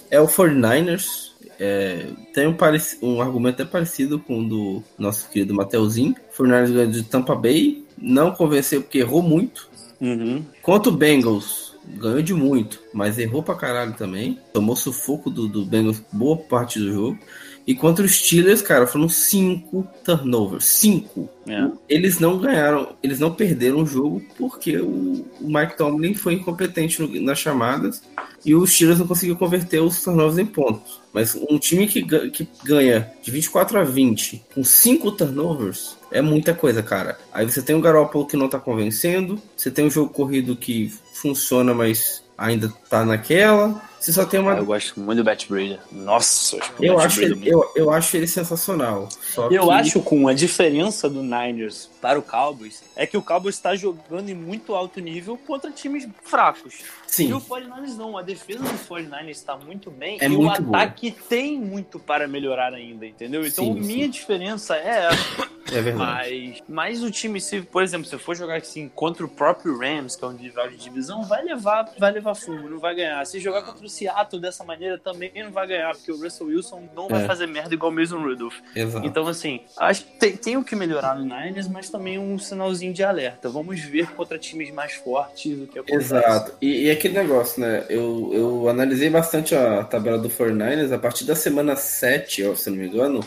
É 0.08 0.20
o 0.20 0.28
49ers. 0.28 1.32
É, 1.58 2.06
tem 2.32 2.46
um, 2.46 2.56
um 3.02 3.20
argumento 3.20 3.60
até 3.60 3.64
parecido 3.64 4.20
com 4.20 4.38
o 4.38 4.48
do 4.48 4.84
nosso 4.96 5.28
querido 5.28 5.52
Mateuzinho. 5.52 6.14
49ers 6.38 6.72
ganhou 6.72 6.92
de 6.92 7.02
Tampa 7.02 7.34
Bay. 7.34 7.84
Não 7.98 8.30
convenceu 8.30 8.82
porque 8.82 8.98
errou 8.98 9.20
muito. 9.20 9.68
Uhum. 10.00 10.44
Quanto 10.62 10.90
o 10.90 10.92
Bengals, 10.92 11.69
ganhou 11.98 12.22
de 12.22 12.34
muito, 12.34 12.80
mas 12.92 13.18
errou 13.18 13.42
pra 13.42 13.54
caralho 13.54 13.92
também. 13.94 14.38
Tomou 14.52 14.76
sufoco 14.76 15.30
do, 15.30 15.48
do 15.48 15.64
Bengals 15.64 16.02
boa 16.12 16.36
parte 16.36 16.78
do 16.78 16.92
jogo. 16.92 17.18
E 17.66 17.74
contra 17.74 18.04
os 18.04 18.12
Steelers, 18.16 18.62
cara, 18.62 18.86
foram 18.86 19.08
cinco 19.08 19.86
turnovers. 20.04 20.64
Cinco. 20.64 21.28
É. 21.46 21.68
Eles 21.88 22.18
não 22.18 22.38
ganharam, 22.38 22.94
eles 23.02 23.20
não 23.20 23.32
perderam 23.34 23.82
o 23.82 23.86
jogo 23.86 24.22
porque 24.38 24.76
o, 24.78 25.24
o 25.40 25.46
Mike 25.46 25.76
Tomlin 25.76 26.14
foi 26.14 26.34
incompetente 26.34 27.00
no- 27.02 27.20
nas 27.20 27.38
chamadas 27.38 28.02
e 28.44 28.54
os 28.54 28.72
Steelers 28.72 28.98
não 28.98 29.06
conseguiu 29.06 29.36
converter 29.36 29.80
os 29.82 30.02
turnovers 30.02 30.38
em 30.38 30.46
pontos. 30.46 31.00
Mas 31.12 31.34
um 31.34 31.58
time 31.58 31.86
que, 31.86 32.02
que 32.30 32.48
ganha 32.64 33.10
de 33.22 33.30
24 33.30 33.78
a 33.80 33.84
20 33.84 34.42
com 34.54 34.62
cinco 34.64 35.10
turnovers 35.12 35.96
é 36.10 36.22
muita 36.22 36.54
coisa, 36.54 36.82
cara. 36.82 37.18
Aí 37.32 37.44
você 37.50 37.60
tem 37.62 37.74
o 37.76 37.80
Garoppolo 37.80 38.26
que 38.26 38.36
não 38.36 38.48
tá 38.48 38.58
convencendo, 38.58 39.40
você 39.56 39.70
tem 39.70 39.84
um 39.86 39.90
jogo 39.90 40.12
corrido 40.12 40.56
que 40.56 40.92
funciona, 41.12 41.74
mas 41.74 42.22
ainda 42.38 42.72
tá 42.88 43.04
naquela. 43.04 43.82
Você 44.00 44.12
só 44.14 44.24
tem 44.24 44.40
uma. 44.40 44.54
Ah, 44.54 44.58
eu 44.58 44.64
gosto 44.64 44.98
muito 44.98 45.18
do 45.18 45.24
Bat 45.24 45.46
Breeder. 45.46 45.78
Nossa, 45.92 46.56
eu 46.56 46.94
Eu 46.94 46.98
acho, 46.98 47.20
ele, 47.20 47.38
eu, 47.46 47.70
eu 47.76 47.90
acho 47.90 48.16
ele 48.16 48.26
sensacional. 48.26 49.10
Eu 49.50 49.66
que- 49.66 49.72
acho 49.72 50.00
com 50.00 50.26
a 50.26 50.32
diferença 50.32 51.06
do 51.10 51.22
Niners 51.22 51.89
para 52.00 52.18
o 52.18 52.22
Cowboys 52.22 52.82
é 52.96 53.06
que 53.06 53.16
o 53.16 53.22
Cowboys 53.22 53.54
está 53.56 53.74
jogando 53.74 54.28
em 54.28 54.34
muito 54.34 54.74
alto 54.74 55.00
nível 55.00 55.36
contra 55.36 55.70
times 55.70 56.08
fracos. 56.22 56.78
Sim. 57.06 57.28
E 57.28 57.34
o 57.34 57.40
49ers 57.40 57.96
não, 57.96 58.16
a 58.16 58.22
defesa 58.22 58.62
do 58.62 58.78
49ers 58.78 59.28
está 59.30 59.56
muito 59.56 59.90
bem 59.90 60.16
É 60.20 60.26
e 60.26 60.28
muito 60.28 60.62
o 60.62 60.68
ataque 60.76 61.10
tem 61.28 61.58
muito 61.58 61.98
para 61.98 62.26
melhorar 62.28 62.72
ainda, 62.72 63.04
entendeu? 63.06 63.44
Então 63.44 63.64
Sim, 63.64 63.74
minha 63.80 64.04
sim. 64.04 64.10
diferença 64.10 64.76
é 64.76 65.06
essa. 65.10 65.50
É 65.72 65.80
verdade. 65.82 66.62
Mas, 66.68 66.98
mas 67.00 67.02
o 67.02 67.10
time, 67.10 67.40
se, 67.40 67.60
por 67.62 67.82
exemplo, 67.82 68.06
se 68.08 68.18
for 68.18 68.34
jogar 68.34 68.56
assim 68.56 68.88
contra 68.88 69.24
o 69.24 69.28
próprio 69.28 69.78
Rams, 69.78 70.16
que 70.16 70.24
é 70.24 70.28
um 70.28 70.36
rival 70.36 70.68
de 70.68 70.76
divisão, 70.76 71.22
vai 71.24 71.44
levar, 71.44 71.92
vai 71.98 72.10
levar 72.10 72.34
fumo, 72.34 72.68
não 72.68 72.78
vai 72.78 72.94
ganhar. 72.94 73.24
Se 73.26 73.38
jogar 73.38 73.62
contra 73.62 73.84
o 73.84 73.88
Seattle 73.88 74.40
dessa 74.40 74.64
maneira, 74.64 74.98
também 74.98 75.30
não 75.36 75.52
vai 75.52 75.66
ganhar, 75.68 75.94
porque 75.94 76.10
o 76.10 76.20
Russell 76.20 76.46
Wilson 76.48 76.88
não 76.94 77.08
vai 77.08 77.22
É. 77.22 77.26
fazer 77.26 77.46
merda 77.46 77.74
igual 77.74 77.92
o 77.92 77.94
Mason 77.94 78.18
Rudolph. 78.20 78.56
Exato. 78.74 79.06
Então, 79.06 79.26
assim, 79.28 79.60
acho 79.76 80.04
que 80.04 80.10
tem, 80.18 80.36
tem 80.36 80.56
o 80.56 80.64
que 80.64 80.74
melhorar 80.74 81.14
no 81.16 81.22
Niners, 81.24 81.68
mas 81.68 81.89
também 81.90 82.18
um 82.18 82.38
sinalzinho 82.38 82.92
de 82.92 83.02
alerta. 83.02 83.48
Vamos 83.48 83.80
ver 83.80 84.10
contra 84.12 84.38
times 84.38 84.70
mais 84.72 84.92
fortes 84.92 85.52
o 85.62 85.66
que 85.66 85.78
acontece. 85.78 86.14
Exato. 86.14 86.52
E, 86.60 86.84
e 86.86 86.90
aquele 86.90 87.14
negócio, 87.14 87.60
né? 87.60 87.84
Eu, 87.88 88.30
eu 88.32 88.68
analisei 88.68 89.10
bastante 89.10 89.54
a 89.54 89.84
tabela 89.84 90.18
do 90.18 90.28
49ers. 90.28 90.92
A 90.92 90.98
partir 90.98 91.24
da 91.24 91.34
semana 91.34 91.76
7, 91.76 92.44
ó, 92.46 92.54
se 92.54 92.70
não 92.70 92.76
me 92.76 92.88
engano, 92.88 93.20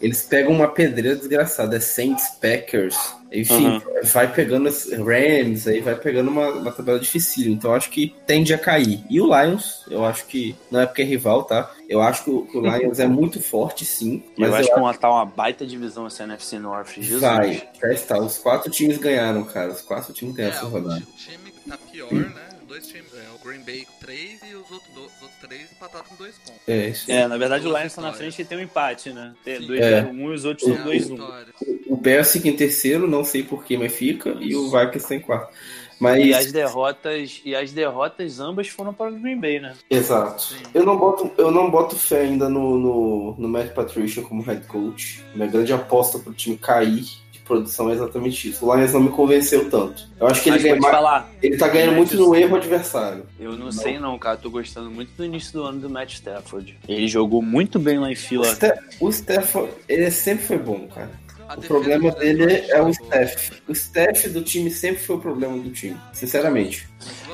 eles 0.00 0.22
pegam 0.22 0.52
uma 0.52 0.68
pedreira 0.68 1.16
desgraçada. 1.16 1.76
É 1.76 1.80
Saints, 1.80 2.28
Packers. 2.40 3.19
Enfim, 3.32 3.66
Uhum. 3.68 3.80
vai 4.12 4.32
pegando 4.32 4.68
as 4.68 4.90
Rams, 4.90 5.68
aí 5.68 5.80
vai 5.80 5.94
pegando 5.94 6.30
uma, 6.30 6.48
uma 6.50 6.72
tabela 6.72 6.98
difícil. 6.98 7.52
Então 7.52 7.72
acho 7.74 7.88
que 7.90 8.14
tende 8.26 8.52
a 8.52 8.58
cair. 8.58 9.04
E 9.08 9.20
o 9.20 9.26
Lions, 9.26 9.84
eu 9.88 10.04
acho 10.04 10.26
que 10.26 10.56
não 10.70 10.80
é 10.80 10.86
porque 10.86 11.02
é 11.02 11.04
rival, 11.04 11.44
tá? 11.44 11.70
Eu 11.88 12.02
acho 12.02 12.24
que 12.24 12.30
o, 12.30 12.42
que 12.46 12.58
o 12.58 12.60
Lions 12.60 12.98
é 12.98 13.06
muito 13.06 13.40
forte, 13.40 13.84
sim. 13.84 14.22
Mas 14.36 14.48
eu 14.48 14.54
acho 14.56 14.74
que 14.74 14.80
uma, 14.80 14.94
tá 14.94 15.10
uma 15.10 15.24
baita 15.24 15.64
divisão 15.64 16.06
essa 16.08 16.24
NFC 16.24 16.58
North. 16.58 16.88
Jesus. 16.96 17.20
vai. 17.20 17.68
Já 17.80 17.92
está. 17.92 18.18
Os 18.18 18.36
quatro 18.38 18.70
times 18.70 18.98
ganharam, 18.98 19.44
cara. 19.44 19.70
Os 19.70 19.80
quatro 19.82 20.12
times 20.12 20.34
ganharam 20.34 20.54
É, 20.56 20.58
essa 20.58 20.66
rodada. 20.66 21.00
o 21.00 21.16
time 21.16 21.50
que 21.52 21.70
tá 21.70 21.78
pior, 21.90 22.12
né? 22.12 22.32
Dois 22.70 22.86
times, 22.86 23.12
é, 23.14 23.24
o 23.34 23.44
Green 23.44 23.64
Bay 23.64 23.84
com 23.84 23.98
3 24.06 24.40
e 24.48 24.54
os 24.54 24.70
outros, 24.70 24.94
do- 24.94 25.00
os 25.06 25.22
outros 25.22 25.40
3 25.40 25.72
empatados 25.72 26.08
com 26.08 26.14
2 26.14 26.34
pontos. 26.38 26.60
É, 26.68 26.88
isso. 26.88 27.10
É, 27.10 27.26
na 27.26 27.36
verdade 27.36 27.66
o 27.66 27.68
Duas 27.68 27.80
Lions 27.80 27.94
tá 27.96 28.00
na 28.02 28.12
frente 28.12 28.40
e 28.40 28.44
tem 28.44 28.58
um 28.58 28.60
empate, 28.60 29.12
né? 29.12 29.34
Tem 29.44 29.58
Sim. 29.58 29.66
2-0-1 29.66 30.20
e 30.20 30.34
os 30.34 30.44
outros 30.44 30.68
É, 30.68 30.74
são 30.76 30.84
2-1. 30.84 31.08
vitórias. 31.16 31.54
O 31.88 31.96
Bears 31.96 32.30
fica 32.32 32.48
em 32.48 32.54
terceiro, 32.54 33.08
não 33.08 33.24
sei 33.24 33.42
porquê, 33.42 33.76
mas 33.76 33.92
fica. 33.92 34.36
E 34.40 34.54
o 34.54 34.70
Vikings 34.70 35.08
tá 35.08 35.14
em 35.16 35.20
quarto. 35.20 35.52
Mas. 35.98 36.24
E 36.24 36.32
as 36.32 36.52
derrotas, 36.52 37.42
e 37.44 37.54
as 37.56 37.72
derrotas 37.72 38.38
ambas 38.38 38.68
foram 38.68 38.94
para 38.94 39.10
o 39.10 39.14
Green 39.18 39.40
Bay, 39.40 39.58
né? 39.58 39.74
Exato. 39.90 40.40
Sim. 40.40 40.62
Eu 40.72 40.86
não 40.86 40.96
boto, 40.96 41.30
eu 41.36 41.50
não 41.50 41.68
boto 41.70 41.96
fé 41.96 42.20
ainda 42.20 42.48
no, 42.48 42.78
no, 42.78 43.34
no 43.36 43.48
Matt 43.48 43.74
Patricia 43.74 44.22
como 44.22 44.42
head 44.42 44.64
coach. 44.68 45.22
Minha 45.34 45.48
grande 45.48 45.72
aposta 45.72 46.20
pro 46.20 46.32
time 46.32 46.56
cair 46.56 47.04
produção 47.50 47.90
é 47.90 47.94
exatamente 47.94 48.48
isso. 48.48 48.64
O 48.64 48.74
Lions 48.74 48.92
não 48.92 49.00
me 49.00 49.08
convenceu 49.10 49.68
tanto. 49.68 50.04
Eu 50.20 50.28
acho 50.28 50.40
que 50.42 50.50
ele 50.50 50.58
ganha 50.60 50.76
mais. 50.76 50.94
falar, 50.94 51.28
Ele 51.42 51.56
tá 51.56 51.66
ganhando 51.68 51.96
muito 51.96 52.16
no 52.16 52.34
erro 52.34 52.56
adversário. 52.56 53.24
eu 53.40 53.56
não 53.56 53.72
sei 53.72 53.98
não, 53.98 54.16
cara. 54.18 54.36
Tô 54.36 54.48
gostando 54.50 54.90
muito 54.90 55.10
do 55.16 55.24
início 55.24 55.52
do 55.54 55.64
ano 55.64 55.80
do 55.80 55.90
Matt 55.90 56.12
Stafford. 56.14 56.78
Ele 56.88 57.08
jogou 57.08 57.42
muito 57.42 57.78
bem 57.80 57.98
lá 57.98 58.08
em 58.08 58.14
O, 58.14 58.16
fila. 58.16 58.44
Ste 58.44 58.72
o 59.00 59.10
Stefan, 59.12 59.66
ele 59.88 60.10
sempre 60.12 60.44
foi 60.44 60.58
bom, 60.58 60.86
cara. 60.94 61.10
O 61.56 61.60
problema 61.62 62.10
dele 62.12 62.44
é 62.68 62.80
o. 62.82 62.92
Steph. 62.92 63.50
O 63.68 63.74
Steph 63.74 64.26
do 64.28 64.42
time 64.42 64.70
sempre 64.70 65.02
foi 65.02 65.16
o 65.16 65.20
problema 65.20 65.56
do 65.58 65.70
time, 65.70 65.96
sinceramente. 66.12 66.88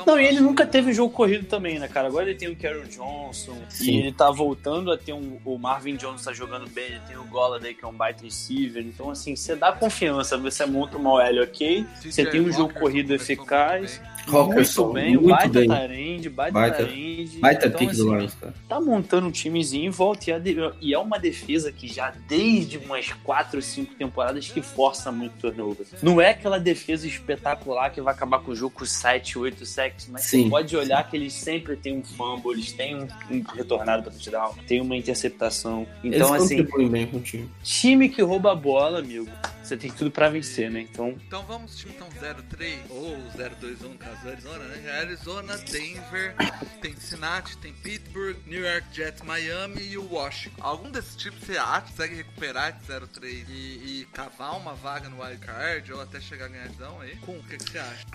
Não, 0.05 0.17
e 0.19 0.25
ele 0.25 0.39
nunca 0.39 0.65
teve 0.65 0.93
jogo 0.93 1.13
corrido 1.13 1.45
também, 1.45 1.77
né, 1.77 1.87
cara? 1.89 2.07
Agora 2.07 2.29
ele 2.29 2.39
tem 2.39 2.47
o 2.47 2.55
Carol 2.55 2.83
Johnson 2.85 3.57
Sim. 3.67 3.91
e 3.91 3.97
ele 3.99 4.11
tá 4.13 4.31
voltando 4.31 4.91
a 4.91 4.97
ter 4.97 5.11
um. 5.11 5.37
O 5.43 5.57
Marvin 5.57 5.95
Jones 5.97 6.23
tá 6.23 6.31
jogando 6.31 6.69
bem, 6.69 6.85
ele 6.85 7.01
tem 7.07 7.17
o 7.17 7.25
Golladay 7.25 7.73
que 7.73 7.83
é 7.83 7.87
um 7.87 7.93
baita 7.93 8.23
receiver. 8.23 8.81
Então, 8.83 9.09
assim, 9.09 9.35
você 9.35 9.55
dá 9.55 9.71
confiança, 9.73 10.37
você 10.37 10.65
monta 10.65 10.97
uma 10.97 11.11
OL 11.11 11.43
ok, 11.43 11.85
você 12.01 12.25
tem 12.25 12.39
um 12.41 12.51
jogo 12.51 12.73
corrido 12.73 13.13
eficaz. 13.13 14.01
Rockerson, 14.27 14.83
muito 14.83 14.93
bem, 14.93 15.13
muito 15.15 15.29
baita 15.29 15.59
bem. 15.59 15.69
Tyrande, 15.69 16.29
baita, 16.29 16.51
Baita- 16.51 16.85
Tyrande. 16.85 17.37
Baita 17.39 17.67
então, 17.67 17.79
pique 17.79 17.91
assim, 17.93 18.03
do 18.05 18.15
Lions, 18.17 18.33
cara. 18.33 18.53
tá 18.67 18.81
montando 18.81 19.27
um 19.27 19.31
timezinho 19.31 19.85
em 19.85 19.89
volta 19.89 20.29
e, 20.31 20.33
e 20.81 20.93
é 20.93 20.99
uma 20.99 21.17
defesa 21.17 21.71
que 21.71 21.87
já 21.87 22.13
desde 22.27 22.77
umas 22.77 23.13
4, 23.23 23.61
5 23.61 23.95
temporadas 23.95 24.06
que 24.53 24.61
força 24.61 25.11
muito 25.11 25.33
turnover. 25.37 25.85
Não 26.01 26.21
é 26.21 26.31
aquela 26.31 26.59
defesa 26.59 27.07
espetacular 27.07 27.89
que 27.91 28.01
vai 28.01 28.13
acabar 28.13 28.39
com 28.39 28.51
o 28.51 28.55
jogo 28.55 28.75
com 28.75 28.85
7, 28.85 29.37
8 29.37 29.65
sacks, 29.65 30.07
mas 30.11 30.23
Sim. 30.23 30.43
você 30.43 30.49
pode 30.49 30.77
olhar 30.77 31.09
que 31.09 31.15
eles 31.15 31.33
sempre 31.33 31.75
têm 31.75 31.97
um 31.97 32.03
fumble, 32.03 32.51
eles 32.51 32.71
têm 32.71 32.95
um, 32.95 33.07
um 33.29 33.41
retornado 33.41 34.03
para 34.03 34.11
touchdown, 34.11 34.55
tem 34.67 34.81
uma 34.81 34.95
interceptação. 34.95 35.87
Então, 36.03 36.35
Eles 36.35 36.43
assim, 36.43 36.89
bem 36.89 37.09
o 37.13 37.19
time 37.63 38.09
que 38.09 38.21
rouba 38.21 38.51
a 38.51 38.55
bola, 38.55 38.99
amigo, 38.99 39.29
você 39.67 39.77
tem 39.77 39.91
tudo 39.91 40.09
pra 40.11 40.29
vencer, 40.29 40.69
né? 40.71 40.81
Então, 40.81 41.15
Então 41.27 41.43
vamos, 41.45 41.75
time 41.77 41.93
então 41.95 42.07
0-3 42.09 42.77
ou 42.89 43.17
0-2-1 43.37 43.89
no 43.89 43.97
caso 43.97 44.21
do 44.21 44.29
Arizona, 44.29 44.63
né? 44.65 44.91
Arizona, 44.99 45.57
Denver, 45.57 46.35
tem 46.81 46.93
Cincinnati, 46.95 47.57
tem 47.57 47.73
Pittsburgh, 47.73 48.35
New 48.45 48.63
York 48.65 48.87
Jets, 48.93 49.21
Miami 49.23 49.81
e 49.89 49.97
o 49.97 50.07
Washington. 50.11 50.55
Algum 50.61 50.89
desses 50.91 51.15
times 51.15 51.39
você 51.45 51.57
acha 51.57 51.81
que 51.81 51.91
consegue 51.91 52.15
recuperar 52.15 52.69
esse 52.69 52.91
0-3 52.91 53.45
e, 53.49 53.53
e 54.01 54.07
cavar 54.13 54.57
uma 54.57 54.73
vaga 54.73 55.09
no 55.09 55.21
wild 55.21 55.37
card 55.39 55.93
ou 55.93 56.01
até 56.01 56.19
chegar 56.21 56.45
a 56.45 56.49
ganhadão 56.49 56.99
aí? 57.01 57.15
Com 57.17 57.33
o 57.33 57.43
que, 57.43 57.57
que 57.57 57.71
você 57.71 57.79
acha? 57.79 58.05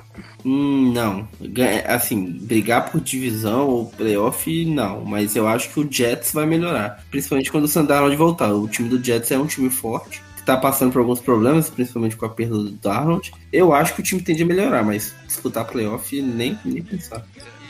Hum, 0.45 0.93
não. 0.93 1.29
Ganha- 1.41 1.83
Assim, 1.87 2.31
brigar 2.39 2.91
por 2.91 3.01
divisão 3.01 3.69
ou 3.69 3.87
playoff, 3.91 4.65
não. 4.65 5.05
Mas 5.05 5.37
eu 5.37 5.47
acho 5.49 5.69
que 5.71 5.81
o 5.81 5.91
Jets 5.93 6.33
vai 6.33 6.47
melhorar. 6.47 7.05
Principalmente 7.11 7.51
quando 7.51 7.65
o 7.65 7.69
Sandarnold 7.69 8.17
voltar. 8.17 8.53
O 8.53 8.69
time 8.69 8.89
do 8.89 9.03
Jets 9.03 9.31
é 9.31 9.39
um 9.39 9.47
time 9.47 9.69
forte. 9.71 10.23
Que 10.43 10.47
tá 10.47 10.57
passando 10.57 10.93
por 10.93 10.99
alguns 10.99 11.21
problemas, 11.21 11.71
principalmente 11.71 12.17
com 12.17 12.27
a 12.27 12.29
perda 12.29 12.57
do 12.57 12.71
Darnold. 12.73 13.33
Eu 13.53 13.73
acho 13.73 13.95
que 13.95 14.01
o 14.01 14.03
time 14.03 14.21
tende 14.21 14.43
a 14.43 14.47
melhorar, 14.47 14.83
mas 14.83 15.15
disputar 15.25 15.65
playoff, 15.65 16.21
nem, 16.21 16.59
nem 16.65 16.83
pensar. 16.83 17.25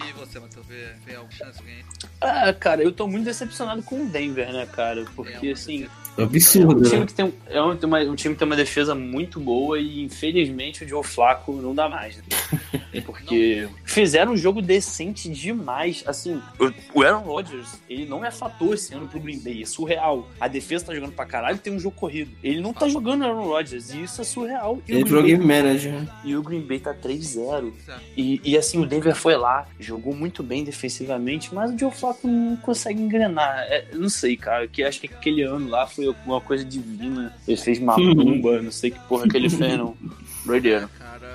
E 0.09 0.13
você, 0.15 0.41
Matheus, 0.41 0.67
vê, 0.67 0.93
vê 1.05 1.15
alguma 1.17 1.31
chance 1.33 1.59
de 1.59 1.65
ganhar? 1.65 1.85
ah, 2.23 2.53
cara, 2.55 2.83
eu 2.83 2.91
tô 2.91 3.07
muito 3.07 3.25
decepcionado 3.27 3.83
com 3.83 4.03
o 4.03 4.09
Denver, 4.09 4.51
né, 4.51 4.67
cara? 4.67 5.05
Porque, 5.15 5.49
É, 5.49 5.53
assim, 5.53 5.87
É 6.17 6.21
É 6.21 6.25
um 6.25 6.27
absurdo, 6.27 6.83
time 6.83 7.01
né? 7.01 7.07
que 7.07 7.15
tem, 7.15 7.33
é 7.49 7.63
um, 7.63 7.77
tem 7.77 7.87
uma- 7.89 8.01
um 8.01 8.15
time 8.15 8.35
que 8.35 8.39
tem 8.39 8.47
uma 8.47 8.57
defesa 8.57 8.95
muito 8.95 9.41
boa 9.41 9.79
e 9.79 10.03
infelizmente 10.03 10.85
o 10.85 10.89
Joe 10.89 11.03
Flaco 11.03 11.53
não 11.53 11.75
dá 11.75 11.89
mais. 11.89 12.17
Né? 12.19 12.23
Porque 13.07 13.69
fizeram 13.85 14.33
um 14.33 14.37
jogo 14.37 14.61
decente 14.61 15.29
demais. 15.31 16.05
Assim, 16.07 16.41
o, 16.95 17.03
Aaron 17.03 17.21
Rodgers, 17.21 17.81
ele 17.89 18.05
não 18.05 18.25
é 18.25 18.31
fator 18.31 18.75
esse 18.75 18.95
ano 18.95 19.09
pro 19.09 19.19
Green 19.19 19.39
Bay, 19.39 19.63
é 19.63 19.67
surreal. 19.67 20.29
A 20.39 20.49
defesa 20.49 20.87
tá 20.87 20.95
jogando 20.95 21.13
pra 21.13 21.25
caralho 21.25 21.57
e 21.57 21.59
tem 21.59 21.73
um 21.73 21.81
jogo 21.81 21.97
corrido. 21.97 22.31
Ele 22.43 22.61
não 22.61 22.73
tá 22.75 22.89
jogando 22.89 23.25
Aaron 23.25 23.47
Rodgers 23.47 23.95
e 23.95 24.03
isso 24.03 24.21
é 24.21 24.25
surreal. 24.25 24.79
E, 24.87 24.93
Ele 24.93 25.03
o, 25.05 25.07
virou 25.07 25.23
Green 25.23 25.37
game 25.39 25.47
Bay, 25.49 25.63
manager. 25.63 26.03
e 26.25 26.37
o 26.37 26.43
Green 26.43 26.61
Bay 26.61 26.79
tá 26.81 26.93
3-0. 26.95 27.73
Certo. 27.85 28.03
E, 28.17 28.41
e 28.45 28.57
assim, 28.57 28.79
o 28.79 28.87
Denver 28.87 29.15
foi 29.15 29.37
lá, 29.37 29.67
jogou 29.81 30.15
muito 30.15 30.43
bem 30.43 30.63
defensivamente, 30.65 31.55
mas 31.55 31.73
o 31.73 31.79
Joe 31.79 31.91
Flacco 31.91 32.29
não 32.29 32.57
consegue 32.57 33.01
engrenar. 33.01 33.61
É, 33.69 33.87
não 33.95 34.09
sei, 34.11 34.37
cara, 34.37 34.69
que 34.69 34.83
acho 34.85 35.01
que 35.01 35.07
aquele 35.07 35.43
ano 35.43 35.69
lá 35.69 35.87
foi 35.87 36.02
alguma 36.09 36.41
coisa 36.41 36.65
divina. 36.65 37.35
Ele 37.47 37.57
fez 37.57 37.79
macumba, 37.79 38.61
não 38.63 38.71
sei 38.71 38.91
que 38.91 38.99
porra 39.01 39.29
que 39.29 39.37
ele 39.37 39.49
fez, 39.49 39.79
não. 39.79 39.97
Doideira. 40.45 40.89
Cara, 40.99 41.27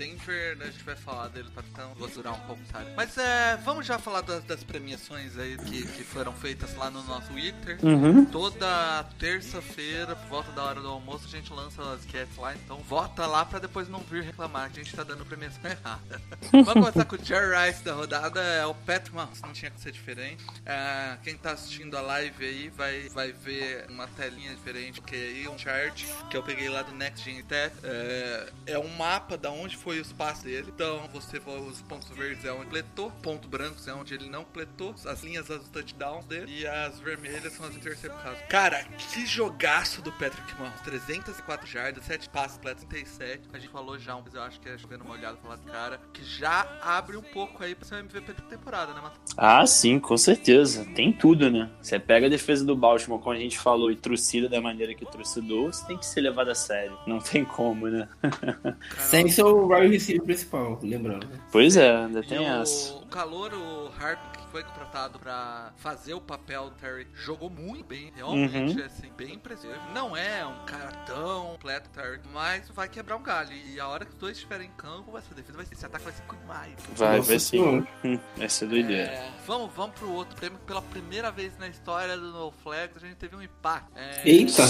Denver, 0.00 0.56
né, 0.56 0.64
a 0.64 0.70
gente 0.70 0.82
vai 0.82 0.96
falar 0.96 1.28
dele 1.28 1.48
pra 1.52 1.62
então 1.70 1.92
vou 1.94 2.08
durar 2.08 2.32
um 2.32 2.40
pouco, 2.40 2.62
sabe? 2.72 2.90
Mas 2.96 3.16
é, 3.18 3.56
vamos 3.64 3.86
já 3.86 3.98
falar 3.98 4.22
das, 4.22 4.42
das 4.44 4.64
premiações 4.64 5.38
aí 5.38 5.56
que, 5.58 5.86
que 5.86 6.02
foram 6.02 6.32
feitas 6.32 6.74
lá 6.74 6.90
no 6.90 7.02
nosso 7.02 7.30
Twitter. 7.30 7.78
Uhum. 7.82 8.24
Toda 8.26 9.04
terça-feira, 9.18 10.16
por 10.16 10.28
volta 10.28 10.52
da 10.52 10.64
hora 10.64 10.80
do 10.80 10.88
almoço, 10.88 11.26
a 11.26 11.30
gente 11.30 11.52
lança 11.52 11.82
as 11.92 12.04
enquetes 12.04 12.36
lá. 12.36 12.54
Então 12.54 12.78
vota 12.78 13.26
lá 13.26 13.44
pra 13.44 13.58
depois 13.58 13.88
não 13.88 14.00
vir 14.00 14.22
reclamar 14.22 14.70
que 14.70 14.80
a 14.80 14.82
gente 14.82 14.94
tá 14.94 15.04
dando 15.04 15.24
premiação 15.24 15.60
errada. 15.70 16.20
Vamos 16.50 16.72
começar 16.72 17.04
com 17.04 17.16
o 17.16 17.24
Jerry 17.24 17.68
Rice 17.68 17.84
da 17.84 17.94
rodada. 17.94 18.40
É 18.40 18.66
o 18.66 18.74
Pat 18.74 19.08
Mahomes, 19.10 19.40
não 19.42 19.52
tinha 19.52 19.70
que 19.70 19.80
ser 19.80 19.92
diferente. 19.92 20.44
É, 20.66 21.16
quem 21.22 21.36
tá 21.36 21.52
assistindo 21.52 21.96
a 21.96 22.00
live 22.00 22.44
aí 22.44 22.68
vai, 22.70 23.08
vai 23.10 23.32
ver 23.32 23.86
uma 23.88 24.06
telinha 24.08 24.54
diferente, 24.54 25.00
que 25.00 25.14
aí 25.14 25.48
um 25.48 25.58
chart 25.58 26.04
que 26.30 26.36
eu 26.36 26.42
peguei 26.42 26.68
lá 26.68 26.82
do 26.82 26.92
Next 26.92 27.24
Gen 27.24 27.42
Tech. 27.44 27.74
É, 27.84 28.52
é 28.66 28.78
um 28.78 28.88
mapa 28.96 29.36
da 29.36 29.50
onde 29.50 29.76
foi 29.76 29.89
os 29.98 30.12
passos 30.12 30.44
dele. 30.44 30.70
Então 30.74 31.08
você 31.12 31.38
vê 31.38 31.50
os 31.50 31.82
pontos 31.82 32.08
verdes 32.10 32.44
é 32.44 32.52
onde 32.52 32.70
completou, 32.70 33.10
pontos 33.22 33.48
brancos 33.48 33.88
é 33.88 33.94
onde 33.94 34.14
ele 34.14 34.28
não 34.28 34.44
completou, 34.44 34.94
as 35.04 35.22
linhas 35.22 35.50
as 35.50 35.68
touchdowns 35.68 36.24
dele 36.26 36.60
e 36.60 36.66
as 36.66 37.00
vermelhas 37.00 37.52
são 37.52 37.66
as 37.66 37.74
interceptadas. 37.74 38.38
Cara, 38.48 38.84
que 38.84 39.26
jogaço 39.26 40.00
do 40.00 40.12
Patrick 40.12 40.54
Mahomes. 40.58 40.80
304 40.82 41.66
jardas, 41.66 42.04
7 42.04 42.28
passes 42.28 42.58
para 42.58 42.74
37. 42.74 43.48
A 43.52 43.58
gente 43.58 43.70
falou 43.70 43.98
já, 43.98 44.16
mas 44.16 44.34
eu 44.34 44.42
acho 44.42 44.60
que 44.60 44.68
é 44.68 44.78
chovendo 44.78 45.04
uma 45.04 45.14
olhada 45.14 45.36
falar 45.38 45.58
cara, 45.58 46.00
que 46.12 46.24
já 46.24 46.66
abre 46.80 47.16
um 47.16 47.22
pouco 47.22 47.62
aí 47.62 47.74
pra 47.74 47.86
ser 47.86 47.96
o 47.96 47.98
MVP 47.98 48.32
da 48.32 48.42
temporada, 48.42 48.94
né, 48.94 49.00
Matheus? 49.00 49.34
Ah, 49.36 49.66
sim, 49.66 49.98
com 49.98 50.16
certeza. 50.16 50.84
Tem 50.94 51.12
tudo, 51.12 51.50
né? 51.50 51.70
Você 51.80 51.98
pega 51.98 52.26
a 52.26 52.30
defesa 52.30 52.64
do 52.64 52.76
Baltimore, 52.76 53.20
como 53.20 53.34
a 53.34 53.38
gente 53.38 53.58
falou, 53.58 53.90
e 53.90 53.96
trucida 53.96 54.48
da 54.48 54.60
maneira 54.60 54.94
que 54.94 55.04
trucidou, 55.04 55.72
você 55.72 55.84
tem 55.86 55.98
que 55.98 56.06
ser 56.06 56.20
levado 56.20 56.50
a 56.50 56.54
sério. 56.54 56.96
Não 57.06 57.18
tem 57.18 57.44
como, 57.44 57.88
né? 57.88 58.08
Sem 58.98 59.28
ser 59.28 59.44
o 59.80 59.84
wide 59.84 59.94
receiver 59.94 60.22
principal, 60.22 60.78
lembrando. 60.82 61.26
Pois 61.50 61.76
é, 61.76 61.96
ainda 61.96 62.20
E 62.20 62.26
tem 62.26 62.38
o, 62.38 62.42
essa. 62.62 62.94
o 62.94 63.06
calor, 63.06 63.52
o 63.54 63.88
que 64.32 64.39
foi 64.50 64.62
contratado 64.64 65.18
pra 65.18 65.72
fazer 65.76 66.14
o 66.14 66.20
papel 66.20 66.70
do 66.70 66.76
Terry, 66.76 67.06
jogou 67.14 67.48
muito 67.50 67.84
bem, 67.86 68.12
realmente, 68.14 68.78
Uhum. 68.80 68.86
assim, 68.86 69.10
bem 69.16 69.34
impressivo. 69.34 69.74
Não 69.94 70.16
é 70.16 70.44
um 70.46 70.64
cara 70.64 70.90
tão 71.06 71.50
completo, 71.52 71.88
Terry, 71.90 72.20
mas 72.32 72.68
vai 72.70 72.88
quebrar 72.88 73.16
um 73.16 73.22
galho. 73.22 73.52
E 73.52 73.78
a 73.80 73.86
hora 73.88 74.04
que 74.04 74.12
os 74.12 74.18
dois 74.18 74.36
estiverem 74.36 74.68
em 74.68 74.72
campo, 74.72 75.16
essa 75.16 75.34
defesa 75.34 75.56
vai 75.56 75.66
ser, 75.66 75.74
esse 75.74 75.86
ataque 75.86 76.04
vai 76.04 76.12
ser 76.12 76.22
demais. 76.40 76.74
Vai, 76.94 77.16
Nossa 77.18 77.28
vai 77.28 77.38
sim. 77.38 77.86
Hum, 78.04 78.18
Vai 78.36 78.48
ser 78.48 78.66
doideira. 78.66 79.10
É, 79.10 79.30
vamos, 79.46 79.72
vamos 79.74 79.94
pro 79.98 80.10
outro 80.12 80.34
prêmio. 80.36 80.58
Pela 80.60 80.82
primeira 80.82 81.30
vez 81.30 81.56
na 81.58 81.68
história 81.68 82.16
do 82.16 82.30
No 82.32 82.50
Flags, 82.50 82.96
a 82.96 83.06
gente 83.06 83.16
teve 83.16 83.36
um 83.36 83.42
empate. 83.42 83.86
É, 83.94 84.22
Eita! 84.28 84.62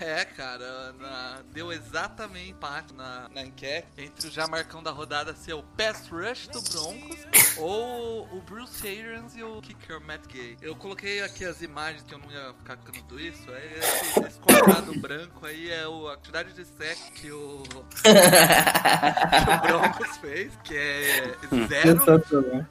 é, 0.00 0.24
cara, 0.24 0.92
na- 0.94 1.42
deu 1.52 1.72
exatamente 1.72 2.50
empate 2.50 2.94
na, 2.94 3.28
na 3.28 3.42
enquete 3.42 3.88
entre 3.98 4.28
o 4.28 4.30
já 4.30 4.46
marcão 4.46 4.82
da 4.82 4.90
rodada 4.90 5.34
ser 5.34 5.54
o 5.54 5.62
Pass 5.62 6.08
Rush 6.08 6.48
do 6.48 6.60
Broncos 6.62 7.18
ou 7.58 8.24
o 8.32 8.40
Bruce 8.42 8.86
E 9.34 9.42
o 9.42 9.60
Kicker 9.60 10.00
Matt 10.00 10.20
Gay. 10.32 10.56
Eu 10.62 10.76
coloquei 10.76 11.22
aqui 11.22 11.44
as 11.44 11.60
imagens 11.60 12.02
que 12.04 12.14
eu 12.14 12.18
não 12.18 12.30
ia 12.30 12.52
ficar 12.54 12.76
ficando 12.76 13.18
isso. 13.20 13.50
Aí 13.50 13.78
esse, 13.78 14.20
esse 14.26 14.38
quadrado 14.38 14.98
branco 15.00 15.44
aí 15.44 15.70
é 15.70 15.88
o, 15.88 16.06
a 16.08 16.16
quantidade 16.16 16.52
de 16.52 16.64
sec 16.64 16.96
que 17.14 17.32
o, 17.32 17.62
que 18.02 19.50
o 19.50 19.60
Broncos 19.60 20.16
fez, 20.18 20.52
que 20.62 20.76
é 20.76 21.34
zero. 21.68 22.04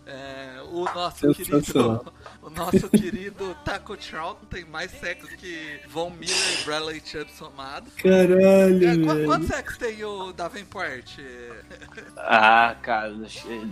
É, 0.06 0.62
o 0.72 0.86
nosso 0.86 1.34
querido, 1.34 2.14
o 2.42 2.50
nosso 2.50 2.90
querido 2.90 3.56
Taco 3.66 3.98
Trout 3.98 4.46
tem 4.50 4.64
mais 4.66 4.92
sacks 4.92 5.30
que 5.36 5.80
Von 5.90 6.12
Miller 6.12 6.62
e 6.62 6.64
Bradley 6.64 7.02
Chubb 7.06 7.30
somados. 7.32 7.94
Caralho, 7.96 8.88
É, 8.90 8.96
qu- 8.98 9.26
quantos 9.26 9.48
sacks 9.50 9.78
tem 9.78 10.04
o 10.06 10.32
Davenport? 10.32 11.18
Ah, 12.18 12.76
cara, 12.82 13.14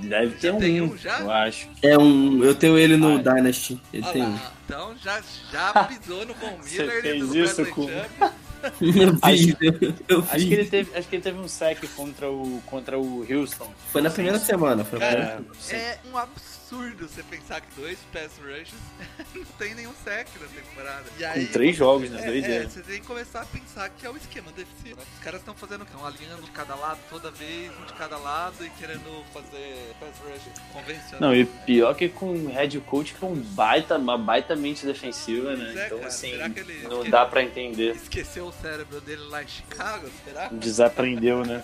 deve 0.01 0.35
ter 0.37 0.57
tem 0.57 0.81
um, 0.81 0.91
um 0.93 0.97
já? 0.97 1.19
eu 1.21 1.31
acho. 1.31 1.69
É 1.81 1.97
um. 1.97 2.43
Eu 2.49 2.55
tenho 2.55 2.77
ele 2.77 2.97
no 2.97 3.15
Ah, 3.17 3.21
Dynasty. 3.21 3.79
Ele 3.93 4.03
Olha 4.03 4.13
tem 4.13 4.23
um. 4.23 4.33
lá, 4.33 4.51
então 4.65 4.95
já, 5.03 5.21
já 5.51 5.83
pisou 5.85 6.25
no 6.25 6.33
Von 6.33 6.57
Você 6.61 6.81
Miller 6.81 6.97
e 6.97 7.01
fez 7.01 7.33
isso 7.35 7.65
com-. 7.67 7.89
Eu 7.89 9.13
vi, 9.13 9.57
eu, 9.61 9.93
eu 10.09 10.19
Acho 10.29 10.45
que 10.47 10.53
ele 10.53 10.65
teve, 10.65 10.97
acho 10.97 11.07
que 11.07 11.15
ele 11.15 11.23
teve 11.23 11.39
um 11.39 11.47
sec 11.47 11.81
contra 11.95 12.29
o, 12.29 12.61
contra 12.65 12.99
o 12.99 13.25
Houston. 13.31 13.71
Foi 13.91 14.01
na 14.01 14.09
primeira 14.09 14.37
semana. 14.37 14.83
Foi 14.83 14.99
na 14.99 15.05
Cara, 15.05 15.25
primeira... 15.27 15.45
sim. 15.59 15.75
É 15.75 15.97
um 16.11 16.17
absurdo 16.17 16.58
você 16.77 17.23
pensar 17.23 17.61
que 17.61 17.67
dois 17.79 17.97
pass 18.13 18.31
rushes 18.37 18.73
não 19.33 19.43
tem 19.57 19.73
nenhum 19.73 19.91
sack 20.03 20.29
na 20.39 20.47
temporada. 20.47 21.05
E 21.17 21.25
aí, 21.25 21.47
Com 21.47 21.53
três 21.53 21.75
jogos, 21.75 22.09
né? 22.09 22.21
É, 22.21 22.25
Dois 22.27 22.43
é, 22.43 22.63
você 22.63 22.81
tem 22.81 23.01
que 23.01 23.07
começar 23.07 23.41
a 23.41 23.45
pensar 23.45 23.89
que 23.89 24.05
é 24.05 24.09
o 24.09 24.15
esquema 24.15 24.51
defensivo. 24.51 24.99
né? 24.99 25.05
Os 25.17 25.23
caras 25.23 25.39
estão 25.41 25.55
fazendo 25.55 25.81
o 25.81 25.85
quê? 25.85 25.93
Um 25.99 26.05
alinhando 26.05 26.43
de 26.43 26.51
cada 26.51 26.75
lado 26.75 26.99
toda 27.09 27.31
vez, 27.31 27.71
um 27.81 27.85
de 27.85 27.93
cada 27.93 28.17
lado 28.17 28.63
e 28.63 28.69
querendo 28.71 29.23
fazer 29.33 29.93
pass 29.99 30.13
rush 30.19 30.61
convencional. 30.71 31.19
Não, 31.21 31.35
e 31.35 31.45
pior 31.45 31.95
que 31.95 32.07
com 32.07 32.31
o 32.33 32.49
head 32.49 32.79
coach 32.81 33.13
que 33.15 33.23
é 33.25 33.27
um 33.27 33.35
baita, 33.35 33.97
uma 33.97 34.17
baita 34.17 34.55
mente 34.55 34.85
defensiva, 34.85 35.55
né? 35.55 35.73
É, 35.75 35.85
Então, 35.87 35.97
cara, 35.97 36.07
assim, 36.07 36.31
ele- 36.31 36.87
não 36.87 37.09
dá 37.09 37.25
pra 37.25 37.41
entender. 37.41 37.95
Esqueceu 37.95 38.45
o 38.45 38.51
cérebro 38.53 39.01
dele 39.01 39.23
lá 39.23 39.41
em 39.43 39.47
Chicago, 39.47 40.07
será? 40.23 40.49
Desaprendeu, 40.49 41.43
né? 41.45 41.63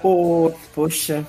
Pô, 0.00 0.54
poxa. 0.74 1.26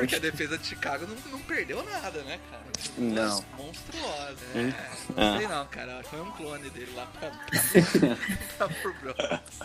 Porque 0.00 0.14
a 0.16 0.18
defesa 0.18 0.58
de 0.58 0.66
Chicago 0.66 1.06
não, 1.06 1.32
não 1.32 1.38
perdeu 1.40 1.82
nada, 1.84 2.22
né, 2.22 2.38
cara? 2.50 2.62
Não. 2.96 3.44
Monstruosa. 3.56 4.36
Hum? 4.54 4.68
É, 4.68 5.20
não 5.20 5.34
Ah. 5.34 5.38
sei 5.38 5.48
não, 5.48 5.66
cara. 5.66 6.02
Foi 6.04 6.20
um 6.20 6.30
clone 6.32 6.70
dele 6.70 6.92
lá 6.94 7.06
pra, 7.06 7.30
pra, 8.58 8.68
pro 8.68 8.94
Bronx. 8.94 9.60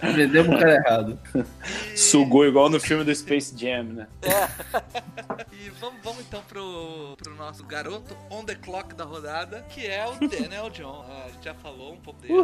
Aprendemos 0.00 0.54
o 0.56 0.58
cara 0.58 0.74
errado. 0.74 1.18
E- 1.92 1.96
Sugou 1.96 2.46
igual 2.46 2.68
no 2.70 2.78
filme 2.80 3.04
do 3.04 3.14
Space 3.14 3.54
Jam, 3.56 3.84
né? 3.84 4.08
E 5.52 5.68
vamos, 5.80 6.00
vamos 6.02 6.20
então 6.20 6.42
pro, 6.42 7.16
pro 7.16 7.34
nosso 7.34 7.64
garoto 7.64 8.16
on 8.30 8.44
the 8.44 8.54
clock 8.54 8.94
da 8.94 9.04
rodada, 9.04 9.62
que 9.70 9.86
é 9.86 10.06
o 10.06 10.14
Daniel 10.28 10.70
John. 10.70 11.04
Ah, 11.08 11.24
a 11.26 11.30
gente 11.30 11.44
já 11.44 11.54
falou 11.54 11.94
um 11.94 11.96
pouco 11.96 12.20
dele. 12.20 12.34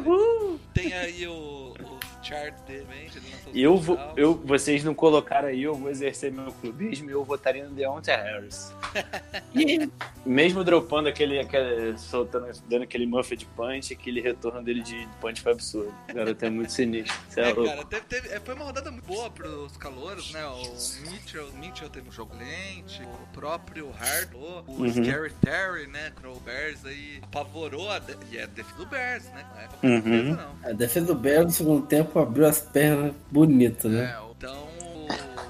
Tem 0.74 0.93
aí 0.93 1.26
o, 1.26 1.74
o 1.81 1.99
chart 2.22 2.55
dele, 2.66 2.87
hein? 2.93 3.11
Eu 3.55 3.76
vou, 3.76 3.99
eu, 4.16 4.35
vocês 4.45 4.83
não 4.85 4.95
colocaram 4.95 5.49
aí, 5.49 5.62
eu 5.62 5.74
vou 5.74 5.91
exercer 5.91 6.33
meu 6.33 6.53
clubismo 6.53 7.11
e 7.11 7.12
eu 7.21 7.25
votaria 7.25 7.64
no 7.64 7.75
Deontay 7.75 8.16
Harris. 8.16 8.73
Mesmo 10.25 10.62
dropando 10.64 11.09
aquele, 11.09 11.39
aquele 11.39 11.97
soltando, 11.99 12.47
dando 12.68 12.83
aquele 12.83 13.07
muffet 13.07 13.45
punch, 13.57 13.93
aquele 13.93 14.21
retorno 14.21 14.62
dele 14.62 14.83
de 14.83 15.09
punch 15.21 15.41
foi 15.41 15.53
absurdo. 15.53 15.95
O 16.11 16.14
garoto 16.14 16.45
é 16.45 16.51
muito 16.51 16.73
sinistro. 16.73 17.16
Cê 17.31 17.41
é, 17.41 17.51
É, 17.51 17.53
louco. 17.53 17.71
cara, 17.71 17.85
teve, 17.87 18.03
teve- 18.03 18.29
é, 18.29 18.41
foi 18.41 18.55
uma 18.55 18.64
rodada 18.64 18.91
muito 18.91 19.07
boa 19.07 19.31
pros 19.31 19.77
calouros, 19.77 20.33
né? 20.33 20.45
O 20.47 21.11
Mitchell, 21.11 21.53
Mitchell 21.55 21.89
teve 21.89 22.09
um 22.09 22.12
jogo 22.12 22.35
lente, 22.37 23.03
o 23.03 23.27
próprio 23.33 23.91
Hart, 23.99 24.29
o, 24.35 24.64
Uhum. 24.71 24.93
Scary 24.93 25.33
Terry, 25.41 25.87
né? 25.87 26.12
O 26.25 26.39
Bears 26.41 26.85
aí 26.85 27.21
apavorou 27.23 27.91
a 27.91 27.99
de, 27.99 28.16
e 28.31 28.39
é 28.39 28.45
a 28.45 28.47
defesa 28.47 28.77
do 28.77 28.87
Bears, 28.87 29.25
né? 29.25 29.45
Não 29.55 29.61
é 29.61 29.66
qualquer 29.66 29.87
Uhum. 29.89 30.03
coisa, 30.03 30.37
não. 30.62 30.71
A 30.71 30.73
defesa 30.73 31.07
do 31.07 31.14
Bears 31.14 31.45
no 31.47 31.51
segundo 31.53 31.87
tempo 31.87 32.18
abriu 32.18 32.47
as 32.47 32.61
pernas 32.61 33.14
bonito, 33.31 33.89
né? 33.89 34.14
É, 34.16 34.31
então. 34.31 34.68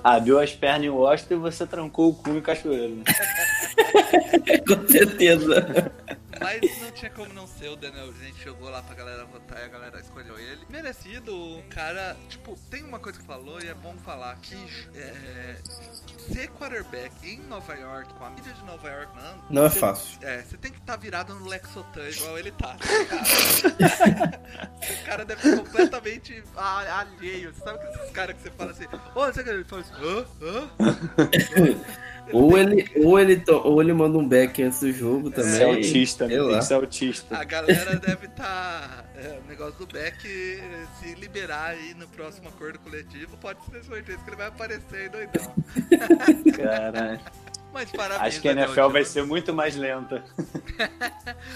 Abriu 0.02 0.38
as 0.38 0.52
pernas 0.52 0.84
em 0.84 0.88
Washington 0.90 1.34
e 1.34 1.38
você 1.38 1.66
trancou 1.66 2.10
o 2.10 2.14
cu 2.14 2.30
em 2.30 2.40
Cachoeiro. 2.40 2.96
Né? 2.96 3.04
Com 4.66 4.88
certeza. 4.88 5.92
Mas 6.40 6.80
não 6.80 6.90
tinha 6.90 7.10
como 7.10 7.32
não 7.34 7.46
ser 7.46 7.68
o 7.68 7.76
Daniel. 7.76 8.08
A 8.08 8.24
gente 8.24 8.42
jogou 8.42 8.70
lá 8.70 8.82
pra 8.82 8.94
galera 8.94 9.24
votar 9.26 9.60
e 9.60 9.64
a 9.64 9.68
galera 9.68 10.00
escolheu 10.00 10.38
ele. 10.38 10.60
Merecido, 10.70 11.34
o 11.34 11.62
cara. 11.64 12.16
Tipo, 12.28 12.58
tem 12.70 12.82
uma 12.82 12.98
coisa 12.98 13.18
que 13.18 13.24
falou 13.24 13.60
e 13.60 13.68
é 13.68 13.74
bom 13.74 13.94
falar: 13.98 14.36
que 14.36 14.56
é, 14.94 15.56
ser 16.32 16.48
quarterback 16.50 17.12
em 17.22 17.40
Nova 17.40 17.74
York, 17.74 18.14
com 18.14 18.24
a 18.24 18.30
mídia 18.30 18.52
de 18.54 18.64
Nova 18.64 18.88
York, 18.88 19.14
mano. 19.14 19.44
Não 19.50 19.64
é 19.66 19.70
fácil. 19.70 20.18
É, 20.22 20.42
você 20.42 20.56
tem 20.56 20.72
que 20.72 20.78
estar 20.78 20.96
virado 20.96 21.34
no 21.34 21.46
Lexotan 21.46 22.08
igual 22.08 22.38
ele 22.38 22.52
tá, 22.52 22.76
tá 22.76 22.86
ligado? 22.86 24.40
o 25.02 25.04
cara 25.04 25.24
deve 25.24 25.42
ser 25.42 25.56
completamente 25.58 26.42
alheio. 26.56 27.52
Você 27.52 27.62
sabe 27.62 27.78
que 27.78 27.98
esses 27.98 28.10
caras 28.12 28.36
que 28.36 28.42
você 28.42 28.50
fala 28.50 28.70
assim, 28.70 28.86
ô, 29.14 29.26
você 29.26 29.44
que 29.44 29.50
ele 29.50 29.64
fala 29.64 29.82
assim, 29.82 29.94
hã? 29.94 30.26
Hã? 30.40 30.70
Ou 32.32 32.56
ele, 32.58 32.86
ou, 32.96 33.18
ele 33.18 33.36
to- 33.36 33.60
ou 33.64 33.80
ele 33.82 33.92
manda 33.92 34.16
um 34.18 34.26
back 34.26 34.62
antes 34.62 34.80
do 34.80 34.92
jogo 34.92 35.30
também. 35.30 35.50
Você 35.52 35.62
é 35.62 35.66
autista, 35.66 36.26
né? 36.26 36.36
Tem 36.36 36.58
que 36.58 36.64
ser 36.64 36.74
autista. 36.74 37.36
A 37.36 37.44
galera 37.44 37.96
deve 37.96 38.26
estar. 38.26 39.04
o 39.44 39.48
negócio 39.48 39.74
do 39.78 39.86
Beck 39.86 40.26
eh, 40.26 40.86
se 41.00 41.14
liberar 41.14 41.70
aí 41.70 41.94
no 41.94 42.06
próximo 42.08 42.48
acordo 42.48 42.78
coletivo. 42.78 43.36
Pode 43.38 43.58
ter 43.70 43.82
certeza 43.84 44.18
que 44.18 44.30
ele 44.30 44.36
vai 44.36 44.46
aparecer 44.48 44.96
aí 44.96 45.08
doidão. 45.08 45.54
Caralho. 46.56 47.20
Mas 47.72 47.90
parabéns. 47.92 48.20
Acho 48.22 48.40
que 48.40 48.48
a 48.48 48.52
NFL 48.52 48.74
vai 48.88 49.02
Jones. 49.02 49.08
ser 49.08 49.24
muito 49.24 49.54
mais 49.54 49.76
lenta. 49.76 50.24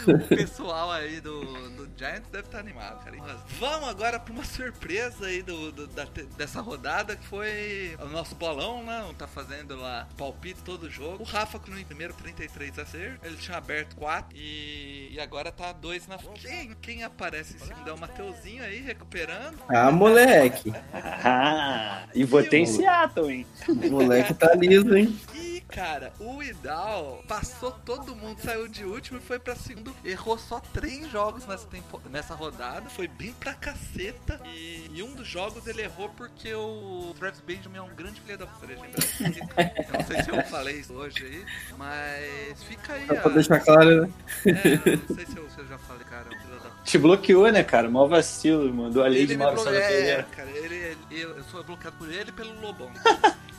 O 0.06 0.18
pessoal 0.28 0.90
aí 0.92 1.20
do, 1.20 1.40
do 1.70 1.88
Giants 1.96 2.28
deve 2.30 2.46
estar 2.46 2.58
animado, 2.58 3.02
cara. 3.04 3.16
Mas 3.16 3.36
vamos 3.58 3.88
agora 3.88 4.18
pra 4.20 4.32
uma 4.32 4.44
surpresa 4.44 5.26
aí 5.26 5.42
do, 5.42 5.72
do- 5.72 5.86
da 5.88 6.04
dessa 6.36 6.60
rodada, 6.60 7.16
que 7.16 7.26
foi 7.26 7.96
o 8.00 8.06
nosso 8.08 8.34
bolão, 8.34 8.82
né? 8.84 9.04
Tá 9.16 9.26
fazendo 9.26 9.76
lá 9.76 10.06
palpite 10.16 10.60
todo 10.62 10.90
jogo. 10.90 11.22
O 11.22 11.26
Rafa 11.26 11.58
no 11.66 11.84
primeiro 11.84 12.12
33 12.14 12.78
a 12.78 12.84
ser. 12.86 13.18
Ele 13.22 13.36
tinha 13.36 13.56
aberto 13.56 13.96
4 13.96 14.36
e, 14.36 15.08
e 15.12 15.20
agora 15.20 15.50
tá 15.50 15.72
2 15.72 16.06
na 16.06 16.18
frente. 16.18 16.46
Quem, 16.46 16.74
quem 16.82 17.02
aparece 17.04 17.56
em 17.56 17.58
cima 17.58 17.78
é 17.88 17.92
o 17.92 17.98
Mateuzinho 17.98 18.62
aí, 18.62 18.80
recuperando. 18.80 19.58
Ah, 19.68 19.90
moleque. 19.90 20.72
Ah, 21.26 22.06
e 22.14 22.22
votei 22.24 22.60
em 22.60 22.66
Seattle, 22.66 23.32
hein? 23.32 23.46
O 23.68 23.90
moleque 23.90 24.34
tá 24.34 24.54
liso, 24.54 24.94
hein? 24.94 25.18
E, 25.34 25.53
cara, 25.68 26.12
o 26.20 26.42
Idal 26.42 27.22
passou 27.26 27.70
todo 27.72 28.14
mundo, 28.14 28.40
saiu 28.40 28.68
de 28.68 28.84
último 28.84 29.18
e 29.18 29.22
foi 29.22 29.38
pra 29.38 29.54
segundo. 29.56 29.94
Errou 30.04 30.38
só 30.38 30.60
três 30.60 31.10
jogos 31.10 31.46
nessa, 31.46 31.66
tempo, 31.66 32.00
nessa 32.10 32.34
rodada. 32.34 32.88
Foi 32.90 33.08
bem 33.08 33.32
pra 33.34 33.54
caceta. 33.54 34.40
E, 34.46 34.90
e 34.92 35.02
um 35.02 35.14
dos 35.14 35.26
jogos 35.26 35.66
ele 35.66 35.82
errou 35.82 36.08
porque 36.10 36.52
o 36.54 37.14
Travis 37.18 37.40
Benjamin 37.40 37.78
é 37.78 37.82
um 37.82 37.94
grande 37.94 38.20
filho 38.20 38.38
da 38.38 38.46
puta. 38.46 38.72
eu 38.72 39.98
não 39.98 40.06
sei 40.06 40.22
se 40.22 40.30
eu 40.30 40.42
falei 40.44 40.76
isso 40.80 40.92
hoje 40.92 41.24
aí, 41.24 41.44
mas 41.76 42.62
fica 42.64 42.92
aí. 42.94 43.06
Só 43.06 43.14
a- 43.14 43.20
pra 43.20 43.30
deixar 43.32 43.60
claro, 43.60 44.02
né? 44.02 44.12
É, 44.46 44.96
não 45.08 45.16
sei 45.16 45.26
se 45.26 45.36
eu, 45.36 45.50
se 45.50 45.58
eu 45.58 45.66
já 45.66 45.78
falei, 45.78 46.04
cara. 46.04 46.26
é. 46.32 46.84
Te 46.84 46.98
bloqueou, 46.98 47.50
né, 47.50 47.62
cara? 47.64 47.88
Mó 47.88 48.06
vacilo. 48.06 48.72
Mandou 48.72 49.02
a 49.02 49.08
lei 49.08 49.26
de 49.26 49.32
Ele 49.32 49.38
me 49.38 49.44
Maurício 49.44 49.64
bloqueou. 49.70 49.84
É, 49.84 49.88
Pereira. 49.96 50.22
cara, 50.36 50.50
ele, 50.50 50.74
ele- 51.10 51.20
eu 51.22 51.44
sou 51.44 51.64
bloqueado 51.64 51.96
por 51.96 52.10
ele 52.10 52.28
e 52.30 52.32
pelo 52.32 52.60
Lobão. 52.60 52.90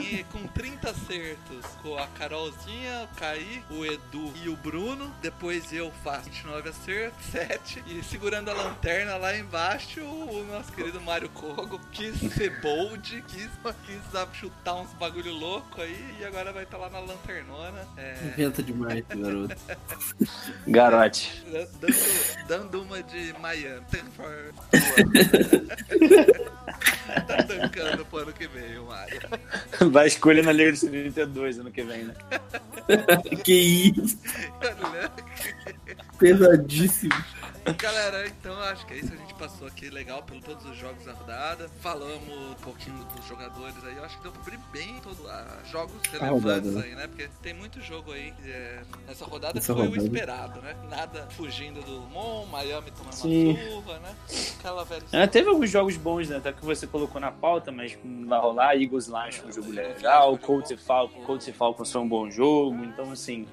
E 0.00 0.24
com 0.24 0.46
30 0.46 0.90
acertos 0.90 1.66
com 1.82 1.98
a 1.98 2.06
Carolzinha, 2.06 3.06
o 3.12 3.16
Caí, 3.16 3.62
o 3.70 3.84
Edu 3.84 4.32
e 4.42 4.48
o 4.48 4.56
Bruno. 4.56 5.12
Depois 5.20 5.70
eu 5.72 5.92
faço 6.02 6.30
29 6.30 6.70
acertos, 6.70 7.26
7. 7.26 7.84
E 7.86 8.02
segurando 8.02 8.50
a 8.50 8.54
lanterna 8.54 9.16
lá 9.16 9.36
embaixo, 9.36 10.00
o 10.00 10.44
nosso 10.50 10.72
querido 10.72 10.98
Mário 11.02 11.28
Kogo 11.28 11.78
quis 11.90 12.18
ser 12.32 12.58
bold, 12.62 13.22
quis, 13.28 13.50
quis 13.84 14.00
sabe, 14.10 14.34
chutar 14.36 14.76
uns 14.76 14.92
bagulho 14.94 15.32
louco 15.32 15.82
aí. 15.82 16.16
E 16.18 16.24
agora 16.24 16.52
vai 16.52 16.64
estar 16.64 16.78
lá 16.78 16.88
na 16.88 17.00
lanternona. 17.00 17.86
É, 17.98 18.16
Inventa 18.32 18.62
demais, 18.62 19.04
garoto. 19.06 19.56
Garote. 20.66 21.44
dando, 21.78 22.46
dando 22.48 22.82
uma 22.82 23.02
de 23.02 23.34
Miami. 23.38 23.82
tá 27.26 27.42
tancando 27.42 28.04
pro 28.06 28.18
ano 28.18 28.32
que 28.32 28.46
vem, 28.46 28.78
o 28.78 28.86
Mário. 28.86 29.20
Vai 29.90 30.06
escolher 30.06 30.44
na 30.44 30.52
Liga 30.52 30.70
dos 30.70 30.80
32 30.80 31.58
ano 31.58 31.70
que 31.70 31.82
vem, 31.82 32.04
né? 32.04 32.14
que 33.44 33.92
isso? 33.96 34.18
Pesadíssimo. 36.18 37.24
Galera, 37.78 38.26
então 38.26 38.54
acho 38.62 38.84
que 38.86 38.94
é 38.94 38.96
isso. 38.98 39.12
A 39.12 39.16
gente 39.16 39.34
passou 39.34 39.68
aqui 39.68 39.88
legal 39.88 40.22
por 40.22 40.40
todos 40.40 40.64
os 40.66 40.76
jogos 40.76 41.04
da 41.04 41.12
rodada. 41.12 41.68
Falamos 41.80 42.28
um 42.28 42.54
pouquinho 42.54 42.96
dos 43.16 43.24
jogadores 43.26 43.76
aí. 43.84 43.96
Eu 43.96 44.04
acho 44.04 44.16
que 44.16 44.22
deu 44.22 44.32
pra 44.32 44.40
cobrir 44.42 44.58
bem 44.72 44.98
todos 45.00 45.18
os 45.20 45.70
jogos 45.70 45.94
relevantes 46.10 46.42
rodada, 46.42 46.70
né? 46.70 46.82
aí, 46.84 46.94
né? 46.94 47.06
Porque 47.06 47.28
tem 47.40 47.54
muito 47.54 47.80
jogo 47.80 48.12
aí 48.12 48.34
é, 48.44 48.82
nessa 49.06 49.24
rodada 49.24 49.58
Essa 49.58 49.74
foi 49.74 49.86
o 49.86 49.88
rodada. 49.90 50.04
esperado, 50.04 50.60
né? 50.60 50.76
Nada 50.90 51.28
fugindo 51.30 51.80
do 51.82 52.00
Mon, 52.08 52.46
Miami 52.46 52.90
tomando 52.90 53.14
Sim. 53.14 53.52
uma 53.52 53.70
surra, 53.70 53.98
né? 54.00 54.16
Aquela 54.58 54.84
velha 54.84 55.02
É, 55.12 55.26
teve 55.26 55.48
alguns 55.48 55.70
jogos 55.70 55.96
bons, 55.96 56.28
né? 56.28 56.38
Até 56.38 56.52
que 56.52 56.64
você 56.64 56.86
colocou 56.86 57.20
na 57.20 57.30
pauta, 57.30 57.70
mas 57.70 57.96
não 58.02 58.28
vai 58.28 58.40
rolar. 58.40 58.74
Eagles 58.76 59.06
Lions 59.06 59.36
foi 59.36 59.48
um 59.50 59.52
jogo 59.52 59.70
legal. 59.70 60.36
Colts 60.38 60.70
e 60.72 60.76
Falcons, 60.76 61.24
Colts 61.24 61.46
e 61.48 61.52
Falcons 61.52 61.92
foi 61.92 62.00
um 62.00 62.08
bom 62.08 62.28
jogo. 62.28 62.84
Então, 62.84 63.12
assim, 63.12 63.46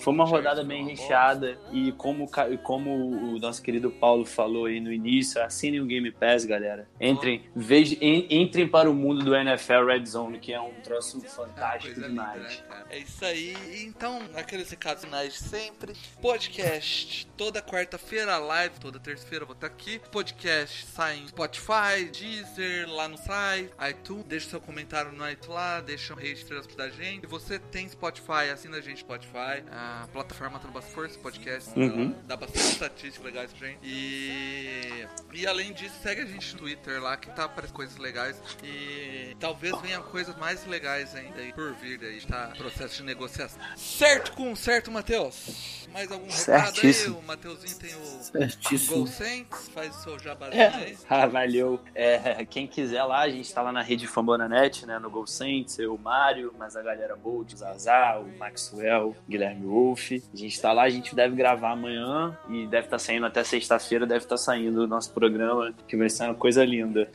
foi 0.00 0.12
uma 0.14 0.24
rodada 0.24 0.64
bem 0.64 0.84
recheada. 0.84 1.58
E 1.72 1.92
como, 1.92 2.28
e 2.50 2.56
como 2.58 3.34
o 3.34 3.38
nosso 3.50 3.62
querido 3.62 3.90
Paulo 3.90 4.24
falou 4.24 4.66
aí 4.66 4.78
no 4.80 4.92
início, 4.92 5.42
assinem 5.42 5.80
o 5.80 5.86
Game 5.86 6.10
Pass, 6.12 6.44
galera. 6.44 6.88
Entrem, 7.00 7.44
veja, 7.54 7.96
en- 8.00 8.26
entrem 8.30 8.68
para 8.68 8.88
o 8.88 8.94
mundo 8.94 9.24
do 9.24 9.34
NFL 9.34 9.86
Red 9.86 10.06
Zone, 10.06 10.38
que 10.38 10.52
é 10.52 10.60
um 10.60 10.72
troço 10.84 11.20
fantástico 11.22 11.94
Coisa 11.94 12.08
linda, 12.08 12.22
demais. 12.22 12.42
né, 12.58 12.64
cara? 12.68 12.86
É 12.90 12.98
isso 12.98 13.24
aí. 13.24 13.54
Então, 13.84 14.22
aqueles 14.36 14.70
recados 14.70 15.04
finais 15.04 15.34
sempre. 15.34 15.94
Podcast 16.22 17.26
toda 17.36 17.60
quarta-feira, 17.60 18.38
live 18.38 18.78
toda 18.78 19.00
terça-feira 19.00 19.42
eu 19.42 19.46
vou 19.46 19.54
estar 19.54 19.66
aqui. 19.66 20.00
Podcast 20.12 20.86
sai 20.86 21.18
em 21.18 21.26
Spotify, 21.26 22.04
Deezer, 22.12 22.88
lá 22.88 23.08
no 23.08 23.18
site, 23.18 23.70
iTunes. 23.90 24.24
Deixa 24.26 24.50
seu 24.50 24.60
comentário 24.60 25.10
no 25.10 25.28
iTunes 25.28 25.48
lá, 25.48 25.80
deixa 25.80 26.14
rate 26.14 26.32
estrelas 26.34 26.66
da 26.68 26.88
gente. 26.88 27.22
Se 27.22 27.26
você 27.26 27.58
tem 27.58 27.88
Spotify, 27.88 28.50
assina 28.52 28.76
a 28.76 28.80
gente 28.80 29.00
Spotify. 29.00 29.64
A 29.72 30.06
plataforma 30.12 30.58
tá 30.60 30.68
no 30.68 30.72
bastante 30.72 30.94
força, 30.94 31.18
podcast 31.18 31.70
Uhum. 31.78 32.14
dá 32.26 32.36
bastante 32.36 32.64
estatística 32.64 33.30
legais 33.40 33.52
pra 33.52 33.68
gente. 33.68 33.78
E, 33.82 35.06
e 35.32 35.46
além 35.46 35.72
disso, 35.72 35.94
segue 36.02 36.22
a 36.22 36.26
gente 36.26 36.52
no 36.54 36.60
Twitter 36.60 37.02
lá 37.02 37.16
que 37.16 37.30
tá 37.30 37.44
aparecendo 37.44 37.76
coisas 37.76 37.96
legais. 37.96 38.40
E 38.62 39.36
talvez 39.38 39.78
venham 39.80 40.02
coisas 40.02 40.36
mais 40.36 40.66
legais 40.66 41.14
ainda 41.14 41.40
aí 41.40 41.52
por 41.52 41.72
vir 41.74 42.00
aí, 42.02 42.20
tá? 42.22 42.52
Processo 42.56 42.96
de 42.96 43.02
negociação. 43.04 43.60
Certo 43.76 44.32
com 44.32 44.54
certo, 44.54 44.90
Matheus? 44.90 45.88
Mais 45.92 46.10
algum 46.10 46.28
recado 46.28 46.80
aí? 46.82 47.10
O 47.10 47.22
Mateuzinho 47.22 47.78
tem 47.78 47.94
o 47.94 48.22
Certíssimo. 48.22 48.96
Gol 48.98 49.06
Saints, 49.06 49.68
faz 49.68 49.96
o 49.96 50.02
seu 50.02 50.18
jabazinho 50.18 50.74
aí. 50.74 50.96
Ah, 51.08 51.26
valeu. 51.26 51.80
É, 51.94 52.44
quem 52.48 52.66
quiser 52.66 53.02
lá, 53.04 53.20
a 53.20 53.28
gente 53.28 53.52
tá 53.52 53.62
lá 53.62 53.72
na 53.72 53.82
rede 53.82 54.06
Fambonanet, 54.06 54.86
né? 54.86 54.98
No 54.98 55.10
Gol 55.10 55.26
Saints, 55.26 55.78
eu, 55.78 55.94
o 55.94 55.98
Mário, 55.98 56.54
mas 56.58 56.76
a 56.76 56.82
galera 56.82 57.16
Bolt, 57.16 57.52
o 57.52 57.56
Zazá, 57.56 58.18
o 58.18 58.38
Maxwell, 58.38 59.08
o 59.08 59.16
Guilherme 59.28 59.66
Wolf. 59.66 60.12
A 60.12 60.36
gente 60.36 60.60
tá 60.60 60.72
lá, 60.72 60.82
a 60.82 60.90
gente 60.90 61.14
deve 61.14 61.34
gravar 61.34 61.72
amanhã 61.72 62.38
e 62.48 62.66
deve 62.66 62.86
estar 62.86 62.98
saindo 62.98 63.26
até 63.30 63.42
sexta-feira, 63.44 64.06
deve 64.06 64.24
estar 64.24 64.36
saindo 64.36 64.82
o 64.82 64.86
nosso 64.86 65.12
programa, 65.12 65.72
que 65.88 65.96
vai 65.96 66.10
ser 66.10 66.24
uma 66.24 66.34
coisa 66.34 66.64
linda. 66.64 67.10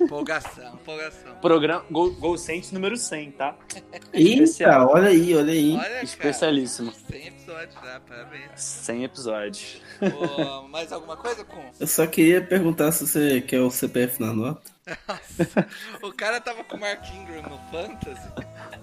Empolgação, 0.00 0.74
empolgação. 0.74 1.34
Programa 1.40 1.84
Gol, 1.90 2.12
Gol 2.12 2.36
número 2.72 2.96
100, 2.96 3.30
tá? 3.32 3.56
Eita, 4.12 4.42
Especial. 4.42 4.90
olha 4.92 5.08
aí, 5.08 5.34
olha 5.34 5.52
aí. 5.52 5.72
Olha, 5.72 5.82
cara. 5.82 6.04
Especialíssimo. 6.04 6.92
100 6.92 7.26
episódios 7.26 7.74
já, 7.74 8.00
parabéns. 8.00 8.50
100 8.56 9.04
episódios. 9.04 9.82
Ô, 10.02 10.68
mais 10.68 10.92
alguma 10.92 11.16
coisa, 11.16 11.44
com? 11.44 11.62
Eu 11.78 11.86
só 11.86 12.06
queria 12.06 12.40
perguntar 12.42 12.92
se 12.92 13.06
você 13.06 13.40
quer 13.40 13.60
o 13.60 13.70
CPF 13.70 14.20
na 14.20 14.32
nota. 14.32 14.70
Nossa, 15.08 15.66
o 16.02 16.12
cara 16.12 16.40
tava 16.40 16.64
com 16.64 16.76
o 16.76 16.80
Mark 16.80 17.04
Ingram 17.14 17.42
no 17.42 17.58
Fantasy 17.70 18.28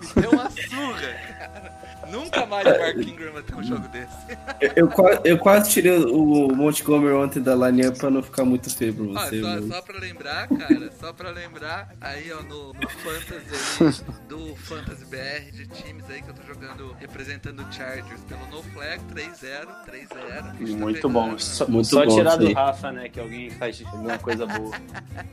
e 0.01 0.19
deu 0.21 0.31
uma 0.31 0.49
surra, 0.49 1.13
cara. 1.39 1.87
Nunca 2.11 2.45
mais 2.45 2.65
o 2.65 2.79
Mark 2.79 2.97
Ingram 2.97 3.33
vai 3.33 3.43
ter 3.43 3.55
um 3.55 3.63
jogo 3.63 3.87
desse. 3.89 4.15
Eu, 4.61 4.89
eu, 4.89 5.21
eu 5.23 5.37
quase 5.37 5.69
tirei 5.69 5.97
o 5.97 6.55
Montgomery 6.55 7.13
ontem 7.13 7.41
da 7.41 7.55
linha 7.55 7.91
pra 7.91 8.09
não 8.09 8.23
ficar 8.23 8.45
muito 8.45 8.73
feio 8.75 8.93
pra 8.93 9.05
você. 9.05 9.41
só, 9.41 9.47
meu. 9.47 9.67
só 9.67 9.81
pra 9.81 9.99
lembrar, 9.99 10.47
cara, 10.47 10.91
só 10.99 11.13
pra 11.13 11.29
lembrar, 11.31 11.89
aí 11.99 12.31
ó, 12.31 12.41
no, 12.43 12.73
no 12.73 12.89
Fantasy 12.89 13.83
aí, 13.83 14.27
do 14.27 14.55
Fantasy 14.55 15.05
BR 15.05 15.51
de 15.51 15.67
times 15.67 16.05
aí 16.09 16.21
que 16.21 16.29
eu 16.29 16.33
tô 16.33 16.43
jogando, 16.43 16.95
representando 16.99 17.61
o 17.61 17.71
Chargers 17.71 18.21
pelo 18.21 18.45
No 18.47 18.63
Flag, 18.63 19.01
3-0, 19.13 19.67
3-0. 19.85 20.07
A 20.17 20.53
gente 20.53 20.71
tá 20.71 20.77
Muito 20.77 20.95
pegando, 20.95 21.09
bom. 21.13 21.37
Só, 21.37 21.67
Muito 21.67 21.87
só 21.87 22.05
bom 22.05 22.15
tirar 22.15 22.35
do. 22.37 22.53
Rafa, 22.53 22.91
né? 22.91 23.09
Que 23.09 23.19
alguém 23.19 23.49
faz 23.51 23.83
alguma 23.85 24.17
coisa 24.17 24.45
boa. 24.45 24.75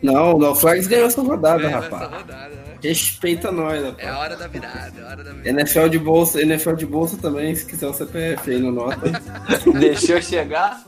Não, 0.02 0.34
o 0.34 0.38
No 0.38 0.54
Flags 0.64 0.86
ganhou 0.86 1.06
essa 1.06 1.20
rodada, 1.20 1.68
rapaz. 1.68 2.10
Né? 2.10 2.76
Respeita 2.82 3.52
nós, 3.52 3.84
rapaz. 3.84 3.98
É 3.98 4.08
a 4.08 4.18
hora 4.18 4.34
da 4.34 4.46
virada, 4.46 4.92
é 4.98 5.02
a 5.02 5.06
hora 5.08 5.22
da 5.22 5.32
virada. 5.32 5.48
NFL 5.50 5.88
de 5.88 5.98
bolsa, 5.98 6.40
NFL 6.40 6.72
de 6.72 6.86
bolsa 6.86 7.18
também, 7.18 7.54
se 7.54 7.66
quiser 7.66 7.86
o 7.86 7.92
CPF 7.92 8.50
aí 8.50 8.58
no 8.58 8.72
nota. 8.72 9.12
Deixou 9.78 10.22
chegar? 10.22 10.82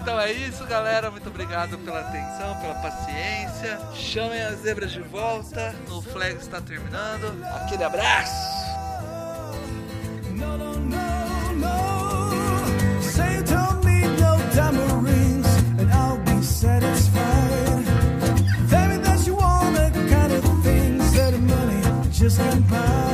Então 0.00 0.18
é 0.18 0.32
isso, 0.32 0.64
galera. 0.64 1.10
Muito 1.10 1.28
obrigado 1.28 1.76
pela 1.78 2.00
atenção, 2.00 2.56
pela 2.62 2.74
paciência. 2.76 3.78
Chamem 3.94 4.40
as 4.42 4.60
zebras 4.60 4.90
de 4.90 5.00
volta. 5.00 5.74
O 5.90 6.00
flag 6.00 6.36
está 6.36 6.62
terminando. 6.62 7.44
Aquele 7.56 7.84
abraço. 7.84 8.32
No, 10.30 10.56
no, 10.56 10.74
no, 10.78 10.94
just 22.24 22.38
goodbye. 22.38 23.13